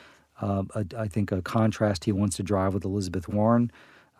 uh, 0.40 0.64
a, 0.74 0.86
I 0.96 1.08
think, 1.08 1.32
a 1.32 1.42
contrast 1.42 2.04
he 2.04 2.12
wants 2.12 2.36
to 2.36 2.42
drive 2.42 2.74
with 2.74 2.84
Elizabeth 2.84 3.28
Warren, 3.28 3.70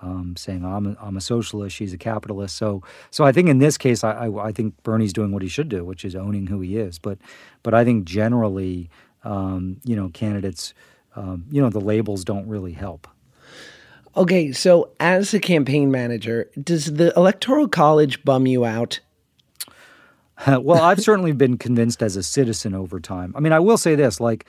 um, 0.02 0.34
saying 0.36 0.64
I'm 0.64 0.86
a, 0.86 0.96
I'm 1.00 1.16
a 1.16 1.20
socialist, 1.20 1.74
she's 1.74 1.92
a 1.92 1.98
capitalist. 1.98 2.56
So, 2.56 2.82
so 3.10 3.24
I 3.24 3.32
think 3.32 3.48
in 3.48 3.58
this 3.58 3.78
case, 3.78 4.04
I, 4.04 4.26
I, 4.26 4.46
I 4.46 4.52
think 4.52 4.80
Bernie's 4.82 5.12
doing 5.12 5.32
what 5.32 5.42
he 5.42 5.48
should 5.48 5.68
do, 5.68 5.84
which 5.84 6.04
is 6.04 6.14
owning 6.14 6.46
who 6.46 6.60
he 6.60 6.76
is. 6.76 6.98
But, 6.98 7.18
but 7.62 7.74
I 7.74 7.84
think 7.84 8.04
generally, 8.04 8.90
um, 9.24 9.80
you 9.84 9.96
know, 9.96 10.10
candidates, 10.10 10.74
um, 11.16 11.46
you 11.50 11.60
know, 11.60 11.70
the 11.70 11.80
labels 11.80 12.24
don't 12.24 12.46
really 12.48 12.72
help. 12.72 13.08
Okay, 14.16 14.52
so 14.52 14.90
as 15.00 15.34
a 15.34 15.40
campaign 15.40 15.90
manager, 15.90 16.48
does 16.62 16.86
the 16.94 17.12
electoral 17.16 17.66
college 17.66 18.24
bum 18.24 18.46
you 18.46 18.64
out? 18.64 19.00
well, 20.46 20.82
I've 20.82 21.00
certainly 21.00 21.32
been 21.32 21.58
convinced 21.58 22.02
as 22.02 22.16
a 22.16 22.22
citizen 22.22 22.74
over 22.74 23.00
time. 23.00 23.32
I 23.36 23.40
mean, 23.40 23.52
I 23.52 23.58
will 23.58 23.78
say 23.78 23.94
this: 23.94 24.20
like, 24.20 24.46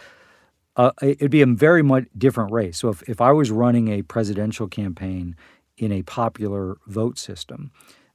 uh, 0.78 0.91
it'd 1.01 1.32
be 1.32 1.41
a 1.41 1.45
very 1.45 1.82
much 1.82 2.05
different 2.17 2.51
race. 2.51 2.78
So, 2.78 2.89
if 2.89 3.01
if 3.09 3.21
I 3.21 3.32
was 3.32 3.51
running 3.51 3.88
a 3.88 4.01
presidential 4.01 4.67
campaign 4.67 5.36
in 5.78 5.91
a 5.91 6.03
popular 6.03 6.78
vote 6.88 7.17
system, 7.17 7.71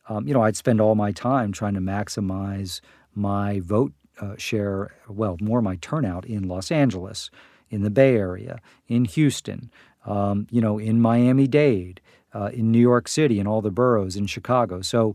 um, 0.09 0.27
you 0.27 0.35
know, 0.35 0.43
I'd 0.43 0.57
spend 0.57 0.81
all 0.81 0.95
my 0.95 1.13
time 1.13 1.53
trying 1.53 1.75
to 1.75 1.81
maximize 1.81 2.81
my 3.15 3.61
vote 3.61 3.93
uh, 4.21 4.35
share. 4.37 4.95
Well, 5.09 5.37
more 5.41 5.63
my 5.63 5.77
turnout 5.77 6.27
in 6.27 6.49
Los 6.49 6.71
Angeles, 6.71 7.31
in 7.71 7.83
the 7.83 7.91
Bay 7.91 8.17
Area, 8.17 8.61
in 8.89 9.05
Houston, 9.05 9.71
um, 10.05 10.47
you 10.51 10.61
know, 10.61 10.79
in 10.79 11.01
Miami 11.01 11.47
Dade, 11.47 12.01
uh, 12.35 12.51
in 12.53 12.71
New 12.71 12.81
York 12.81 13.09
City, 13.09 13.39
in 13.41 13.47
all 13.47 13.63
the 13.63 13.71
boroughs, 13.71 14.17
in 14.17 14.27
Chicago. 14.27 14.83
So. 14.83 15.15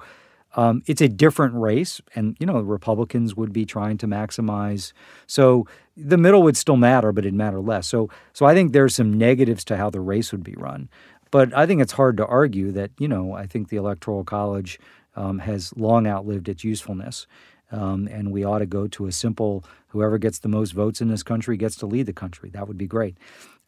Um, 0.57 0.83
it's 0.85 1.01
a 1.01 1.09
different 1.09 1.53
race, 1.55 1.99
and 2.15 2.37
you 2.39 2.45
know 2.45 2.61
Republicans 2.61 3.35
would 3.35 3.51
be 3.51 3.65
trying 3.65 3.97
to 3.97 4.07
maximize. 4.07 4.93
So 5.27 5.67
the 5.97 6.17
middle 6.17 6.43
would 6.43 6.57
still 6.57 6.77
matter, 6.77 7.11
but 7.11 7.25
it'd 7.25 7.33
matter 7.33 7.59
less. 7.59 7.87
So, 7.87 8.09
so 8.33 8.45
I 8.45 8.53
think 8.53 8.73
there's 8.73 8.95
some 8.95 9.13
negatives 9.13 9.63
to 9.65 9.77
how 9.77 9.89
the 9.89 10.01
race 10.01 10.31
would 10.31 10.43
be 10.43 10.55
run, 10.57 10.89
but 11.31 11.55
I 11.55 11.65
think 11.65 11.81
it's 11.81 11.93
hard 11.93 12.17
to 12.17 12.25
argue 12.25 12.71
that 12.71 12.91
you 12.97 13.07
know 13.07 13.33
I 13.33 13.47
think 13.47 13.69
the 13.69 13.77
electoral 13.77 14.23
college 14.23 14.79
um, 15.15 15.39
has 15.39 15.75
long 15.75 16.07
outlived 16.07 16.49
its 16.49 16.63
usefulness. 16.63 17.27
Um, 17.71 18.07
and 18.07 18.31
we 18.31 18.43
ought 18.43 18.59
to 18.59 18.67
go 18.67 18.87
to 18.89 19.07
a 19.07 19.11
simple 19.11 19.65
whoever 19.87 20.17
gets 20.19 20.39
the 20.39 20.47
most 20.47 20.71
votes 20.71 21.01
in 21.01 21.07
this 21.07 21.23
country 21.23 21.57
gets 21.57 21.75
to 21.77 21.87
lead 21.87 22.05
the 22.05 22.13
country. 22.13 22.49
That 22.51 22.67
would 22.67 22.77
be 22.77 22.85
great. 22.85 23.17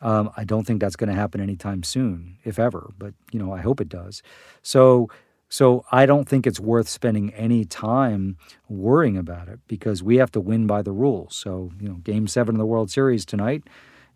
Um, 0.01 0.29
I 0.37 0.43
don't 0.43 0.65
think 0.65 0.79
that's 0.79 0.95
going 0.95 1.09
to 1.09 1.15
happen 1.15 1.41
anytime 1.41 1.81
soon, 1.83 2.37
if 2.43 2.59
ever. 2.59 2.91
But 2.97 3.13
you 3.31 3.39
know, 3.39 3.51
I 3.51 3.61
hope 3.61 3.81
it 3.81 3.89
does. 3.89 4.21
So, 4.61 5.09
so 5.49 5.83
I 5.91 6.05
don't 6.05 6.27
think 6.27 6.45
it's 6.45 6.59
worth 6.59 6.89
spending 6.89 7.33
any 7.33 7.63
time 7.65 8.37
worrying 8.67 9.17
about 9.17 9.47
it 9.47 9.59
because 9.67 10.03
we 10.03 10.17
have 10.17 10.31
to 10.31 10.39
win 10.41 10.67
by 10.67 10.81
the 10.81 10.91
rules. 10.91 11.35
So 11.35 11.71
you 11.79 11.87
know, 11.89 11.95
Game 11.95 12.27
Seven 12.27 12.55
of 12.55 12.59
the 12.59 12.65
World 12.65 12.91
Series 12.91 13.25
tonight. 13.25 13.63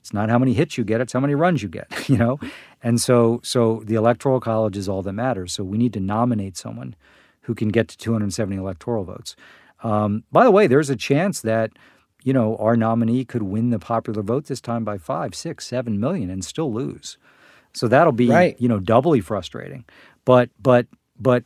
It's 0.02 0.14
not 0.14 0.30
how 0.30 0.40
many 0.40 0.54
hits 0.54 0.78
you 0.80 0.84
get; 0.84 1.00
it's 1.00 1.14
how 1.14 1.20
many 1.20 1.36
runs 1.36 1.62
you 1.64 1.70
get. 1.70 1.88
You 2.10 2.18
know, 2.18 2.40
and 2.84 3.00
so 3.00 3.40
so 3.44 3.82
the 3.86 3.96
electoral 3.96 4.40
college 4.40 4.76
is 4.76 4.90
all 4.90 5.02
that 5.04 5.14
matters. 5.14 5.54
So 5.54 5.64
we 5.64 5.78
need 5.78 5.94
to 5.94 6.00
nominate 6.00 6.58
someone 6.58 6.96
who 7.42 7.56
can 7.56 7.70
get 7.70 7.88
to 7.90 7.98
270 7.98 8.58
electoral 8.58 9.04
votes. 9.04 9.36
Um, 9.84 10.24
by 10.32 10.44
the 10.44 10.52
way, 10.52 10.68
there's 10.68 10.90
a 10.90 10.96
chance 10.96 11.42
that 11.42 11.72
you 12.24 12.34
know 12.34 12.58
our 12.58 12.76
nominee 12.76 13.26
could 13.26 13.44
win 13.44 13.70
the 13.70 13.80
popular 13.80 14.22
vote 14.24 14.46
this 14.48 14.60
time 14.62 14.84
by 14.84 14.98
five, 14.98 15.34
six, 15.36 15.68
seven 15.68 16.00
million 16.00 16.30
and 16.30 16.44
still 16.44 16.74
lose. 16.74 17.18
So 17.74 17.88
that'll 17.88 18.12
be 18.12 18.28
Right. 18.28 18.56
you 18.60 18.68
know 18.68 18.80
doubly 18.80 19.22
frustrating. 19.22 19.86
But 20.26 20.50
but 20.62 20.88
but 21.22 21.44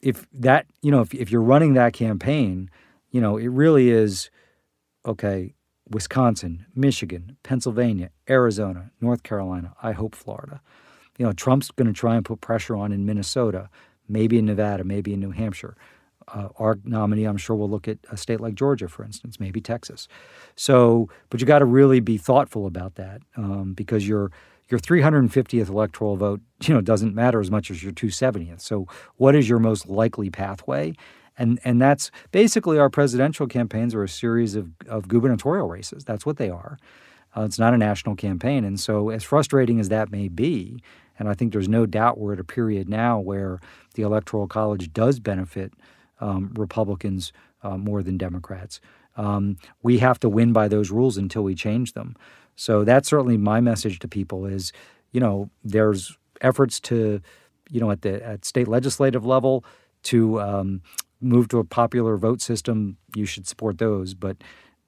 if 0.00 0.26
that 0.32 0.66
you 0.82 0.90
know 0.90 1.00
if 1.00 1.14
if 1.14 1.30
you're 1.30 1.42
running 1.42 1.74
that 1.74 1.92
campaign, 1.92 2.70
you 3.10 3.20
know 3.20 3.36
it 3.36 3.48
really 3.48 3.90
is 3.90 4.30
okay. 5.04 5.54
Wisconsin, 5.88 6.66
Michigan, 6.74 7.36
Pennsylvania, 7.44 8.10
Arizona, 8.28 8.90
North 9.00 9.22
Carolina. 9.22 9.72
I 9.80 9.92
hope 9.92 10.14
Florida. 10.16 10.60
You 11.18 11.26
know 11.26 11.32
Trump's 11.32 11.70
going 11.70 11.86
to 11.86 11.92
try 11.92 12.16
and 12.16 12.24
put 12.24 12.40
pressure 12.40 12.76
on 12.76 12.92
in 12.92 13.06
Minnesota, 13.06 13.68
maybe 14.08 14.38
in 14.38 14.46
Nevada, 14.46 14.84
maybe 14.84 15.12
in 15.12 15.20
New 15.20 15.30
Hampshire 15.30 15.76
uh, 16.28 16.48
our 16.58 16.78
nominee, 16.84 17.24
I'm 17.24 17.36
sure, 17.36 17.56
will 17.56 17.70
look 17.70 17.88
at 17.88 17.98
a 18.10 18.16
state 18.16 18.40
like 18.40 18.54
Georgia, 18.54 18.88
for 18.88 19.04
instance, 19.04 19.38
maybe 19.38 19.60
Texas. 19.60 20.08
So, 20.56 21.08
but 21.30 21.40
you 21.40 21.46
got 21.46 21.60
to 21.60 21.64
really 21.64 22.00
be 22.00 22.18
thoughtful 22.18 22.66
about 22.66 22.96
that 22.96 23.22
um, 23.36 23.74
because 23.74 24.08
your 24.08 24.32
your 24.68 24.80
350th 24.80 25.68
electoral 25.68 26.16
vote, 26.16 26.40
you 26.64 26.74
know, 26.74 26.80
doesn't 26.80 27.14
matter 27.14 27.40
as 27.40 27.50
much 27.50 27.70
as 27.70 27.82
your 27.82 27.92
270th. 27.92 28.60
So, 28.60 28.86
what 29.16 29.34
is 29.34 29.48
your 29.48 29.58
most 29.58 29.88
likely 29.88 30.30
pathway? 30.30 30.94
And 31.38 31.60
and 31.64 31.80
that's 31.80 32.10
basically 32.32 32.78
our 32.78 32.88
presidential 32.90 33.46
campaigns 33.46 33.94
are 33.94 34.02
a 34.02 34.08
series 34.08 34.54
of, 34.54 34.70
of 34.88 35.08
gubernatorial 35.08 35.68
races. 35.68 36.04
That's 36.04 36.24
what 36.24 36.38
they 36.38 36.50
are. 36.50 36.78
Uh, 37.36 37.42
it's 37.42 37.58
not 37.58 37.74
a 37.74 37.78
national 37.78 38.16
campaign, 38.16 38.64
and 38.64 38.80
so 38.80 39.10
as 39.10 39.22
frustrating 39.22 39.78
as 39.78 39.90
that 39.90 40.10
may 40.10 40.28
be, 40.28 40.82
and 41.18 41.28
I 41.28 41.34
think 41.34 41.52
there's 41.52 41.68
no 41.68 41.84
doubt 41.84 42.18
we're 42.18 42.32
at 42.32 42.40
a 42.40 42.44
period 42.44 42.88
now 42.88 43.18
where 43.20 43.60
the 43.94 44.02
electoral 44.02 44.48
college 44.48 44.92
does 44.94 45.20
benefit 45.20 45.74
um, 46.20 46.52
Republicans 46.56 47.32
uh, 47.62 47.76
more 47.76 48.02
than 48.02 48.16
Democrats. 48.16 48.80
Um, 49.16 49.56
we 49.82 49.98
have 49.98 50.18
to 50.20 50.28
win 50.28 50.52
by 50.52 50.68
those 50.68 50.90
rules 50.90 51.16
until 51.16 51.42
we 51.42 51.54
change 51.54 51.92
them. 51.92 52.16
So 52.56 52.84
that's 52.84 53.08
certainly 53.08 53.36
my 53.36 53.60
message 53.60 53.98
to 54.00 54.08
people: 54.08 54.46
is 54.46 54.72
you 55.12 55.20
know 55.20 55.50
there's 55.64 56.16
efforts 56.40 56.80
to 56.80 57.20
you 57.70 57.80
know 57.80 57.90
at 57.90 58.02
the 58.02 58.24
at 58.24 58.44
state 58.44 58.68
legislative 58.68 59.24
level 59.24 59.64
to 60.04 60.40
um, 60.40 60.82
move 61.20 61.48
to 61.48 61.58
a 61.58 61.64
popular 61.64 62.16
vote 62.16 62.40
system. 62.40 62.96
You 63.14 63.26
should 63.26 63.46
support 63.46 63.78
those, 63.78 64.14
but 64.14 64.38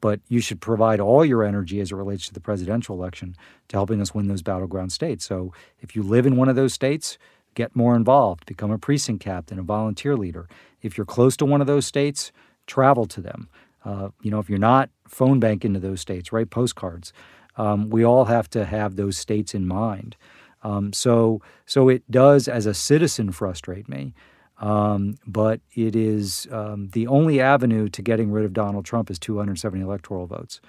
but 0.00 0.20
you 0.28 0.40
should 0.40 0.60
provide 0.60 1.00
all 1.00 1.24
your 1.24 1.42
energy 1.42 1.80
as 1.80 1.90
it 1.90 1.96
relates 1.96 2.26
to 2.28 2.34
the 2.34 2.40
presidential 2.40 2.94
election 2.96 3.34
to 3.68 3.76
helping 3.76 4.00
us 4.00 4.14
win 4.14 4.28
those 4.28 4.42
battleground 4.42 4.92
states. 4.92 5.24
So 5.24 5.52
if 5.80 5.96
you 5.96 6.02
live 6.02 6.24
in 6.26 6.36
one 6.36 6.48
of 6.48 6.56
those 6.56 6.72
states, 6.72 7.18
get 7.54 7.74
more 7.74 7.96
involved, 7.96 8.46
become 8.46 8.70
a 8.70 8.78
precinct 8.78 9.22
captain, 9.24 9.58
a 9.58 9.62
volunteer 9.62 10.16
leader. 10.16 10.48
If 10.82 10.96
you're 10.96 11.04
close 11.04 11.36
to 11.38 11.44
one 11.44 11.60
of 11.60 11.66
those 11.66 11.86
states, 11.86 12.30
travel 12.66 13.06
to 13.06 13.20
them. 13.20 13.48
Uh, 13.84 14.10
you 14.22 14.30
know, 14.30 14.38
if 14.38 14.48
you're 14.48 14.58
not, 14.58 14.90
phone 15.08 15.40
bank 15.40 15.64
into 15.64 15.80
those 15.80 16.00
states, 16.00 16.32
write 16.32 16.50
postcards. 16.50 17.12
Um, 17.59 17.90
we 17.90 18.04
all 18.04 18.24
have 18.24 18.48
to 18.50 18.64
have 18.64 18.96
those 18.96 19.18
states 19.18 19.54
in 19.54 19.66
mind. 19.66 20.16
Um, 20.62 20.92
so, 20.92 21.42
so 21.66 21.88
it 21.88 22.09
does, 22.11 22.48
as 22.48 22.66
a 22.66 22.74
citizen, 22.74 23.32
frustrate 23.32 23.88
me. 23.88 24.14
Um, 24.61 25.16
but 25.26 25.61
it 25.74 25.94
is 25.94 26.48
um, 26.50 26.88
the 26.88 27.06
only 27.06 27.40
avenue 27.40 27.88
to 27.90 28.02
getting 28.02 28.32
rid 28.32 28.44
of 28.44 28.52
Donald 28.52 28.84
Trump 28.84 29.11
is 29.11 29.18
270 29.18 29.82
electoral 29.82 30.26
votes. 30.26 30.61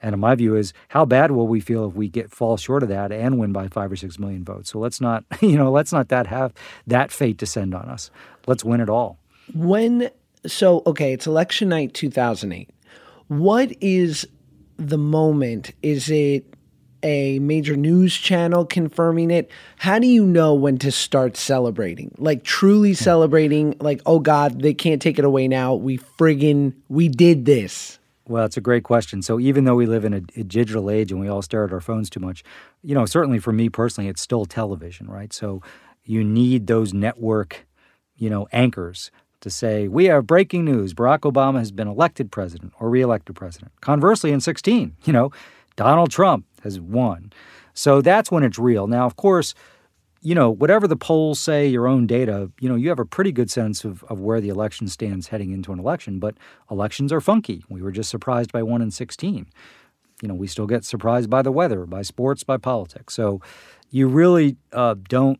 And 0.00 0.18
my 0.20 0.34
view 0.34 0.54
is, 0.54 0.72
how 0.88 1.04
bad 1.04 1.30
will 1.30 1.46
we 1.46 1.60
feel 1.60 1.88
if 1.88 1.94
we 1.94 2.08
get 2.08 2.30
fall 2.30 2.56
short 2.56 2.82
of 2.82 2.88
that 2.90 3.10
and 3.10 3.38
win 3.38 3.52
by 3.52 3.68
five 3.68 3.90
or 3.90 3.96
six 3.96 4.18
million 4.18 4.44
votes? 4.44 4.70
So 4.70 4.78
let's 4.78 5.00
not, 5.00 5.24
you 5.40 5.56
know, 5.56 5.70
let's 5.70 5.92
not 5.92 6.08
that 6.08 6.26
have 6.26 6.52
that 6.86 7.10
fate 7.10 7.38
descend 7.38 7.74
on 7.74 7.88
us. 7.88 8.10
Let's 8.46 8.64
win 8.64 8.80
it 8.80 8.90
all. 8.90 9.18
When 9.54 10.10
so 10.46 10.82
okay, 10.86 11.12
it's 11.12 11.26
election 11.26 11.70
night 11.70 11.94
2008. 11.94 12.68
What 13.28 13.72
is 13.80 14.28
the 14.76 14.98
moment? 14.98 15.72
Is 15.82 16.10
it 16.10 16.54
a 17.02 17.38
major 17.38 17.76
news 17.76 18.16
channel 18.16 18.64
confirming 18.64 19.30
it? 19.30 19.50
How 19.76 19.98
do 19.98 20.06
you 20.06 20.24
know 20.24 20.54
when 20.54 20.78
to 20.78 20.90
start 20.90 21.36
celebrating? 21.36 22.14
Like 22.18 22.42
truly 22.42 22.90
hmm. 22.90 22.94
celebrating 22.94 23.76
like 23.80 24.00
oh 24.06 24.18
god, 24.18 24.60
they 24.60 24.74
can't 24.74 25.02
take 25.02 25.18
it 25.18 25.24
away 25.24 25.46
now. 25.48 25.74
We 25.74 25.98
friggin' 25.98 26.74
we 26.88 27.08
did 27.08 27.44
this. 27.44 27.98
Well, 28.26 28.46
it's 28.46 28.56
a 28.56 28.62
great 28.62 28.84
question. 28.84 29.20
So 29.20 29.38
even 29.38 29.64
though 29.64 29.74
we 29.74 29.84
live 29.84 30.06
in 30.06 30.14
a, 30.14 30.22
a 30.40 30.44
digital 30.44 30.90
age 30.90 31.12
and 31.12 31.20
we 31.20 31.28
all 31.28 31.42
stare 31.42 31.64
at 31.64 31.72
our 31.72 31.80
phones 31.82 32.08
too 32.08 32.20
much, 32.20 32.42
you 32.82 32.94
know, 32.94 33.04
certainly 33.04 33.38
for 33.38 33.52
me 33.52 33.68
personally, 33.68 34.08
it's 34.08 34.22
still 34.22 34.46
television, 34.46 35.08
right? 35.08 35.30
So 35.30 35.60
you 36.04 36.24
need 36.24 36.66
those 36.66 36.94
network, 36.94 37.66
you 38.16 38.30
know, 38.30 38.48
anchors 38.50 39.10
to 39.44 39.50
say 39.50 39.88
we 39.88 40.06
have 40.06 40.26
breaking 40.26 40.64
news: 40.64 40.94
Barack 40.94 41.20
Obama 41.20 41.58
has 41.58 41.70
been 41.70 41.86
elected 41.86 42.32
president 42.32 42.72
or 42.80 42.88
reelected 42.88 43.36
president. 43.36 43.72
Conversely, 43.80 44.32
in 44.32 44.40
16, 44.40 44.96
you 45.04 45.12
know, 45.12 45.30
Donald 45.76 46.10
Trump 46.10 46.46
has 46.62 46.80
won. 46.80 47.30
So 47.74 48.00
that's 48.00 48.30
when 48.30 48.42
it's 48.42 48.58
real. 48.58 48.86
Now, 48.86 49.04
of 49.04 49.16
course, 49.16 49.54
you 50.22 50.34
know, 50.34 50.50
whatever 50.50 50.88
the 50.88 50.96
polls 50.96 51.38
say, 51.38 51.66
your 51.66 51.86
own 51.86 52.06
data, 52.06 52.50
you 52.58 52.68
know, 52.68 52.74
you 52.74 52.88
have 52.88 52.98
a 52.98 53.04
pretty 53.04 53.32
good 53.32 53.50
sense 53.50 53.84
of, 53.84 54.02
of 54.04 54.20
where 54.20 54.40
the 54.40 54.48
election 54.48 54.88
stands 54.88 55.28
heading 55.28 55.50
into 55.50 55.72
an 55.72 55.78
election. 55.78 56.18
But 56.18 56.36
elections 56.70 57.12
are 57.12 57.20
funky. 57.20 57.62
We 57.68 57.82
were 57.82 57.92
just 57.92 58.08
surprised 58.08 58.50
by 58.50 58.62
one 58.62 58.80
in 58.80 58.90
16. 58.90 59.46
You 60.22 60.28
know, 60.28 60.34
we 60.34 60.46
still 60.46 60.66
get 60.66 60.84
surprised 60.84 61.28
by 61.28 61.42
the 61.42 61.52
weather, 61.52 61.84
by 61.84 62.00
sports, 62.00 62.44
by 62.44 62.56
politics. 62.56 63.12
So 63.12 63.42
you 63.90 64.08
really 64.08 64.56
uh, 64.72 64.94
don't 65.08 65.38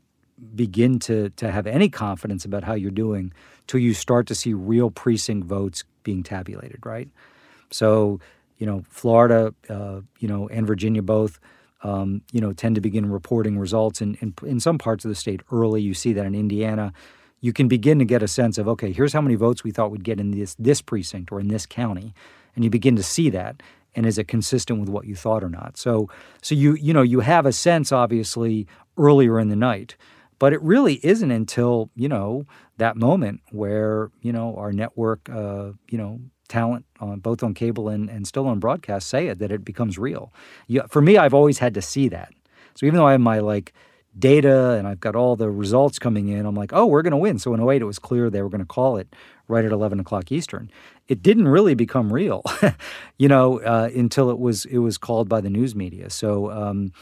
begin 0.54 0.98
to, 0.98 1.30
to 1.30 1.50
have 1.50 1.66
any 1.66 1.88
confidence 1.88 2.44
about 2.44 2.64
how 2.64 2.74
you're 2.74 2.90
doing 2.90 3.32
till 3.66 3.80
you 3.80 3.94
start 3.94 4.26
to 4.28 4.34
see 4.34 4.52
real 4.52 4.90
precinct 4.90 5.46
votes 5.46 5.84
being 6.02 6.22
tabulated, 6.22 6.84
right? 6.84 7.08
So, 7.70 8.20
you 8.58 8.66
know, 8.66 8.84
Florida, 8.88 9.54
uh, 9.68 10.00
you 10.18 10.28
know, 10.28 10.48
and 10.48 10.66
Virginia 10.66 11.02
both, 11.02 11.40
um, 11.82 12.22
you 12.32 12.40
know, 12.40 12.52
tend 12.52 12.76
to 12.76 12.80
begin 12.80 13.10
reporting 13.10 13.58
results 13.58 14.00
in, 14.00 14.14
in 14.20 14.34
in 14.46 14.60
some 14.60 14.78
parts 14.78 15.04
of 15.04 15.08
the 15.08 15.14
state 15.14 15.42
early. 15.52 15.82
You 15.82 15.94
see 15.94 16.12
that 16.12 16.24
in 16.24 16.34
Indiana. 16.34 16.92
You 17.40 17.52
can 17.52 17.68
begin 17.68 17.98
to 17.98 18.06
get 18.06 18.22
a 18.22 18.28
sense 18.28 18.56
of 18.56 18.68
okay, 18.68 18.92
here's 18.92 19.12
how 19.12 19.20
many 19.20 19.34
votes 19.34 19.64
we 19.64 19.70
thought 19.70 19.90
we'd 19.90 20.04
get 20.04 20.20
in 20.20 20.30
this 20.30 20.54
this 20.58 20.80
precinct 20.80 21.30
or 21.32 21.40
in 21.40 21.48
this 21.48 21.66
county, 21.66 22.14
and 22.54 22.64
you 22.64 22.70
begin 22.70 22.96
to 22.96 23.02
see 23.02 23.28
that. 23.30 23.62
And 23.96 24.06
is 24.06 24.18
it 24.18 24.26
consistent 24.26 24.80
with 24.80 24.88
what 24.88 25.06
you 25.06 25.14
thought 25.14 25.44
or 25.44 25.48
not? 25.48 25.76
So, 25.76 26.08
so 26.42 26.54
you 26.54 26.74
you 26.74 26.94
know 26.94 27.02
you 27.02 27.20
have 27.20 27.44
a 27.46 27.52
sense 27.52 27.92
obviously 27.92 28.66
earlier 28.96 29.38
in 29.38 29.48
the 29.48 29.56
night, 29.56 29.96
but 30.38 30.52
it 30.52 30.62
really 30.62 30.94
isn't 31.04 31.30
until 31.30 31.90
you 31.94 32.08
know 32.08 32.46
that 32.78 32.96
moment 32.96 33.40
where 33.50 34.10
you 34.22 34.32
know 34.32 34.56
our 34.56 34.72
network, 34.72 35.28
uh, 35.30 35.72
you 35.88 35.98
know, 35.98 36.20
talent 36.48 36.84
on 37.00 37.20
both 37.20 37.42
on 37.42 37.54
cable 37.54 37.88
and, 37.88 38.08
and 38.08 38.26
still 38.26 38.46
on 38.46 38.58
broadcast 38.58 39.08
say 39.08 39.28
it 39.28 39.38
that 39.38 39.50
it 39.50 39.64
becomes 39.64 39.98
real. 39.98 40.32
You, 40.66 40.82
for 40.88 41.02
me, 41.02 41.16
I've 41.16 41.34
always 41.34 41.58
had 41.58 41.74
to 41.74 41.82
see 41.82 42.08
that. 42.08 42.32
So 42.74 42.86
even 42.86 42.98
though 42.98 43.06
I 43.06 43.12
have 43.12 43.20
my 43.20 43.38
like 43.38 43.72
data 44.16 44.70
and 44.72 44.86
I've 44.86 45.00
got 45.00 45.16
all 45.16 45.36
the 45.36 45.50
results 45.50 45.98
coming 45.98 46.28
in, 46.28 46.46
I'm 46.46 46.54
like, 46.54 46.72
oh, 46.72 46.86
we're 46.86 47.02
going 47.02 47.12
to 47.12 47.16
win. 47.16 47.38
So 47.38 47.54
in 47.54 47.60
08, 47.60 47.82
it 47.82 47.84
was 47.84 47.98
clear 47.98 48.30
they 48.30 48.42
were 48.42 48.48
going 48.48 48.60
to 48.60 48.66
call 48.66 48.96
it 48.96 49.14
right 49.48 49.64
at 49.64 49.72
11 49.72 50.00
o'clock 50.00 50.30
Eastern. 50.30 50.70
It 51.08 51.22
didn't 51.22 51.48
really 51.48 51.74
become 51.74 52.12
real, 52.12 52.42
you 53.18 53.28
know, 53.28 53.60
uh, 53.60 53.90
until 53.94 54.30
it 54.30 54.38
was 54.38 54.64
it 54.66 54.78
was 54.78 54.98
called 54.98 55.28
by 55.28 55.40
the 55.40 55.50
news 55.50 55.74
media. 55.74 56.10
So. 56.10 56.50
Um, 56.50 56.92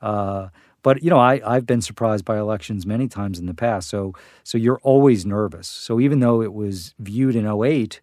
uh, 0.00 0.48
but 0.82 1.02
you 1.02 1.10
know, 1.10 1.18
I, 1.18 1.40
I've 1.44 1.66
been 1.66 1.80
surprised 1.80 2.24
by 2.24 2.38
elections 2.38 2.86
many 2.86 3.08
times 3.08 3.38
in 3.38 3.46
the 3.46 3.54
past. 3.54 3.88
So 3.88 4.14
so 4.44 4.58
you're 4.58 4.80
always 4.82 5.24
nervous. 5.24 5.68
So 5.68 6.00
even 6.00 6.20
though 6.20 6.42
it 6.42 6.52
was 6.52 6.94
viewed 6.98 7.36
in 7.36 7.46
08 7.46 8.00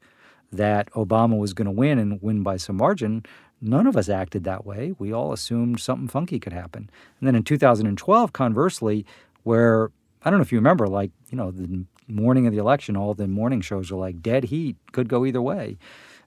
that 0.52 0.92
Obama 0.92 1.38
was 1.38 1.54
going 1.54 1.66
to 1.68 1.72
win 1.72 2.00
and 2.00 2.22
win 2.22 2.42
by 2.42 2.58
some 2.58 2.78
margin, 2.78 3.24
none 3.62 3.88
of 3.88 3.96
us 3.96 4.10
acted 4.10 4.44
that 4.46 4.66
way. 4.66 4.94
We 4.98 5.14
all 5.14 5.32
assumed 5.32 5.80
something 5.80 6.08
funky 6.08 6.40
could 6.40 6.54
happen. 6.54 6.90
And 7.20 7.28
then 7.28 7.36
in 7.36 7.44
2012, 7.44 8.34
conversely, 8.34 9.06
where 9.44 9.92
I 10.24 10.30
don't 10.30 10.40
know 10.40 10.44
if 10.44 10.52
you 10.52 10.58
remember, 10.58 10.88
like, 10.88 11.12
you 11.30 11.38
know, 11.38 11.52
the 11.52 11.86
morning 12.08 12.48
of 12.48 12.54
the 12.54 12.60
election, 12.60 12.98
all 12.98 13.14
the 13.14 13.28
morning 13.28 13.62
shows 13.62 13.92
are 13.92 13.96
like 13.96 14.22
dead 14.22 14.46
heat, 14.46 14.76
could 14.92 15.08
go 15.08 15.26
either 15.26 15.42
way. 15.42 15.78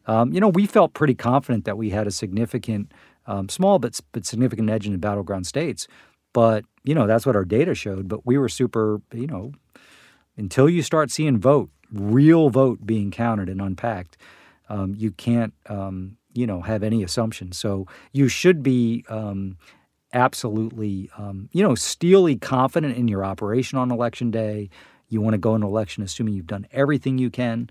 Um, 0.06 0.32
you 0.32 0.40
know, 0.40 0.48
we 0.48 0.66
felt 0.66 0.94
pretty 0.94 1.14
confident 1.14 1.64
that 1.64 1.76
we 1.76 1.90
had 1.90 2.06
a 2.06 2.10
significant, 2.10 2.92
um, 3.26 3.48
small 3.48 3.78
but, 3.78 4.00
but 4.12 4.26
significant 4.26 4.68
edge 4.70 4.86
in 4.86 4.92
the 4.92 4.98
battleground 4.98 5.46
states. 5.46 5.86
But, 6.32 6.64
you 6.84 6.94
know, 6.94 7.06
that's 7.06 7.26
what 7.26 7.36
our 7.36 7.44
data 7.44 7.74
showed. 7.74 8.08
But 8.08 8.26
we 8.26 8.38
were 8.38 8.48
super, 8.48 9.00
you 9.12 9.26
know, 9.26 9.52
until 10.36 10.68
you 10.68 10.82
start 10.82 11.10
seeing 11.10 11.38
vote, 11.38 11.70
real 11.92 12.50
vote 12.50 12.86
being 12.86 13.10
counted 13.10 13.48
and 13.48 13.60
unpacked, 13.60 14.16
um, 14.68 14.94
you 14.96 15.10
can't, 15.10 15.52
um, 15.66 16.16
you 16.32 16.46
know, 16.46 16.62
have 16.62 16.82
any 16.82 17.02
assumptions. 17.02 17.58
So 17.58 17.86
you 18.12 18.28
should 18.28 18.62
be 18.62 19.04
um, 19.08 19.58
absolutely, 20.14 21.10
um, 21.18 21.48
you 21.52 21.62
know, 21.62 21.74
steely 21.74 22.36
confident 22.36 22.96
in 22.96 23.08
your 23.08 23.24
operation 23.24 23.78
on 23.78 23.90
election 23.90 24.30
day. 24.30 24.70
You 25.08 25.20
want 25.20 25.34
to 25.34 25.38
go 25.38 25.54
into 25.54 25.66
election 25.66 26.02
assuming 26.02 26.34
you've 26.34 26.46
done 26.46 26.66
everything 26.72 27.18
you 27.18 27.28
can. 27.28 27.68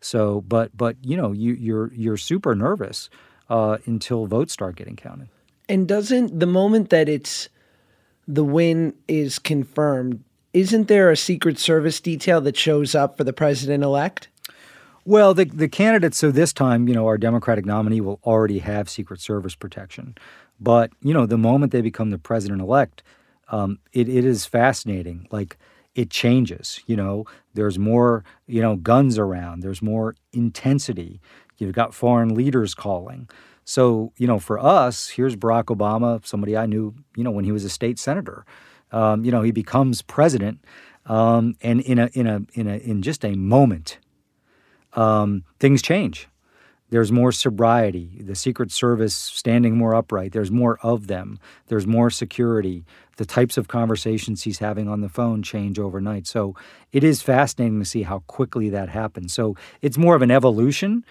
So, 0.00 0.42
but 0.42 0.76
but 0.76 0.96
you 1.02 1.16
know, 1.16 1.32
you 1.32 1.54
you're 1.54 1.92
you're 1.92 2.16
super 2.16 2.54
nervous 2.54 3.10
uh, 3.48 3.78
until 3.86 4.26
votes 4.26 4.52
start 4.52 4.76
getting 4.76 4.96
counted. 4.96 5.28
And 5.68 5.88
doesn't 5.88 6.38
the 6.38 6.46
moment 6.46 6.90
that 6.90 7.08
it's 7.08 7.48
the 8.26 8.44
win 8.44 8.94
is 9.08 9.38
confirmed, 9.38 10.22
isn't 10.52 10.88
there 10.88 11.10
a 11.10 11.16
Secret 11.16 11.58
Service 11.58 12.00
detail 12.00 12.40
that 12.42 12.56
shows 12.56 12.94
up 12.94 13.16
for 13.16 13.24
the 13.24 13.32
president 13.32 13.82
elect? 13.82 14.28
Well, 15.04 15.34
the 15.34 15.44
the 15.44 15.68
candidates. 15.68 16.16
So 16.16 16.30
this 16.30 16.52
time, 16.52 16.88
you 16.88 16.94
know, 16.94 17.06
our 17.06 17.18
Democratic 17.18 17.66
nominee 17.66 18.00
will 18.00 18.20
already 18.24 18.60
have 18.60 18.88
Secret 18.88 19.20
Service 19.20 19.54
protection. 19.54 20.16
But 20.58 20.92
you 21.02 21.12
know, 21.12 21.26
the 21.26 21.36
moment 21.36 21.72
they 21.72 21.82
become 21.82 22.10
the 22.10 22.18
president 22.18 22.62
elect, 22.62 23.02
um, 23.48 23.78
it, 23.92 24.08
it 24.08 24.24
is 24.24 24.46
fascinating. 24.46 25.26
Like 25.30 25.58
it 25.94 26.10
changes. 26.10 26.80
You 26.86 26.96
know, 26.96 27.26
there's 27.52 27.78
more 27.78 28.24
you 28.46 28.62
know 28.62 28.76
guns 28.76 29.18
around. 29.18 29.60
There's 29.60 29.82
more 29.82 30.16
intensity. 30.32 31.20
You've 31.58 31.74
got 31.74 31.94
foreign 31.94 32.34
leaders 32.34 32.74
calling. 32.74 33.28
So 33.64 34.12
you 34.16 34.26
know, 34.26 34.38
for 34.38 34.58
us, 34.58 35.08
here's 35.08 35.36
Barack 35.36 35.64
Obama, 35.64 36.24
somebody 36.26 36.56
I 36.56 36.66
knew. 36.66 36.94
You 37.16 37.24
know, 37.24 37.30
when 37.30 37.44
he 37.44 37.52
was 37.52 37.64
a 37.64 37.70
state 37.70 37.98
senator. 37.98 38.44
Um, 38.92 39.24
you 39.24 39.32
know, 39.32 39.42
he 39.42 39.50
becomes 39.50 40.02
president, 40.02 40.64
um, 41.06 41.56
and 41.62 41.80
in 41.80 41.98
a 41.98 42.10
in 42.12 42.26
a 42.28 42.42
in 42.52 42.68
a 42.68 42.76
in 42.76 43.02
just 43.02 43.24
a 43.24 43.34
moment, 43.34 43.98
um, 44.92 45.42
things 45.58 45.82
change. 45.82 46.28
There's 46.90 47.10
more 47.10 47.32
sobriety, 47.32 48.20
the 48.22 48.36
Secret 48.36 48.70
Service 48.70 49.16
standing 49.16 49.76
more 49.76 49.96
upright. 49.96 50.30
There's 50.30 50.52
more 50.52 50.78
of 50.80 51.08
them. 51.08 51.40
There's 51.66 51.88
more 51.88 52.08
security. 52.08 52.84
The 53.16 53.24
types 53.24 53.56
of 53.56 53.66
conversations 53.66 54.44
he's 54.44 54.60
having 54.60 54.86
on 54.88 55.00
the 55.00 55.08
phone 55.08 55.42
change 55.42 55.80
overnight. 55.80 56.28
So 56.28 56.54
it 56.92 57.02
is 57.02 57.20
fascinating 57.20 57.80
to 57.80 57.84
see 57.84 58.02
how 58.02 58.20
quickly 58.28 58.68
that 58.68 58.90
happens. 58.90 59.32
So 59.34 59.56
it's 59.82 59.98
more 59.98 60.14
of 60.14 60.22
an 60.22 60.30
evolution 60.30 61.04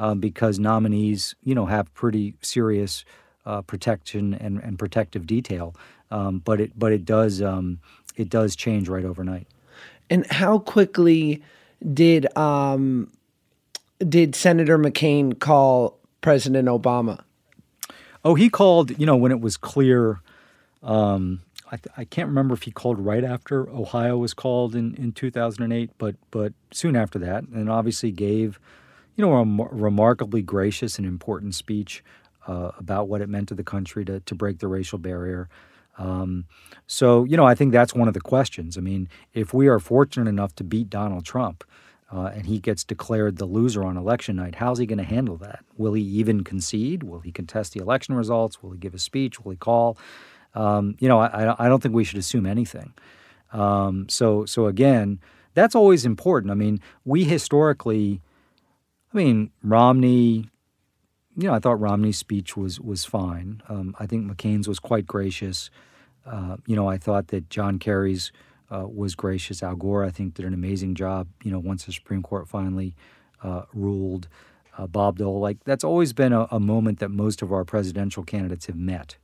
um, 0.00 0.18
because 0.18 0.58
nominees, 0.58 1.34
you 1.44 1.54
know, 1.54 1.66
have 1.66 1.92
pretty 1.92 2.34
serious 2.40 3.04
uh, 3.44 3.60
protection 3.60 4.32
and, 4.32 4.58
and 4.58 4.78
protective 4.78 5.26
detail. 5.26 5.76
Um, 6.10 6.38
but 6.38 6.58
it 6.58 6.72
but 6.76 6.90
it 6.90 7.04
does 7.04 7.42
um, 7.42 7.80
it 8.16 8.30
does 8.30 8.56
change 8.56 8.88
right 8.88 9.04
overnight. 9.04 9.46
And 10.08 10.26
how 10.26 10.58
quickly 10.58 11.42
did 11.92 12.34
um, 12.36 13.12
did 13.98 14.34
Senator 14.34 14.78
McCain 14.78 15.38
call 15.38 15.98
President 16.22 16.66
Obama? 16.66 17.22
Oh, 18.24 18.34
he 18.34 18.48
called, 18.48 18.98
you 18.98 19.06
know, 19.06 19.16
when 19.16 19.32
it 19.32 19.40
was 19.40 19.56
clear. 19.58 20.20
Um, 20.82 21.42
I, 21.70 21.78
I, 21.98 22.04
can't 22.04 22.28
remember 22.28 22.54
if 22.54 22.62
he 22.62 22.70
called 22.70 22.98
right 22.98 23.22
after 23.22 23.68
Ohio 23.68 24.16
was 24.16 24.32
called 24.32 24.74
in, 24.74 24.94
in 24.94 25.12
2008, 25.12 25.90
but 25.98 26.16
but 26.30 26.54
soon 26.72 26.96
after 26.96 27.18
that, 27.18 27.44
and 27.44 27.70
obviously 27.70 28.10
gave, 28.10 28.58
you 29.20 29.26
know, 29.26 29.34
a 29.34 29.44
rem- 29.44 29.68
remarkably 29.70 30.40
gracious 30.40 30.96
and 30.96 31.06
important 31.06 31.54
speech 31.54 32.02
uh, 32.46 32.70
about 32.78 33.06
what 33.06 33.20
it 33.20 33.28
meant 33.28 33.48
to 33.48 33.54
the 33.54 33.62
country 33.62 34.02
to, 34.02 34.20
to 34.20 34.34
break 34.34 34.60
the 34.60 34.66
racial 34.66 34.98
barrier. 34.98 35.50
Um, 35.98 36.46
so, 36.86 37.24
you 37.24 37.36
know, 37.36 37.44
I 37.44 37.54
think 37.54 37.70
that's 37.70 37.94
one 37.94 38.08
of 38.08 38.14
the 38.14 38.22
questions. 38.22 38.78
I 38.78 38.80
mean, 38.80 39.10
if 39.34 39.52
we 39.52 39.68
are 39.68 39.78
fortunate 39.78 40.26
enough 40.26 40.54
to 40.54 40.64
beat 40.64 40.88
Donald 40.88 41.26
Trump, 41.26 41.64
uh, 42.10 42.30
and 42.34 42.46
he 42.46 42.58
gets 42.58 42.82
declared 42.82 43.36
the 43.36 43.44
loser 43.44 43.84
on 43.84 43.98
election 43.98 44.36
night, 44.36 44.54
how's 44.54 44.78
he 44.78 44.86
going 44.86 44.96
to 44.96 45.04
handle 45.04 45.36
that? 45.36 45.62
Will 45.76 45.92
he 45.92 46.02
even 46.02 46.42
concede? 46.42 47.02
Will 47.02 47.20
he 47.20 47.30
contest 47.30 47.74
the 47.74 47.80
election 47.80 48.14
results? 48.14 48.62
Will 48.62 48.70
he 48.70 48.78
give 48.78 48.94
a 48.94 48.98
speech? 48.98 49.44
Will 49.44 49.50
he 49.50 49.58
call? 49.58 49.98
Um, 50.54 50.96
you 50.98 51.08
know, 51.08 51.20
I, 51.20 51.54
I, 51.58 51.68
don't 51.68 51.82
think 51.82 51.94
we 51.94 52.04
should 52.04 52.18
assume 52.18 52.46
anything. 52.46 52.94
Um, 53.52 54.08
so, 54.08 54.46
so 54.46 54.66
again, 54.66 55.20
that's 55.52 55.74
always 55.74 56.06
important. 56.06 56.50
I 56.50 56.54
mean, 56.54 56.80
we 57.04 57.22
historically, 57.22 58.22
I 59.12 59.16
mean, 59.16 59.50
Romney. 59.62 60.46
You 61.36 61.46
know, 61.48 61.54
I 61.54 61.58
thought 61.58 61.80
Romney's 61.80 62.18
speech 62.18 62.56
was 62.56 62.80
was 62.80 63.04
fine. 63.04 63.62
Um, 63.68 63.94
I 63.98 64.06
think 64.06 64.30
McCain's 64.30 64.68
was 64.68 64.78
quite 64.78 65.06
gracious. 65.06 65.70
Uh, 66.26 66.56
you 66.66 66.76
know, 66.76 66.88
I 66.88 66.98
thought 66.98 67.28
that 67.28 67.48
John 67.48 67.78
Kerry's 67.78 68.30
uh, 68.70 68.86
was 68.86 69.14
gracious. 69.14 69.62
Al 69.62 69.76
Gore, 69.76 70.04
I 70.04 70.10
think, 70.10 70.34
did 70.34 70.44
an 70.44 70.54
amazing 70.54 70.94
job. 70.94 71.28
You 71.42 71.50
know, 71.50 71.58
once 71.58 71.84
the 71.84 71.92
Supreme 71.92 72.22
Court 72.22 72.48
finally 72.48 72.94
uh, 73.42 73.62
ruled, 73.72 74.28
uh, 74.76 74.86
Bob 74.86 75.18
Dole, 75.18 75.40
like 75.40 75.64
that's 75.64 75.84
always 75.84 76.12
been 76.12 76.32
a, 76.32 76.46
a, 76.50 76.60
moment 76.60 76.98
that 76.98 77.10
most 77.10 77.42
of 77.42 77.52
our 77.52 77.64
presidential 77.64 78.22
candidates 78.22 78.66
have 78.66 78.76
met. 78.76 79.16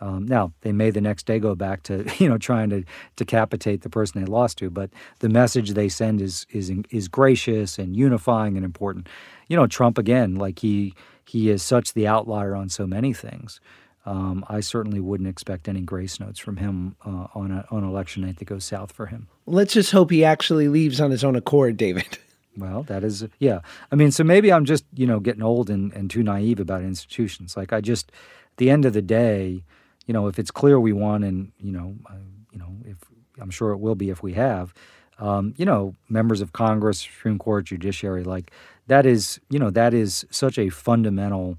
Um, 0.00 0.26
now 0.26 0.52
they 0.60 0.72
may 0.72 0.90
the 0.90 1.00
next 1.00 1.26
day 1.26 1.38
go 1.38 1.54
back 1.54 1.82
to 1.84 2.04
you 2.18 2.28
know 2.28 2.38
trying 2.38 2.70
to 2.70 2.84
decapitate 3.16 3.82
the 3.82 3.90
person 3.90 4.20
they 4.20 4.26
lost 4.26 4.58
to, 4.58 4.70
but 4.70 4.90
the 5.20 5.28
message 5.28 5.70
they 5.70 5.88
send 5.88 6.20
is 6.20 6.46
is 6.50 6.72
is 6.90 7.08
gracious 7.08 7.78
and 7.78 7.96
unifying 7.96 8.56
and 8.56 8.64
important. 8.64 9.08
You 9.48 9.56
know, 9.56 9.66
Trump 9.66 9.98
again, 9.98 10.34
like 10.34 10.58
he 10.58 10.94
he 11.24 11.50
is 11.50 11.62
such 11.62 11.94
the 11.94 12.06
outlier 12.06 12.54
on 12.54 12.68
so 12.68 12.86
many 12.86 13.12
things 13.12 13.60
um, 14.06 14.44
I 14.48 14.60
certainly 14.60 15.00
wouldn't 15.00 15.28
expect 15.28 15.68
any 15.68 15.80
grace 15.80 16.20
notes 16.20 16.38
from 16.38 16.56
him 16.56 16.94
uh, 17.04 17.26
on 17.34 17.50
a, 17.50 17.66
on 17.70 17.82
election 17.82 18.22
night 18.22 18.38
that 18.38 18.44
goes 18.44 18.64
south 18.64 18.92
for 18.92 19.06
him. 19.06 19.28
Let's 19.46 19.74
just 19.74 19.90
hope 19.90 20.10
he 20.10 20.24
actually 20.24 20.68
leaves 20.68 21.00
on 21.00 21.10
his 21.10 21.24
own 21.24 21.36
accord, 21.36 21.76
David. 21.76 22.18
Well, 22.58 22.84
that 22.84 23.04
is, 23.04 23.22
yeah. 23.38 23.60
I 23.92 23.96
mean, 23.96 24.10
so 24.10 24.24
maybe 24.24 24.50
I'm 24.50 24.64
just, 24.64 24.86
you 24.94 25.06
know, 25.06 25.20
getting 25.20 25.42
old 25.42 25.68
and, 25.68 25.92
and 25.92 26.08
too 26.08 26.22
naive 26.22 26.58
about 26.58 26.80
institutions. 26.80 27.54
Like, 27.54 27.70
I 27.70 27.82
just, 27.82 28.10
at 28.10 28.56
the 28.56 28.70
end 28.70 28.86
of 28.86 28.94
the 28.94 29.02
day, 29.02 29.62
you 30.06 30.14
know, 30.14 30.28
if 30.28 30.38
it's 30.38 30.50
clear 30.50 30.78
we 30.80 30.92
won, 30.92 31.22
and 31.22 31.52
you 31.58 31.72
know, 31.72 31.96
uh, 32.08 32.14
you 32.52 32.58
know, 32.58 32.76
if 32.84 32.98
I'm 33.40 33.50
sure 33.50 33.72
it 33.72 33.78
will 33.78 33.94
be 33.94 34.10
if 34.10 34.22
we 34.22 34.32
have, 34.34 34.72
um, 35.18 35.54
you 35.56 35.64
know, 35.64 35.94
members 36.08 36.40
of 36.40 36.52
Congress, 36.52 37.00
Supreme 37.00 37.38
Court, 37.38 37.64
judiciary, 37.66 38.24
like 38.24 38.50
that 38.86 39.06
is, 39.06 39.40
you 39.50 39.58
know, 39.58 39.70
that 39.70 39.94
is 39.94 40.26
such 40.30 40.58
a 40.58 40.68
fundamental 40.68 41.58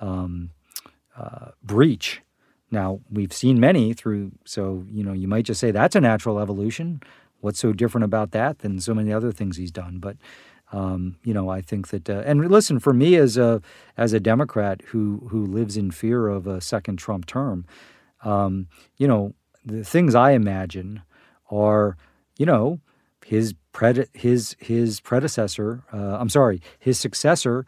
um, 0.00 0.50
uh, 1.16 1.50
breach. 1.62 2.22
Now, 2.70 3.00
we've 3.10 3.32
seen 3.32 3.58
many 3.58 3.94
through, 3.94 4.32
so, 4.44 4.84
you 4.90 5.02
know, 5.02 5.12
you 5.12 5.26
might 5.26 5.46
just 5.46 5.58
say 5.58 5.70
that's 5.70 5.96
a 5.96 6.00
natural 6.00 6.38
evolution. 6.38 7.00
What's 7.40 7.58
so 7.58 7.72
different 7.72 8.04
about 8.04 8.32
that 8.32 8.58
than 8.58 8.78
so 8.80 8.94
many 8.94 9.12
other 9.12 9.32
things 9.32 9.56
he's 9.56 9.70
done? 9.70 9.98
But, 10.00 10.16
um, 10.72 11.16
you 11.24 11.32
know, 11.32 11.48
I 11.48 11.60
think 11.60 11.88
that, 11.88 12.10
uh, 12.10 12.22
and 12.26 12.50
listen, 12.50 12.78
for 12.78 12.92
me 12.92 13.16
as 13.16 13.36
a 13.36 13.62
as 13.96 14.12
a 14.12 14.20
Democrat 14.20 14.82
who 14.88 15.28
who 15.30 15.44
lives 15.46 15.76
in 15.76 15.90
fear 15.90 16.28
of 16.28 16.46
a 16.46 16.60
second 16.60 16.98
Trump 16.98 17.26
term, 17.26 17.64
um, 18.22 18.68
you 18.96 19.08
know, 19.08 19.34
the 19.64 19.84
things 19.84 20.14
I 20.14 20.32
imagine 20.32 21.02
are, 21.50 21.96
you 22.36 22.46
know, 22.46 22.80
his 23.24 23.54
pred 23.72 24.08
his 24.14 24.56
his 24.58 25.00
predecessor, 25.00 25.84
uh, 25.92 26.18
I'm 26.18 26.28
sorry, 26.28 26.60
his 26.78 26.98
successor 26.98 27.64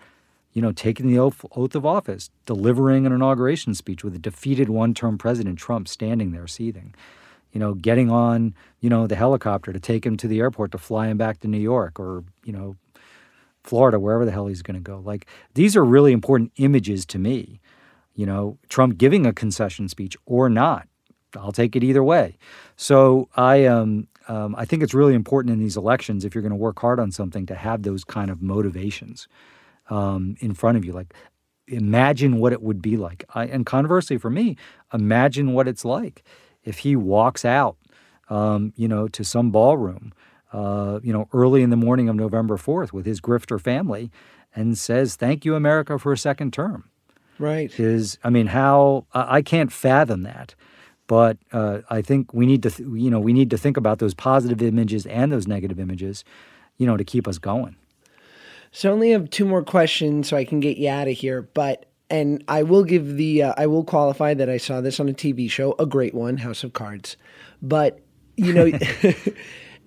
you 0.52 0.60
know, 0.62 0.72
taking 0.72 1.06
the 1.06 1.18
oath, 1.18 1.44
oath 1.54 1.74
of 1.74 1.86
office, 1.86 2.30
delivering 2.44 3.06
an 3.06 3.12
inauguration 3.12 3.74
speech 3.74 4.02
with 4.02 4.14
a 4.14 4.18
defeated 4.18 4.68
one 4.68 4.94
term 4.94 5.16
president, 5.16 5.58
Trump, 5.58 5.86
standing 5.86 6.32
there 6.32 6.46
seething, 6.46 6.94
you 7.52 7.60
know, 7.60 7.74
getting 7.74 8.10
on, 8.10 8.54
you 8.80 8.90
know, 8.90 9.06
the 9.06 9.16
helicopter 9.16 9.72
to 9.72 9.80
take 9.80 10.04
him 10.04 10.16
to 10.16 10.26
the 10.26 10.40
airport 10.40 10.72
to 10.72 10.78
fly 10.78 11.08
him 11.08 11.16
back 11.16 11.38
to 11.40 11.48
New 11.48 11.58
York 11.60 12.00
or, 12.00 12.24
you 12.44 12.52
know, 12.52 12.76
Florida, 13.64 14.00
wherever 14.00 14.24
the 14.24 14.32
hell 14.32 14.46
he's 14.46 14.62
going 14.62 14.74
to 14.74 14.80
go. 14.80 15.00
Like, 15.04 15.26
these 15.54 15.76
are 15.76 15.84
really 15.84 16.12
important 16.12 16.52
images 16.56 17.04
to 17.06 17.18
me. 17.18 17.60
You 18.14 18.26
know, 18.26 18.58
Trump 18.68 18.98
giving 18.98 19.26
a 19.26 19.32
concession 19.32 19.88
speech 19.88 20.16
or 20.26 20.48
not. 20.48 20.88
I'll 21.36 21.52
take 21.52 21.76
it 21.76 21.84
either 21.84 22.02
way. 22.02 22.36
So 22.76 23.28
I 23.36 23.64
um, 23.66 24.08
um 24.28 24.54
I 24.58 24.64
think 24.64 24.82
it's 24.82 24.94
really 24.94 25.14
important 25.14 25.52
in 25.52 25.60
these 25.60 25.76
elections 25.76 26.24
if 26.24 26.34
you're 26.34 26.42
going 26.42 26.50
to 26.50 26.56
work 26.56 26.78
hard 26.80 26.98
on 26.98 27.12
something 27.12 27.46
to 27.46 27.54
have 27.54 27.82
those 27.82 28.04
kind 28.04 28.30
of 28.30 28.42
motivations 28.42 29.28
um, 29.90 30.36
in 30.40 30.54
front 30.54 30.76
of 30.76 30.84
you. 30.84 30.92
Like, 30.92 31.14
imagine 31.68 32.38
what 32.38 32.52
it 32.52 32.62
would 32.62 32.82
be 32.82 32.96
like. 32.96 33.24
I, 33.34 33.44
and 33.46 33.64
conversely, 33.64 34.18
for 34.18 34.30
me, 34.30 34.56
imagine 34.92 35.52
what 35.52 35.68
it's 35.68 35.84
like 35.84 36.24
if 36.64 36.78
he 36.78 36.96
walks 36.96 37.44
out, 37.44 37.76
um, 38.28 38.72
you 38.76 38.88
know, 38.88 39.08
to 39.08 39.24
some 39.24 39.50
ballroom, 39.50 40.12
uh, 40.52 41.00
you 41.02 41.12
know, 41.12 41.28
early 41.32 41.62
in 41.62 41.70
the 41.70 41.76
morning 41.76 42.08
of 42.08 42.16
November 42.16 42.56
4th 42.56 42.92
with 42.92 43.06
his 43.06 43.20
grifter 43.20 43.60
family 43.60 44.10
and 44.54 44.76
says, 44.76 45.16
Thank 45.16 45.44
you, 45.44 45.54
America, 45.54 45.98
for 45.98 46.12
a 46.12 46.18
second 46.18 46.52
term. 46.52 46.90
Right. 47.38 47.78
Is, 47.78 48.18
I 48.22 48.30
mean, 48.30 48.48
how, 48.48 49.06
I 49.14 49.42
can't 49.42 49.72
fathom 49.72 50.22
that. 50.24 50.54
But 51.06 51.38
uh, 51.52 51.80
I 51.88 52.02
think 52.02 52.32
we 52.32 52.46
need 52.46 52.62
to, 52.62 52.70
th- 52.70 52.88
you 52.88 53.10
know, 53.10 53.18
we 53.18 53.32
need 53.32 53.50
to 53.50 53.58
think 53.58 53.76
about 53.76 53.98
those 53.98 54.14
positive 54.14 54.62
images 54.62 55.06
and 55.06 55.32
those 55.32 55.48
negative 55.48 55.80
images, 55.80 56.22
you 56.76 56.86
know, 56.86 56.96
to 56.96 57.02
keep 57.02 57.26
us 57.26 57.38
going. 57.38 57.76
So 58.70 58.90
I 58.90 58.92
only 58.92 59.10
have 59.10 59.30
two 59.30 59.44
more 59.44 59.64
questions 59.64 60.28
so 60.28 60.36
I 60.36 60.44
can 60.44 60.60
get 60.60 60.76
you 60.76 60.88
out 60.88 61.08
of 61.08 61.16
here. 61.16 61.42
But 61.42 61.86
and 62.08 62.44
I 62.48 62.62
will 62.62 62.84
give 62.84 63.16
the 63.16 63.42
uh, 63.44 63.54
I 63.56 63.66
will 63.66 63.84
qualify 63.84 64.34
that 64.34 64.48
I 64.48 64.56
saw 64.56 64.80
this 64.80 65.00
on 65.00 65.08
a 65.08 65.12
TV 65.12 65.50
show, 65.50 65.74
a 65.78 65.86
great 65.86 66.14
one, 66.14 66.38
House 66.38 66.62
of 66.62 66.72
Cards. 66.72 67.16
But 67.62 68.00
you 68.36 68.52
know, 68.52 68.66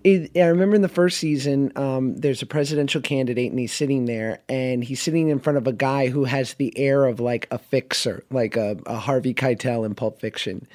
it, 0.04 0.38
I 0.38 0.48
remember 0.48 0.76
in 0.76 0.82
the 0.82 0.90
first 0.90 1.18
season, 1.18 1.72
um, 1.76 2.16
there's 2.16 2.42
a 2.42 2.46
presidential 2.46 3.02
candidate 3.02 3.52
and 3.52 3.60
he's 3.60 3.74
sitting 3.74 4.06
there 4.06 4.42
and 4.50 4.84
he's 4.84 5.02
sitting 5.02 5.30
in 5.30 5.40
front 5.40 5.58
of 5.58 5.68
a 5.68 5.74
guy 5.74 6.08
who 6.08 6.26
has 6.26 6.56
the 6.56 6.78
air 6.78 7.06
of 7.06 7.20
like 7.20 7.48
a 7.52 7.58
fixer, 7.58 8.24
like 8.30 8.58
a, 8.58 8.78
a 8.86 9.00
Harvey 9.00 9.34
Keitel 9.34 9.86
in 9.86 9.96
Pulp 9.96 10.20
Fiction. 10.20 10.68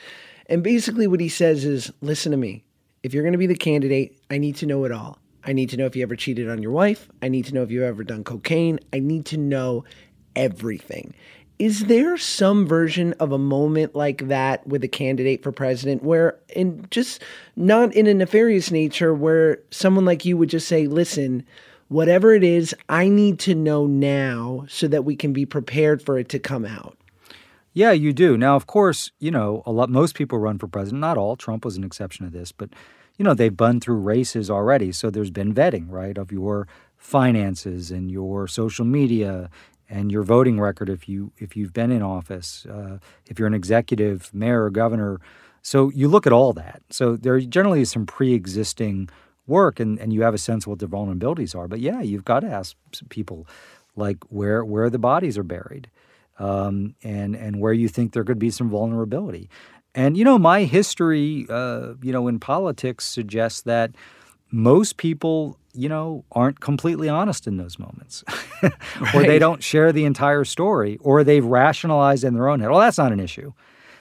And 0.47 0.62
basically, 0.62 1.07
what 1.07 1.20
he 1.20 1.29
says 1.29 1.64
is 1.64 1.93
listen 2.01 2.33
to 2.33 2.39
me. 2.39 2.64
If 3.03 3.14
you're 3.14 3.22
going 3.22 3.33
to 3.33 3.39
be 3.39 3.47
the 3.47 3.55
candidate, 3.55 4.18
I 4.31 4.39
need 4.39 4.57
to 4.57 4.66
know 4.66 4.85
it 4.85 4.93
all. 4.93 5.18
I 5.45 5.53
need 5.53 5.70
to 5.70 5.76
know 5.76 5.87
if 5.87 5.95
you 5.95 6.03
ever 6.03 6.16
cheated 6.16 6.49
on 6.49 6.62
your 6.62 6.72
wife. 6.72 7.09
I 7.22 7.29
need 7.29 7.45
to 7.47 7.55
know 7.55 7.62
if 7.62 7.70
you've 7.70 7.83
ever 7.83 8.05
done 8.05 8.24
cocaine. 8.24 8.81
I 8.93 8.99
need 8.99 9.26
to 9.26 9.37
know 9.37 9.85
everything. 10.35 11.14
Is 11.59 11.86
there 11.86 12.16
some 12.16 12.66
version 12.66 13.14
of 13.14 13.32
a 13.32 13.38
moment 13.38 13.96
like 13.96 14.28
that 14.28 14.64
with 14.66 14.84
a 14.84 14.88
candidate 14.88 15.42
for 15.42 15.50
president 15.50 16.04
where, 16.04 16.38
in 16.54 16.86
just 16.90 17.22
not 17.56 17.92
in 17.94 18.06
a 18.06 18.14
nefarious 18.14 18.70
nature, 18.70 19.12
where 19.12 19.59
someone 19.70 20.04
like 20.04 20.24
you 20.24 20.36
would 20.36 20.50
just 20.50 20.68
say, 20.68 20.86
listen, 20.86 21.44
whatever 21.88 22.32
it 22.32 22.44
is, 22.44 22.74
I 22.88 23.09
need 23.09 23.40
to 23.40 23.56
know 23.56 23.86
now 23.86 24.66
so 24.68 24.86
that 24.88 25.04
we 25.04 25.16
can 25.16 25.32
be 25.32 25.46
prepared 25.46 26.00
for 26.00 26.16
it 26.18 26.28
to 26.28 26.38
come 26.38 26.64
out? 26.64 26.96
Yeah, 27.72 27.92
you 27.92 28.12
do. 28.12 28.36
Now, 28.36 28.54
of 28.54 28.66
course, 28.66 29.11
you 29.18 29.30
know, 29.30 29.62
a 29.66 29.72
lot 29.72 29.90
most 29.90 30.14
people 30.14 30.38
run 30.38 30.59
for 30.59 30.68
president, 30.68 31.00
not 31.00 31.18
all. 31.18 31.36
Trump 31.36 31.64
was 31.64 31.76
an 31.76 31.84
exception 31.84 32.24
to 32.24 32.30
this, 32.30 32.52
but 32.52 32.70
you 33.16 33.24
know, 33.24 33.34
they've 33.34 33.56
been 33.56 33.80
through 33.80 33.96
races 33.96 34.48
already. 34.48 34.92
So 34.92 35.11
there's 35.11 35.30
been 35.30 35.52
vetting, 35.52 35.86
right, 35.88 36.16
of 36.16 36.30
your 36.30 36.68
finances 36.96 37.90
and 37.90 38.11
your 38.11 38.46
social 38.46 38.84
media 38.84 39.50
and 39.89 40.12
your 40.12 40.22
voting 40.22 40.61
record 40.61 40.89
if 40.89 41.09
you 41.09 41.32
if 41.39 41.57
you've 41.57 41.72
been 41.72 41.91
in 41.91 42.03
office, 42.03 42.66
uh, 42.66 42.99
if 43.26 43.39
you're 43.39 43.49
an 43.49 43.55
executive, 43.55 44.32
mayor, 44.34 44.64
or 44.64 44.70
governor. 44.70 45.20
So 45.62 45.91
you 45.91 46.09
look 46.09 46.26
at 46.26 46.32
all 46.32 46.53
that. 46.55 46.82
So 46.91 47.16
there 47.16 47.39
generally 47.41 47.80
is 47.80 47.91
some 47.91 48.07
pre-existing 48.07 49.11
work, 49.47 49.80
and, 49.80 49.99
and 49.99 50.12
you 50.12 50.22
have 50.22 50.34
a 50.34 50.39
sense 50.39 50.64
of 50.64 50.68
what 50.68 50.78
their 50.78 50.89
vulnerabilities 50.89 51.57
are. 51.57 51.68
But 51.68 51.80
yeah, 51.80 52.01
you've 52.01 52.24
got 52.24 52.41
to 52.41 52.49
ask 52.49 52.76
people 53.09 53.47
like 53.97 54.18
where 54.28 54.64
where 54.64 54.91
the 54.91 54.99
bodies 54.99 55.36
are 55.36 55.43
buried, 55.43 55.91
um, 56.39 56.95
and 57.03 57.34
and 57.34 57.61
where 57.61 57.72
you 57.72 57.89
think 57.89 58.12
there 58.12 58.24
could 58.24 58.39
be 58.39 58.51
some 58.51 58.70
vulnerability. 58.70 59.51
And 59.95 60.16
you 60.16 60.24
know, 60.24 60.39
my 60.39 60.64
history, 60.64 61.47
uh, 61.49 61.95
you 62.03 62.12
know, 62.12 62.28
in 62.28 62.39
politics 62.39 63.05
suggests 63.05 63.62
that 63.62 63.93
most 64.51 64.97
people, 64.97 65.59
you 65.79 65.89
know, 65.89 66.24
aren't 66.33 66.59
completely 66.59 67.09
honest 67.09 67.47
in 67.47 67.57
those 67.57 67.79
moments, 67.79 68.24
or 68.62 68.70
right. 69.14 69.26
they 69.29 69.39
don't 69.39 69.62
share 69.62 69.93
the 69.93 70.05
entire 70.05 70.45
story, 70.45 70.99
or 71.01 71.22
they've 71.22 71.45
rationalized 71.45 72.24
in 72.24 72.35
their 72.35 72.49
own 72.49 72.59
head. 72.59 72.70
Well, 72.70 72.81
that's 72.81 72.99
not 72.99 73.12
an 73.12 73.20
issue. 73.20 73.53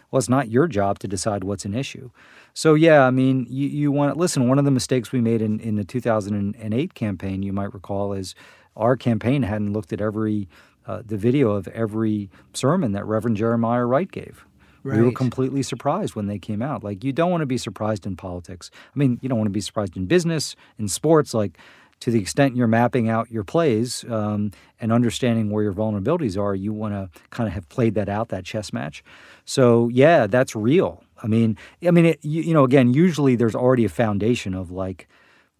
Well, 0.10 0.18
it's 0.18 0.28
not 0.28 0.50
your 0.50 0.68
job 0.68 0.98
to 1.00 1.08
decide 1.08 1.44
what's 1.44 1.66
an 1.66 1.76
issue. 1.76 2.10
So 2.56 2.74
yeah, 2.74 3.06
I 3.06 3.12
mean, 3.12 3.46
you, 3.48 3.68
you 3.68 3.92
want 3.92 4.12
to 4.12 4.20
listen. 4.20 4.48
One 4.48 4.58
of 4.58 4.66
the 4.66 4.72
mistakes 4.72 5.12
we 5.12 5.22
made 5.22 5.40
in, 5.40 5.60
in 5.60 5.76
the 5.76 5.84
2008 5.84 6.94
campaign, 6.96 7.44
you 7.44 7.54
might 7.54 7.72
recall, 7.72 8.14
is 8.14 8.34
our 8.76 8.98
campaign 8.98 9.44
hadn't 9.44 9.74
looked 9.74 9.94
at 9.94 10.02
every 10.02 10.50
uh, 10.88 11.04
the 11.06 11.18
video 11.18 11.52
of 11.52 11.68
every 11.68 12.32
sermon 12.54 12.94
that 12.94 13.06
Reverend 13.06 13.38
Jeremiah 13.38 13.86
Wright 13.86 14.10
gave. 14.10 14.47
Right. 14.88 15.00
We 15.00 15.04
were 15.04 15.12
completely 15.12 15.64
surprised 15.64 16.16
when 16.16 16.28
they 16.28 16.40
came 16.40 16.62
out. 16.62 16.82
Like, 16.82 17.04
you 17.04 17.12
don't 17.12 17.30
want 17.30 17.42
to 17.42 17.46
be 17.46 17.58
surprised 17.58 18.06
in 18.06 18.16
politics. 18.16 18.72
I 18.74 18.98
mean, 18.98 19.20
you 19.22 19.28
don't 19.28 19.38
want 19.38 19.48
to 19.48 19.54
be 19.54 19.60
surprised 19.60 19.98
in 19.98 20.06
business, 20.06 20.56
in 20.80 20.88
sports. 20.88 21.34
Like, 21.34 21.58
to 22.00 22.12
the 22.12 22.20
extent 22.20 22.56
you're 22.56 22.68
mapping 22.68 23.10
out 23.10 23.30
your 23.30 23.44
plays 23.44 24.06
um, 24.10 24.52
and 24.80 24.94
understanding 24.94 25.50
where 25.50 25.64
your 25.64 25.74
vulnerabilities 25.74 26.40
are, 26.40 26.56
you 26.56 26.72
want 26.72 26.94
to 26.94 27.10
kind 27.32 27.48
of 27.48 27.54
have 27.54 27.68
played 27.68 27.96
that 27.96 28.08
out, 28.08 28.30
that 28.30 28.46
chess 28.46 28.72
match. 28.72 29.04
So, 29.44 29.90
yeah, 29.90 30.28
that's 30.28 30.56
real. 30.56 31.04
I 31.22 31.28
mean, 31.28 31.58
I 31.86 31.92
mean, 31.92 32.06
it, 32.06 32.20
you, 32.22 32.44
you 32.44 32.54
know, 32.54 32.64
again, 32.64 32.94
usually 32.94 33.36
there's 33.36 33.56
already 33.56 33.84
a 33.84 33.90
foundation 33.90 34.54
of 34.54 34.72
like, 34.72 35.08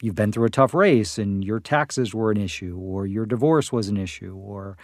you've 0.02 0.16
been 0.16 0.32
through 0.32 0.46
a 0.46 0.50
tough 0.52 0.74
race 0.74 1.18
and 1.18 1.44
your 1.44 1.60
taxes 1.60 2.14
were 2.14 2.32
an 2.32 2.38
issue 2.38 2.78
or 2.80 3.08
your 3.08 3.26
divorce 3.26 3.72
was 3.72 3.88
an 3.88 3.98
issue 3.98 4.36
or 4.36 4.78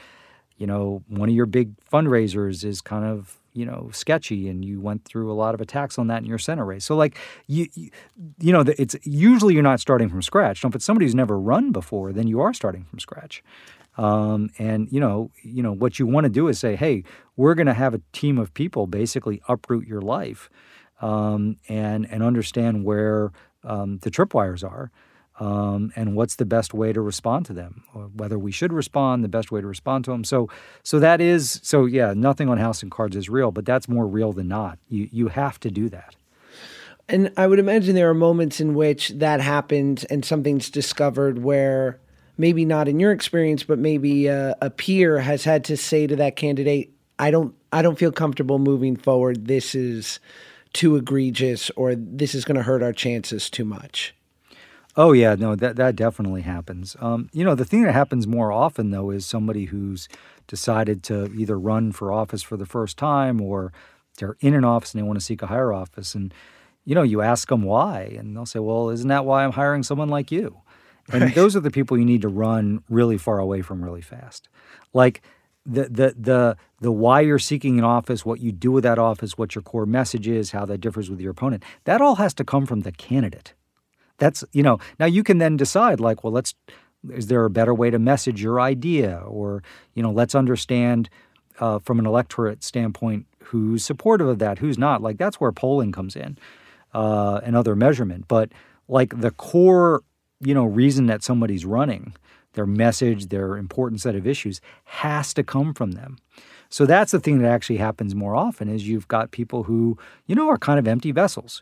you 0.58 0.68
know 0.68 1.04
one 1.08 1.30
of 1.30 1.36
your 1.36 1.46
big 1.46 1.76
fundraisers 1.92 2.64
is 2.64 2.82
kind 2.82 3.06
of 3.06 3.38
you 3.54 3.66
know 3.66 3.90
sketchy 3.94 4.50
and 4.50 4.66
you 4.66 4.80
went 4.80 5.06
through 5.06 5.32
a 5.32 5.34
lot 5.34 5.54
of 5.54 5.62
attacks 5.62 5.98
on 5.98 6.08
that 6.08 6.22
in 6.22 6.26
your 6.26 6.38
Senate 6.38 6.64
race. 6.64 6.86
So 6.86 6.96
like 6.96 7.18
you 7.48 7.68
you, 7.74 7.92
you 8.40 8.52
know 8.52 8.64
it's 8.78 8.96
usually 9.04 9.54
you're 9.54 9.64
not 9.64 9.80
starting 9.80 10.10
from 10.10 10.22
scratch. 10.22 10.64
If 10.64 10.76
it's 10.76 10.86
somebody 10.86 11.06
who's 11.06 11.16
never 11.16 11.40
run 11.40 11.72
before 11.72 12.12
then 12.12 12.28
you 12.28 12.42
are 12.42 12.54
starting 12.54 12.86
from 12.86 13.00
scratch. 13.00 13.44
Um, 13.96 14.50
and 14.58 14.92
you 14.92 15.00
know 15.00 15.30
you 15.44 15.62
know 15.62 15.72
what 15.72 16.00
you 16.00 16.08
want 16.08 16.26
to 16.26 16.30
do 16.30 16.48
is 16.48 16.58
say 16.60 16.76
hey 16.76 17.04
we're 17.36 17.54
going 17.54 17.68
to 17.68 17.74
have 17.74 17.94
a 17.94 18.02
team 18.12 18.40
of 18.40 18.54
people 18.54 18.88
basically 18.88 19.42
uproot 19.48 19.88
your 19.88 20.02
life 20.02 20.50
um, 21.02 21.58
and 21.70 22.08
and 22.10 22.24
understand 22.24 22.86
where 22.86 23.32
um, 23.64 24.00
the 24.00 24.10
tripwires 24.10 24.68
are 24.68 24.92
um, 25.40 25.92
and 25.96 26.16
what's 26.16 26.36
the 26.36 26.46
best 26.46 26.74
way 26.74 26.94
to 26.94 27.02
respond 27.02 27.46
to 27.48 27.54
them, 27.54 27.84
or 27.94 28.04
whether 28.04 28.38
we 28.38 28.52
should 28.52 28.72
respond, 28.72 29.24
the 29.24 29.30
best 29.30 29.52
way 29.52 29.62
to 29.62 29.68
respond 29.68 30.06
to 30.06 30.12
them. 30.12 30.24
So, 30.24 30.50
so 30.84 31.00
that 31.00 31.22
is 31.22 31.60
so. 31.64 31.86
Yeah, 31.86 32.14
nothing 32.16 32.50
on 32.50 32.58
House 32.58 32.84
and 32.84 32.92
Cards 32.92 33.16
is 33.16 33.30
real, 33.30 33.52
but 33.52 33.66
that's 33.66 33.90
more 33.90 34.08
real 34.08 34.32
than 34.32 34.48
not. 34.48 34.78
You 34.90 35.10
you 35.12 35.28
have 35.30 35.60
to 35.62 35.72
do 35.72 35.90
that. 35.90 36.16
And 37.10 37.32
I 37.36 37.48
would 37.48 37.60
imagine 37.60 37.96
there 37.96 38.10
are 38.10 38.14
moments 38.14 38.62
in 38.62 38.76
which 38.76 39.10
that 39.10 39.42
happens 39.42 40.06
and 40.06 40.24
something's 40.24 40.70
discovered 40.70 41.44
where 41.44 42.00
maybe 42.38 42.64
not 42.64 42.88
in 42.88 43.00
your 43.00 43.12
experience, 43.12 43.64
but 43.64 43.78
maybe 43.78 44.28
a, 44.28 44.56
a 44.62 44.70
peer 44.70 45.20
has 45.20 45.44
had 45.44 45.66
to 45.66 45.76
say 45.76 46.08
to 46.08 46.16
that 46.16 46.36
candidate, 46.36 46.94
"I 47.20 47.32
don't, 47.32 47.56
I 47.72 47.82
don't 47.82 47.98
feel 47.98 48.12
comfortable 48.12 48.60
moving 48.60 48.96
forward. 48.96 49.48
This 49.48 49.74
is." 49.76 50.20
too 50.74 50.96
egregious 50.96 51.70
or 51.76 51.94
this 51.96 52.34
is 52.34 52.46
going 52.46 52.58
to 52.58 52.64
hurt 52.64 52.82
our 52.82 52.92
chances 52.92 53.48
too 53.50 53.64
much. 53.64 54.14
Oh 54.96 55.12
yeah, 55.12 55.36
no, 55.36 55.56
that 55.56 55.76
that 55.78 55.96
definitely 55.96 56.42
happens. 56.42 56.96
Um, 57.00 57.30
you 57.34 57.44
know, 57.44 57.56
the 57.56 57.66
thing 57.66 57.84
that 57.84 57.94
happens 57.94 58.28
more 58.28 58.52
often 58.52 58.92
though 58.92 59.10
is 59.10 59.26
somebody 59.26 59.66
who's 59.66 60.08
decided 60.48 61.04
to 61.04 61.34
either 61.34 61.58
run 61.58 61.92
for 61.92 62.12
office 62.12 62.44
for 62.44 62.58
the 62.58 62.66
first 62.66 62.98
time 62.98 63.42
or 63.42 63.74
they're 64.18 64.38
in 64.42 64.54
an 64.54 64.64
office 64.64 64.94
and 64.94 65.02
they 65.02 65.08
want 65.08 65.20
to 65.20 65.26
seek 65.26 65.42
a 65.42 65.48
higher 65.48 65.74
office, 65.74 66.14
and 66.14 66.34
you 66.86 66.94
know, 66.94 67.02
you 67.02 67.22
ask 67.22 67.48
them 67.48 67.64
why, 67.64 68.02
and 68.18 68.36
they'll 68.36 68.46
say, 68.46 68.60
"Well, 68.60 68.90
isn't 68.90 69.08
that 69.08 69.26
why 69.26 69.44
I'm 69.44 69.54
hiring 69.54 69.84
someone 69.84 70.10
like 70.10 70.32
you?" 70.32 70.62
And 71.12 71.24
right. 71.24 71.36
those 71.36 71.56
are 71.56 71.60
the 71.60 71.72
people 71.72 71.98
you 71.98 72.06
need 72.06 72.22
to 72.22 72.30
run 72.30 72.84
really 72.90 73.18
far 73.18 73.40
away 73.40 73.62
from 73.62 73.84
really 73.84 74.02
fast. 74.02 74.48
Like 74.94 75.22
the 75.66 75.84
the 75.84 76.16
the 76.18 76.58
the 76.82 76.92
why 76.92 77.22
you're 77.22 77.40
seeking 77.40 77.80
an 77.80 77.86
office, 77.86 78.26
what 78.26 78.42
you 78.42 78.52
do 78.52 78.72
with 78.72 78.84
that 78.84 79.00
office, 79.00 79.38
what 79.38 79.56
your 79.56 79.62
core 79.64 79.86
message 79.86 80.28
is, 80.28 80.52
how 80.52 80.66
that 80.66 80.80
differs 80.80 81.10
with 81.10 81.20
your 81.20 81.32
opponent. 81.32 81.64
That 81.86 82.02
all 82.02 82.16
has 82.16 82.34
to 82.36 82.44
come 82.44 82.66
from 82.66 82.82
the 82.82 82.92
candidate. 82.92 83.54
That's, 84.24 84.42
you 84.54 84.64
know, 84.64 84.80
now 85.02 85.06
you 85.06 85.22
can 85.22 85.40
then 85.40 85.58
decide, 85.58 86.00
like, 86.00 86.24
well, 86.24 86.32
let's, 86.32 86.56
is 87.12 87.28
there 87.28 87.44
a 87.44 87.50
better 87.50 87.74
way 87.74 87.90
to 87.90 88.00
message 88.00 88.42
your 88.42 88.62
idea? 88.62 89.18
Or, 89.28 89.62
you 89.96 90.02
know, 90.02 90.12
let's 90.12 90.34
understand 90.34 91.10
uh, 91.60 91.80
from 91.80 92.00
an 92.00 92.06
electorate 92.06 92.64
standpoint 92.64 93.26
who's 93.44 93.84
supportive 93.84 94.28
of 94.28 94.40
that, 94.40 94.60
who's 94.60 94.78
not. 94.78 95.02
Like, 95.02 95.18
that's 95.18 95.42
where 95.42 95.52
polling 95.52 95.92
comes 95.92 96.16
in 96.16 96.38
uh, 96.94 97.42
and 97.44 97.58
other 97.58 97.76
measurement. 97.76 98.30
But, 98.30 98.54
like, 98.88 99.20
the 99.20 99.32
core, 99.32 100.04
you 100.40 100.54
know, 100.54 100.64
reason 100.64 101.08
that 101.08 101.22
somebody's 101.22 101.66
running, 101.66 102.16
their 102.54 102.66
message, 102.66 103.28
their 103.28 103.58
important 103.58 104.00
set 104.00 104.16
of 104.16 104.26
issues 104.26 104.62
has 104.86 105.34
to 105.34 105.44
come 105.44 105.74
from 105.74 105.92
them. 105.92 106.18
So 106.70 106.86
that's 106.86 107.12
the 107.12 107.20
thing 107.20 107.40
that 107.40 107.52
actually 107.52 107.80
happens 107.80 108.16
more 108.16 108.38
often 108.38 108.70
is 108.70 108.88
you've 108.88 109.10
got 109.10 109.32
people 109.32 109.64
who, 109.64 109.98
you 110.28 110.34
know, 110.34 110.48
are 110.48 110.58
kind 110.58 110.80
of 110.80 110.88
empty 110.88 111.12
vessels 111.12 111.62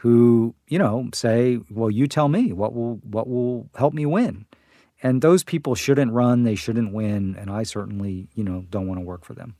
who, 0.00 0.54
you 0.68 0.78
know, 0.78 1.08
say, 1.12 1.58
"Well, 1.70 1.90
you 1.90 2.06
tell 2.06 2.28
me 2.28 2.52
what 2.52 2.74
will 2.74 2.96
what 3.02 3.28
will 3.28 3.68
help 3.76 3.92
me 3.94 4.06
win." 4.06 4.46
And 5.02 5.22
those 5.22 5.42
people 5.44 5.74
shouldn't 5.74 6.12
run, 6.12 6.42
they 6.42 6.54
shouldn't 6.54 6.92
win, 6.92 7.34
and 7.38 7.50
I 7.50 7.62
certainly, 7.62 8.28
you 8.34 8.44
know, 8.44 8.66
don't 8.70 8.86
want 8.86 9.00
to 9.00 9.04
work 9.04 9.24
for 9.24 9.32
them. 9.32 9.54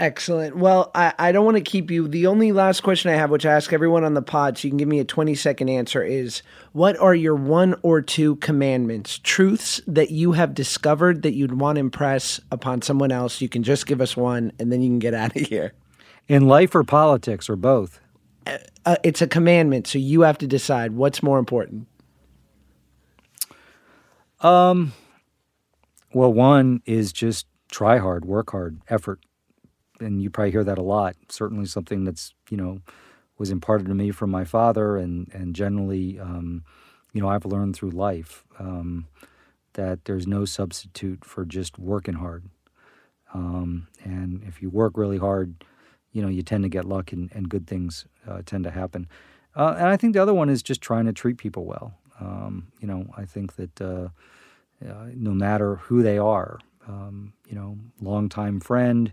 Excellent. 0.00 0.56
Well, 0.56 0.90
I, 0.94 1.12
I 1.18 1.30
don't 1.30 1.44
want 1.44 1.58
to 1.58 1.62
keep 1.62 1.90
you. 1.90 2.08
The 2.08 2.26
only 2.26 2.52
last 2.52 2.80
question 2.80 3.10
I 3.10 3.16
have, 3.16 3.30
which 3.30 3.44
I 3.44 3.52
ask 3.52 3.70
everyone 3.70 4.02
on 4.02 4.14
the 4.14 4.22
pod, 4.22 4.56
so 4.56 4.66
you 4.66 4.70
can 4.70 4.78
give 4.78 4.88
me 4.88 4.98
a 4.98 5.04
20 5.04 5.34
second 5.34 5.68
answer, 5.68 6.02
is 6.02 6.42
what 6.72 6.98
are 6.98 7.14
your 7.14 7.34
one 7.34 7.74
or 7.82 8.00
two 8.00 8.36
commandments, 8.36 9.20
truths 9.22 9.82
that 9.86 10.10
you 10.10 10.32
have 10.32 10.54
discovered 10.54 11.20
that 11.22 11.34
you'd 11.34 11.60
want 11.60 11.76
to 11.76 11.80
impress 11.80 12.40
upon 12.50 12.80
someone 12.80 13.12
else? 13.12 13.42
You 13.42 13.50
can 13.50 13.62
just 13.62 13.86
give 13.86 14.00
us 14.00 14.16
one 14.16 14.52
and 14.58 14.72
then 14.72 14.80
you 14.80 14.88
can 14.88 15.00
get 15.00 15.12
out 15.12 15.36
of 15.36 15.42
here. 15.48 15.74
In 16.28 16.48
life 16.48 16.74
or 16.74 16.82
politics 16.82 17.50
or 17.50 17.56
both? 17.56 18.00
Uh, 18.46 18.96
it's 19.02 19.22
a 19.22 19.26
commandment, 19.26 19.86
so 19.86 19.98
you 19.98 20.22
have 20.22 20.38
to 20.38 20.46
decide 20.46 20.92
what's 20.92 21.22
more 21.22 21.38
important. 21.38 21.86
Um, 24.40 24.92
well, 26.14 26.32
one 26.32 26.82
is 26.86 27.12
just 27.12 27.46
try 27.70 27.98
hard, 27.98 28.24
work 28.24 28.50
hard, 28.50 28.80
effort, 28.88 29.20
and 30.00 30.22
you 30.22 30.30
probably 30.30 30.50
hear 30.50 30.64
that 30.64 30.78
a 30.78 30.82
lot. 30.82 31.16
Certainly, 31.28 31.66
something 31.66 32.04
that's 32.04 32.34
you 32.48 32.56
know 32.56 32.80
was 33.38 33.50
imparted 33.50 33.86
to 33.88 33.94
me 33.94 34.10
from 34.10 34.30
my 34.30 34.44
father, 34.44 34.96
and 34.96 35.28
and 35.32 35.54
generally, 35.54 36.18
um, 36.18 36.64
you 37.12 37.20
know, 37.20 37.28
I've 37.28 37.44
learned 37.44 37.76
through 37.76 37.90
life 37.90 38.44
um, 38.58 39.06
that 39.74 40.04
there's 40.04 40.26
no 40.26 40.44
substitute 40.44 41.24
for 41.24 41.44
just 41.44 41.78
working 41.78 42.14
hard. 42.14 42.44
Um, 43.32 43.86
and 44.02 44.42
if 44.46 44.60
you 44.60 44.70
work 44.70 44.96
really 44.96 45.18
hard, 45.18 45.64
you 46.12 46.22
know, 46.22 46.28
you 46.28 46.42
tend 46.42 46.62
to 46.64 46.68
get 46.68 46.84
luck 46.84 47.12
and, 47.12 47.30
and 47.32 47.48
good 47.48 47.66
things 47.66 48.06
uh, 48.28 48.42
tend 48.44 48.64
to 48.64 48.70
happen. 48.70 49.08
Uh, 49.56 49.74
and 49.78 49.88
I 49.88 49.96
think 49.96 50.12
the 50.12 50.22
other 50.22 50.34
one 50.34 50.48
is 50.48 50.62
just 50.62 50.80
trying 50.80 51.06
to 51.06 51.12
treat 51.12 51.38
people 51.38 51.64
well. 51.64 51.94
Um, 52.20 52.68
you 52.80 52.86
know, 52.86 53.06
I 53.16 53.24
think 53.24 53.56
that 53.56 53.80
uh, 53.80 54.08
uh, 54.86 55.06
no 55.14 55.30
matter 55.32 55.76
who 55.76 56.02
they 56.02 56.18
are, 56.18 56.58
um, 56.86 57.32
you 57.48 57.54
know, 57.54 57.78
longtime 58.00 58.60
friend, 58.60 59.12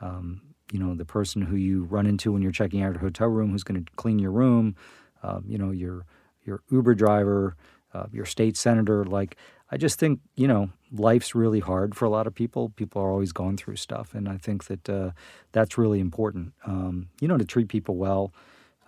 um, 0.00 0.40
you 0.72 0.78
know, 0.78 0.94
the 0.94 1.04
person 1.04 1.42
who 1.42 1.56
you 1.56 1.84
run 1.84 2.06
into 2.06 2.32
when 2.32 2.42
you're 2.42 2.52
checking 2.52 2.82
out 2.82 2.96
a 2.96 2.98
hotel 2.98 3.28
room 3.28 3.50
who's 3.50 3.64
going 3.64 3.84
to 3.84 3.92
clean 3.92 4.18
your 4.18 4.32
room, 4.32 4.76
um, 5.22 5.44
you 5.46 5.58
know, 5.58 5.70
your 5.70 6.04
your 6.44 6.62
Uber 6.70 6.94
driver, 6.94 7.56
uh, 7.94 8.06
your 8.12 8.26
state 8.26 8.56
senator. 8.56 9.04
Like, 9.04 9.36
I 9.70 9.76
just 9.76 9.98
think 9.98 10.20
you 10.36 10.46
know, 10.46 10.70
life's 10.92 11.34
really 11.34 11.60
hard 11.60 11.94
for 11.94 12.04
a 12.04 12.10
lot 12.10 12.26
of 12.26 12.34
people. 12.34 12.70
People 12.70 13.02
are 13.02 13.10
always 13.10 13.32
going 13.32 13.56
through 13.56 13.76
stuff, 13.76 14.14
and 14.14 14.28
I 14.28 14.36
think 14.36 14.64
that 14.64 14.88
uh, 14.88 15.10
that's 15.52 15.78
really 15.78 16.00
important. 16.00 16.52
Um, 16.66 17.08
you 17.20 17.28
know, 17.28 17.38
to 17.38 17.44
treat 17.44 17.68
people 17.68 17.96
well. 17.96 18.32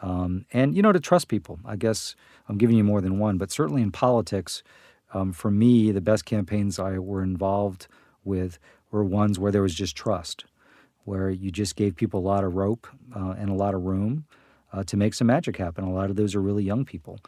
Um, 0.02 0.44
and 0.52 0.76
you 0.76 0.82
know 0.82 0.92
to 0.92 1.00
trust 1.00 1.28
people. 1.28 1.58
I 1.64 1.76
guess 1.76 2.14
I'm 2.48 2.58
giving 2.58 2.76
you 2.76 2.84
more 2.84 3.00
than 3.00 3.18
one, 3.18 3.38
but 3.38 3.50
certainly 3.50 3.82
in 3.82 3.92
politics, 3.92 4.62
um, 5.14 5.32
for 5.32 5.50
me, 5.50 5.90
the 5.90 6.00
best 6.00 6.24
campaigns 6.24 6.78
I 6.78 6.98
were 6.98 7.22
involved 7.22 7.88
with 8.24 8.58
were 8.90 9.04
ones 9.04 9.38
where 9.38 9.52
there 9.52 9.62
was 9.62 9.74
just 9.74 9.96
trust, 9.96 10.44
where 11.04 11.30
you 11.30 11.50
just 11.50 11.76
gave 11.76 11.96
people 11.96 12.20
a 12.20 12.28
lot 12.28 12.44
of 12.44 12.54
rope 12.54 12.86
uh, 13.14 13.34
and 13.38 13.48
a 13.48 13.54
lot 13.54 13.74
of 13.74 13.82
room 13.82 14.26
uh, 14.72 14.82
to 14.84 14.96
make 14.96 15.14
some 15.14 15.28
magic 15.28 15.56
happen. 15.56 15.84
A 15.84 15.92
lot 15.92 16.10
of 16.10 16.16
those 16.16 16.34
are 16.34 16.42
really 16.42 16.64
young 16.64 16.84
people, 16.84 17.18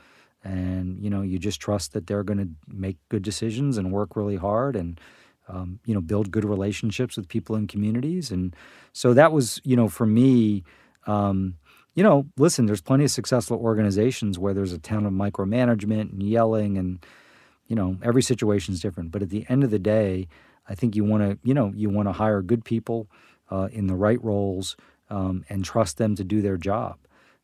and 0.48 0.98
you 0.98 1.10
know 1.10 1.22
you 1.22 1.38
just 1.38 1.60
trust 1.60 1.92
that 1.92 2.06
they're 2.06 2.24
going 2.24 2.38
to 2.38 2.48
make 2.66 2.96
good 3.08 3.22
decisions 3.22 3.78
and 3.78 3.92
work 3.92 4.16
really 4.16 4.36
hard 4.36 4.76
and. 4.76 5.00
Um, 5.50 5.80
you 5.86 5.94
know, 5.94 6.02
build 6.02 6.30
good 6.30 6.44
relationships 6.44 7.16
with 7.16 7.26
people 7.26 7.56
in 7.56 7.66
communities, 7.68 8.30
and 8.30 8.54
so 8.92 9.14
that 9.14 9.32
was, 9.32 9.62
you 9.64 9.76
know, 9.76 9.88
for 9.88 10.04
me, 10.04 10.62
um, 11.06 11.54
you 11.94 12.02
know, 12.02 12.26
listen, 12.36 12.66
there's 12.66 12.82
plenty 12.82 13.04
of 13.04 13.10
successful 13.10 13.56
organizations 13.56 14.38
where 14.38 14.52
there's 14.52 14.74
a 14.74 14.78
ton 14.78 15.06
of 15.06 15.12
micromanagement 15.14 16.12
and 16.12 16.22
yelling 16.22 16.76
and 16.76 16.98
you 17.68 17.76
know, 17.76 17.98
every 18.02 18.22
situation 18.22 18.74
is 18.74 18.80
different. 18.80 19.12
But 19.12 19.22
at 19.22 19.30
the 19.30 19.46
end 19.48 19.62
of 19.62 19.70
the 19.70 19.78
day, 19.78 20.26
I 20.68 20.74
think 20.74 20.96
you 20.96 21.04
want 21.04 21.22
to, 21.22 21.38
you 21.44 21.54
know, 21.54 21.72
you 21.74 21.88
want 21.90 22.08
to 22.08 22.12
hire 22.12 22.42
good 22.42 22.64
people 22.64 23.08
uh, 23.50 23.68
in 23.70 23.86
the 23.86 23.94
right 23.94 24.22
roles 24.24 24.76
um, 25.10 25.44
and 25.48 25.64
trust 25.64 25.98
them 25.98 26.16
to 26.16 26.24
do 26.24 26.42
their 26.42 26.56
job. 26.56 26.98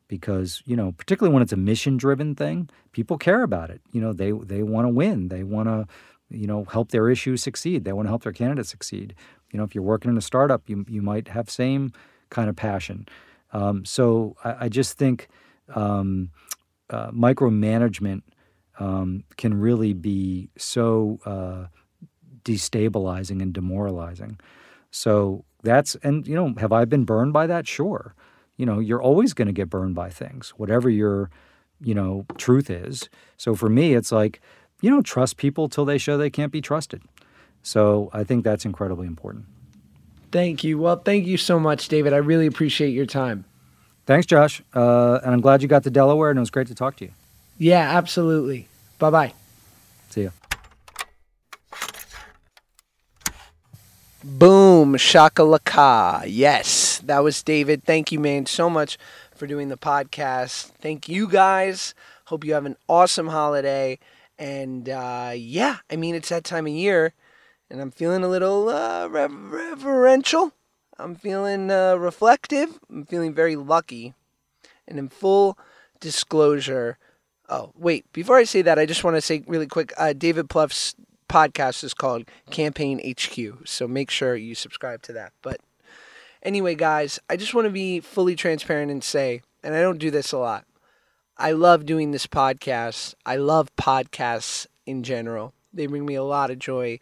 Because 0.08 0.62
you 0.66 0.76
know, 0.76 0.92
particularly 0.92 1.32
when 1.32 1.42
it's 1.42 1.52
a 1.52 1.56
mission-driven 1.56 2.34
thing, 2.34 2.68
people 2.92 3.18
care 3.18 3.42
about 3.42 3.70
it. 3.70 3.80
You 3.92 4.00
know, 4.00 4.12
they 4.12 4.32
they 4.32 4.62
want 4.62 4.86
to 4.86 4.90
win. 4.90 5.28
They 5.28 5.42
want 5.42 5.68
to, 5.68 5.86
you 6.30 6.46
know, 6.46 6.64
help 6.64 6.90
their 6.90 7.08
issues 7.08 7.42
succeed. 7.42 7.84
They 7.84 7.92
want 7.92 8.06
to 8.06 8.10
help 8.10 8.22
their 8.22 8.32
candidates 8.32 8.68
succeed. 8.68 9.14
You 9.50 9.58
know, 9.58 9.64
if 9.64 9.74
you're 9.74 9.84
working 9.84 10.10
in 10.10 10.18
a 10.18 10.22
startup, 10.22 10.68
you 10.68 10.84
you 10.88 11.02
might 11.02 11.28
have 11.28 11.48
same 11.50 11.92
kind 12.30 12.48
of 12.50 12.56
passion. 12.56 13.06
Um, 13.52 13.84
so 13.84 14.36
I, 14.44 14.64
I, 14.64 14.68
just 14.68 14.98
think 14.98 15.28
um, 15.74 16.30
uh, 16.90 17.12
micromanagement 17.12 18.22
um, 18.80 19.22
can 19.36 19.54
really 19.54 19.92
be 19.92 20.50
so 20.58 21.20
uh, 21.24 21.66
destabilizing 22.44 23.40
and 23.40 23.52
demoralizing. 23.52 24.40
So 24.90 25.44
that's, 25.62 25.94
and, 25.96 26.26
you 26.26 26.34
know, 26.34 26.54
have 26.58 26.72
I 26.72 26.84
been 26.84 27.04
burned 27.04 27.32
by 27.32 27.46
that? 27.46 27.66
Sure. 27.66 28.14
You 28.56 28.66
know, 28.66 28.78
you're 28.78 29.02
always 29.02 29.32
going 29.34 29.46
to 29.46 29.52
get 29.52 29.68
burned 29.68 29.94
by 29.94 30.10
things, 30.10 30.50
whatever 30.56 30.88
your, 30.88 31.30
you 31.80 31.94
know, 31.94 32.24
truth 32.36 32.70
is. 32.70 33.08
So 33.36 33.54
for 33.54 33.68
me, 33.68 33.94
it's 33.94 34.12
like, 34.12 34.40
you 34.80 34.90
know, 34.90 35.02
trust 35.02 35.36
people 35.36 35.68
till 35.68 35.84
they 35.84 35.98
show 35.98 36.16
they 36.16 36.30
can't 36.30 36.52
be 36.52 36.60
trusted. 36.60 37.02
So 37.62 38.10
I 38.12 38.24
think 38.24 38.44
that's 38.44 38.64
incredibly 38.64 39.06
important. 39.06 39.46
Thank 40.30 40.64
you. 40.64 40.78
Well, 40.78 40.96
thank 40.96 41.26
you 41.26 41.36
so 41.36 41.58
much, 41.58 41.88
David. 41.88 42.12
I 42.12 42.18
really 42.18 42.46
appreciate 42.46 42.90
your 42.90 43.06
time. 43.06 43.44
Thanks, 44.06 44.26
Josh. 44.26 44.62
Uh, 44.74 45.20
and 45.24 45.32
I'm 45.32 45.40
glad 45.40 45.62
you 45.62 45.68
got 45.68 45.84
to 45.84 45.90
Delaware, 45.90 46.30
and 46.30 46.38
it 46.38 46.40
was 46.40 46.50
great 46.50 46.66
to 46.66 46.74
talk 46.74 46.96
to 46.96 47.04
you. 47.04 47.12
Yeah, 47.56 47.96
absolutely. 47.96 48.68
Bye 48.98 49.10
bye. 49.10 49.34
See 50.10 50.24
ya. 50.24 50.30
Boom, 54.22 54.94
shakalaka. 54.94 56.24
Yes, 56.26 56.93
that 57.06 57.20
was 57.22 57.42
David. 57.42 57.84
Thank 57.84 58.12
you, 58.12 58.20
man, 58.20 58.46
so 58.46 58.68
much 58.68 58.98
for 59.34 59.46
doing 59.46 59.68
the 59.68 59.76
podcast. 59.76 60.72
Thank 60.80 61.08
you 61.08 61.28
guys. 61.28 61.94
Hope 62.26 62.44
you 62.44 62.54
have 62.54 62.66
an 62.66 62.76
awesome 62.88 63.28
holiday. 63.28 63.98
And 64.38 64.88
uh, 64.88 65.32
yeah, 65.34 65.78
I 65.90 65.96
mean, 65.96 66.14
it's 66.14 66.30
that 66.30 66.44
time 66.44 66.66
of 66.66 66.72
year, 66.72 67.12
and 67.70 67.80
I'm 67.80 67.90
feeling 67.90 68.24
a 68.24 68.28
little 68.28 68.68
uh, 68.68 69.08
reverential. 69.08 70.52
I'm 70.98 71.14
feeling 71.14 71.70
uh, 71.70 71.96
reflective. 71.96 72.78
I'm 72.90 73.04
feeling 73.04 73.34
very 73.34 73.56
lucky. 73.56 74.14
And 74.86 74.98
in 74.98 75.08
full 75.08 75.58
disclosure, 76.00 76.98
Oh, 77.48 77.72
wait. 77.76 78.10
Before 78.12 78.36
I 78.36 78.44
say 78.44 78.62
that, 78.62 78.78
I 78.78 78.86
just 78.86 79.04
want 79.04 79.16
to 79.16 79.20
say 79.20 79.44
really 79.46 79.66
quick 79.66 79.92
uh, 79.98 80.12
David 80.14 80.48
Plouffe's 80.48 80.94
podcast 81.28 81.84
is 81.84 81.92
called 81.94 82.24
Campaign 82.50 83.00
HQ. 83.06 83.66
So 83.66 83.86
make 83.86 84.10
sure 84.10 84.34
you 84.34 84.54
subscribe 84.54 85.02
to 85.02 85.12
that. 85.12 85.32
But 85.42 85.60
anyway, 86.44 86.74
guys, 86.74 87.18
I 87.28 87.36
just 87.36 87.54
want 87.54 87.66
to 87.66 87.72
be 87.72 88.00
fully 88.00 88.36
transparent 88.36 88.90
and 88.90 89.02
say, 89.02 89.42
and 89.62 89.74
I 89.74 89.80
don't 89.80 89.98
do 89.98 90.10
this 90.10 90.32
a 90.32 90.38
lot, 90.38 90.64
I 91.36 91.52
love 91.52 91.86
doing 91.86 92.10
this 92.10 92.26
podcast. 92.26 93.14
I 93.26 93.36
love 93.36 93.74
podcasts 93.76 94.66
in 94.86 95.02
general, 95.02 95.54
they 95.72 95.86
bring 95.86 96.06
me 96.06 96.14
a 96.14 96.22
lot 96.22 96.50
of 96.50 96.58
joy. 96.58 96.98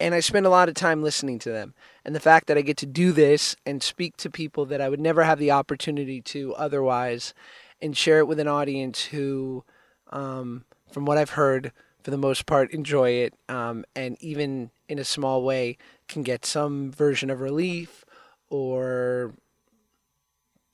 And 0.00 0.14
I 0.14 0.20
spend 0.20 0.46
a 0.46 0.50
lot 0.50 0.70
of 0.70 0.74
time 0.74 1.02
listening 1.02 1.38
to 1.40 1.52
them. 1.52 1.74
And 2.06 2.14
the 2.14 2.20
fact 2.20 2.46
that 2.46 2.56
I 2.56 2.62
get 2.62 2.78
to 2.78 2.86
do 2.86 3.12
this 3.12 3.54
and 3.66 3.82
speak 3.82 4.16
to 4.16 4.30
people 4.30 4.64
that 4.64 4.80
I 4.80 4.88
would 4.88 4.98
never 4.98 5.24
have 5.24 5.38
the 5.38 5.50
opportunity 5.50 6.22
to 6.22 6.54
otherwise 6.54 7.34
and 7.82 7.94
share 7.94 8.18
it 8.18 8.26
with 8.26 8.40
an 8.40 8.48
audience 8.48 9.04
who, 9.04 9.62
um, 10.10 10.64
from 10.90 11.04
what 11.04 11.18
I've 11.18 11.30
heard, 11.30 11.72
for 12.02 12.10
the 12.10 12.16
most 12.16 12.46
part, 12.46 12.72
enjoy 12.72 13.10
it, 13.10 13.34
um, 13.50 13.84
and 13.94 14.16
even 14.22 14.70
in 14.90 14.98
a 14.98 15.04
small 15.04 15.42
way, 15.42 15.78
can 16.08 16.22
get 16.22 16.44
some 16.44 16.90
version 16.90 17.30
of 17.30 17.40
relief 17.40 18.04
or 18.50 19.32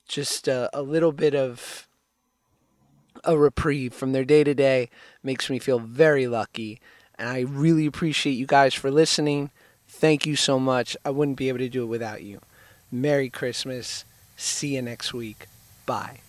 just 0.09 0.49
a, 0.49 0.71
a 0.73 0.81
little 0.81 1.12
bit 1.12 1.35
of 1.35 1.87
a 3.25 3.37
reprieve 3.37 3.93
from 3.93 4.12
their 4.12 4.25
day 4.25 4.43
to 4.45 4.55
day 4.55 4.89
makes 5.23 5.51
me 5.51 5.59
feel 5.59 5.79
very 5.79 6.27
lucky. 6.27 6.81
And 7.19 7.29
I 7.29 7.41
really 7.41 7.87
appreciate 7.87 8.35
you 8.35 8.47
guys 8.47 8.73
for 8.73 8.91
listening. 8.91 9.51
Thank 9.87 10.27
you 10.27 10.37
so 10.37 10.59
much. 10.59 10.97
I 11.05 11.11
wouldn't 11.11 11.37
be 11.37 11.49
able 11.49 11.59
to 11.59 11.69
do 11.69 11.83
it 11.83 11.87
without 11.87 12.23
you. 12.23 12.41
Merry 12.91 13.29
Christmas. 13.29 14.05
See 14.37 14.77
you 14.77 14.83
next 14.83 15.12
week. 15.12 15.47
Bye. 15.85 16.26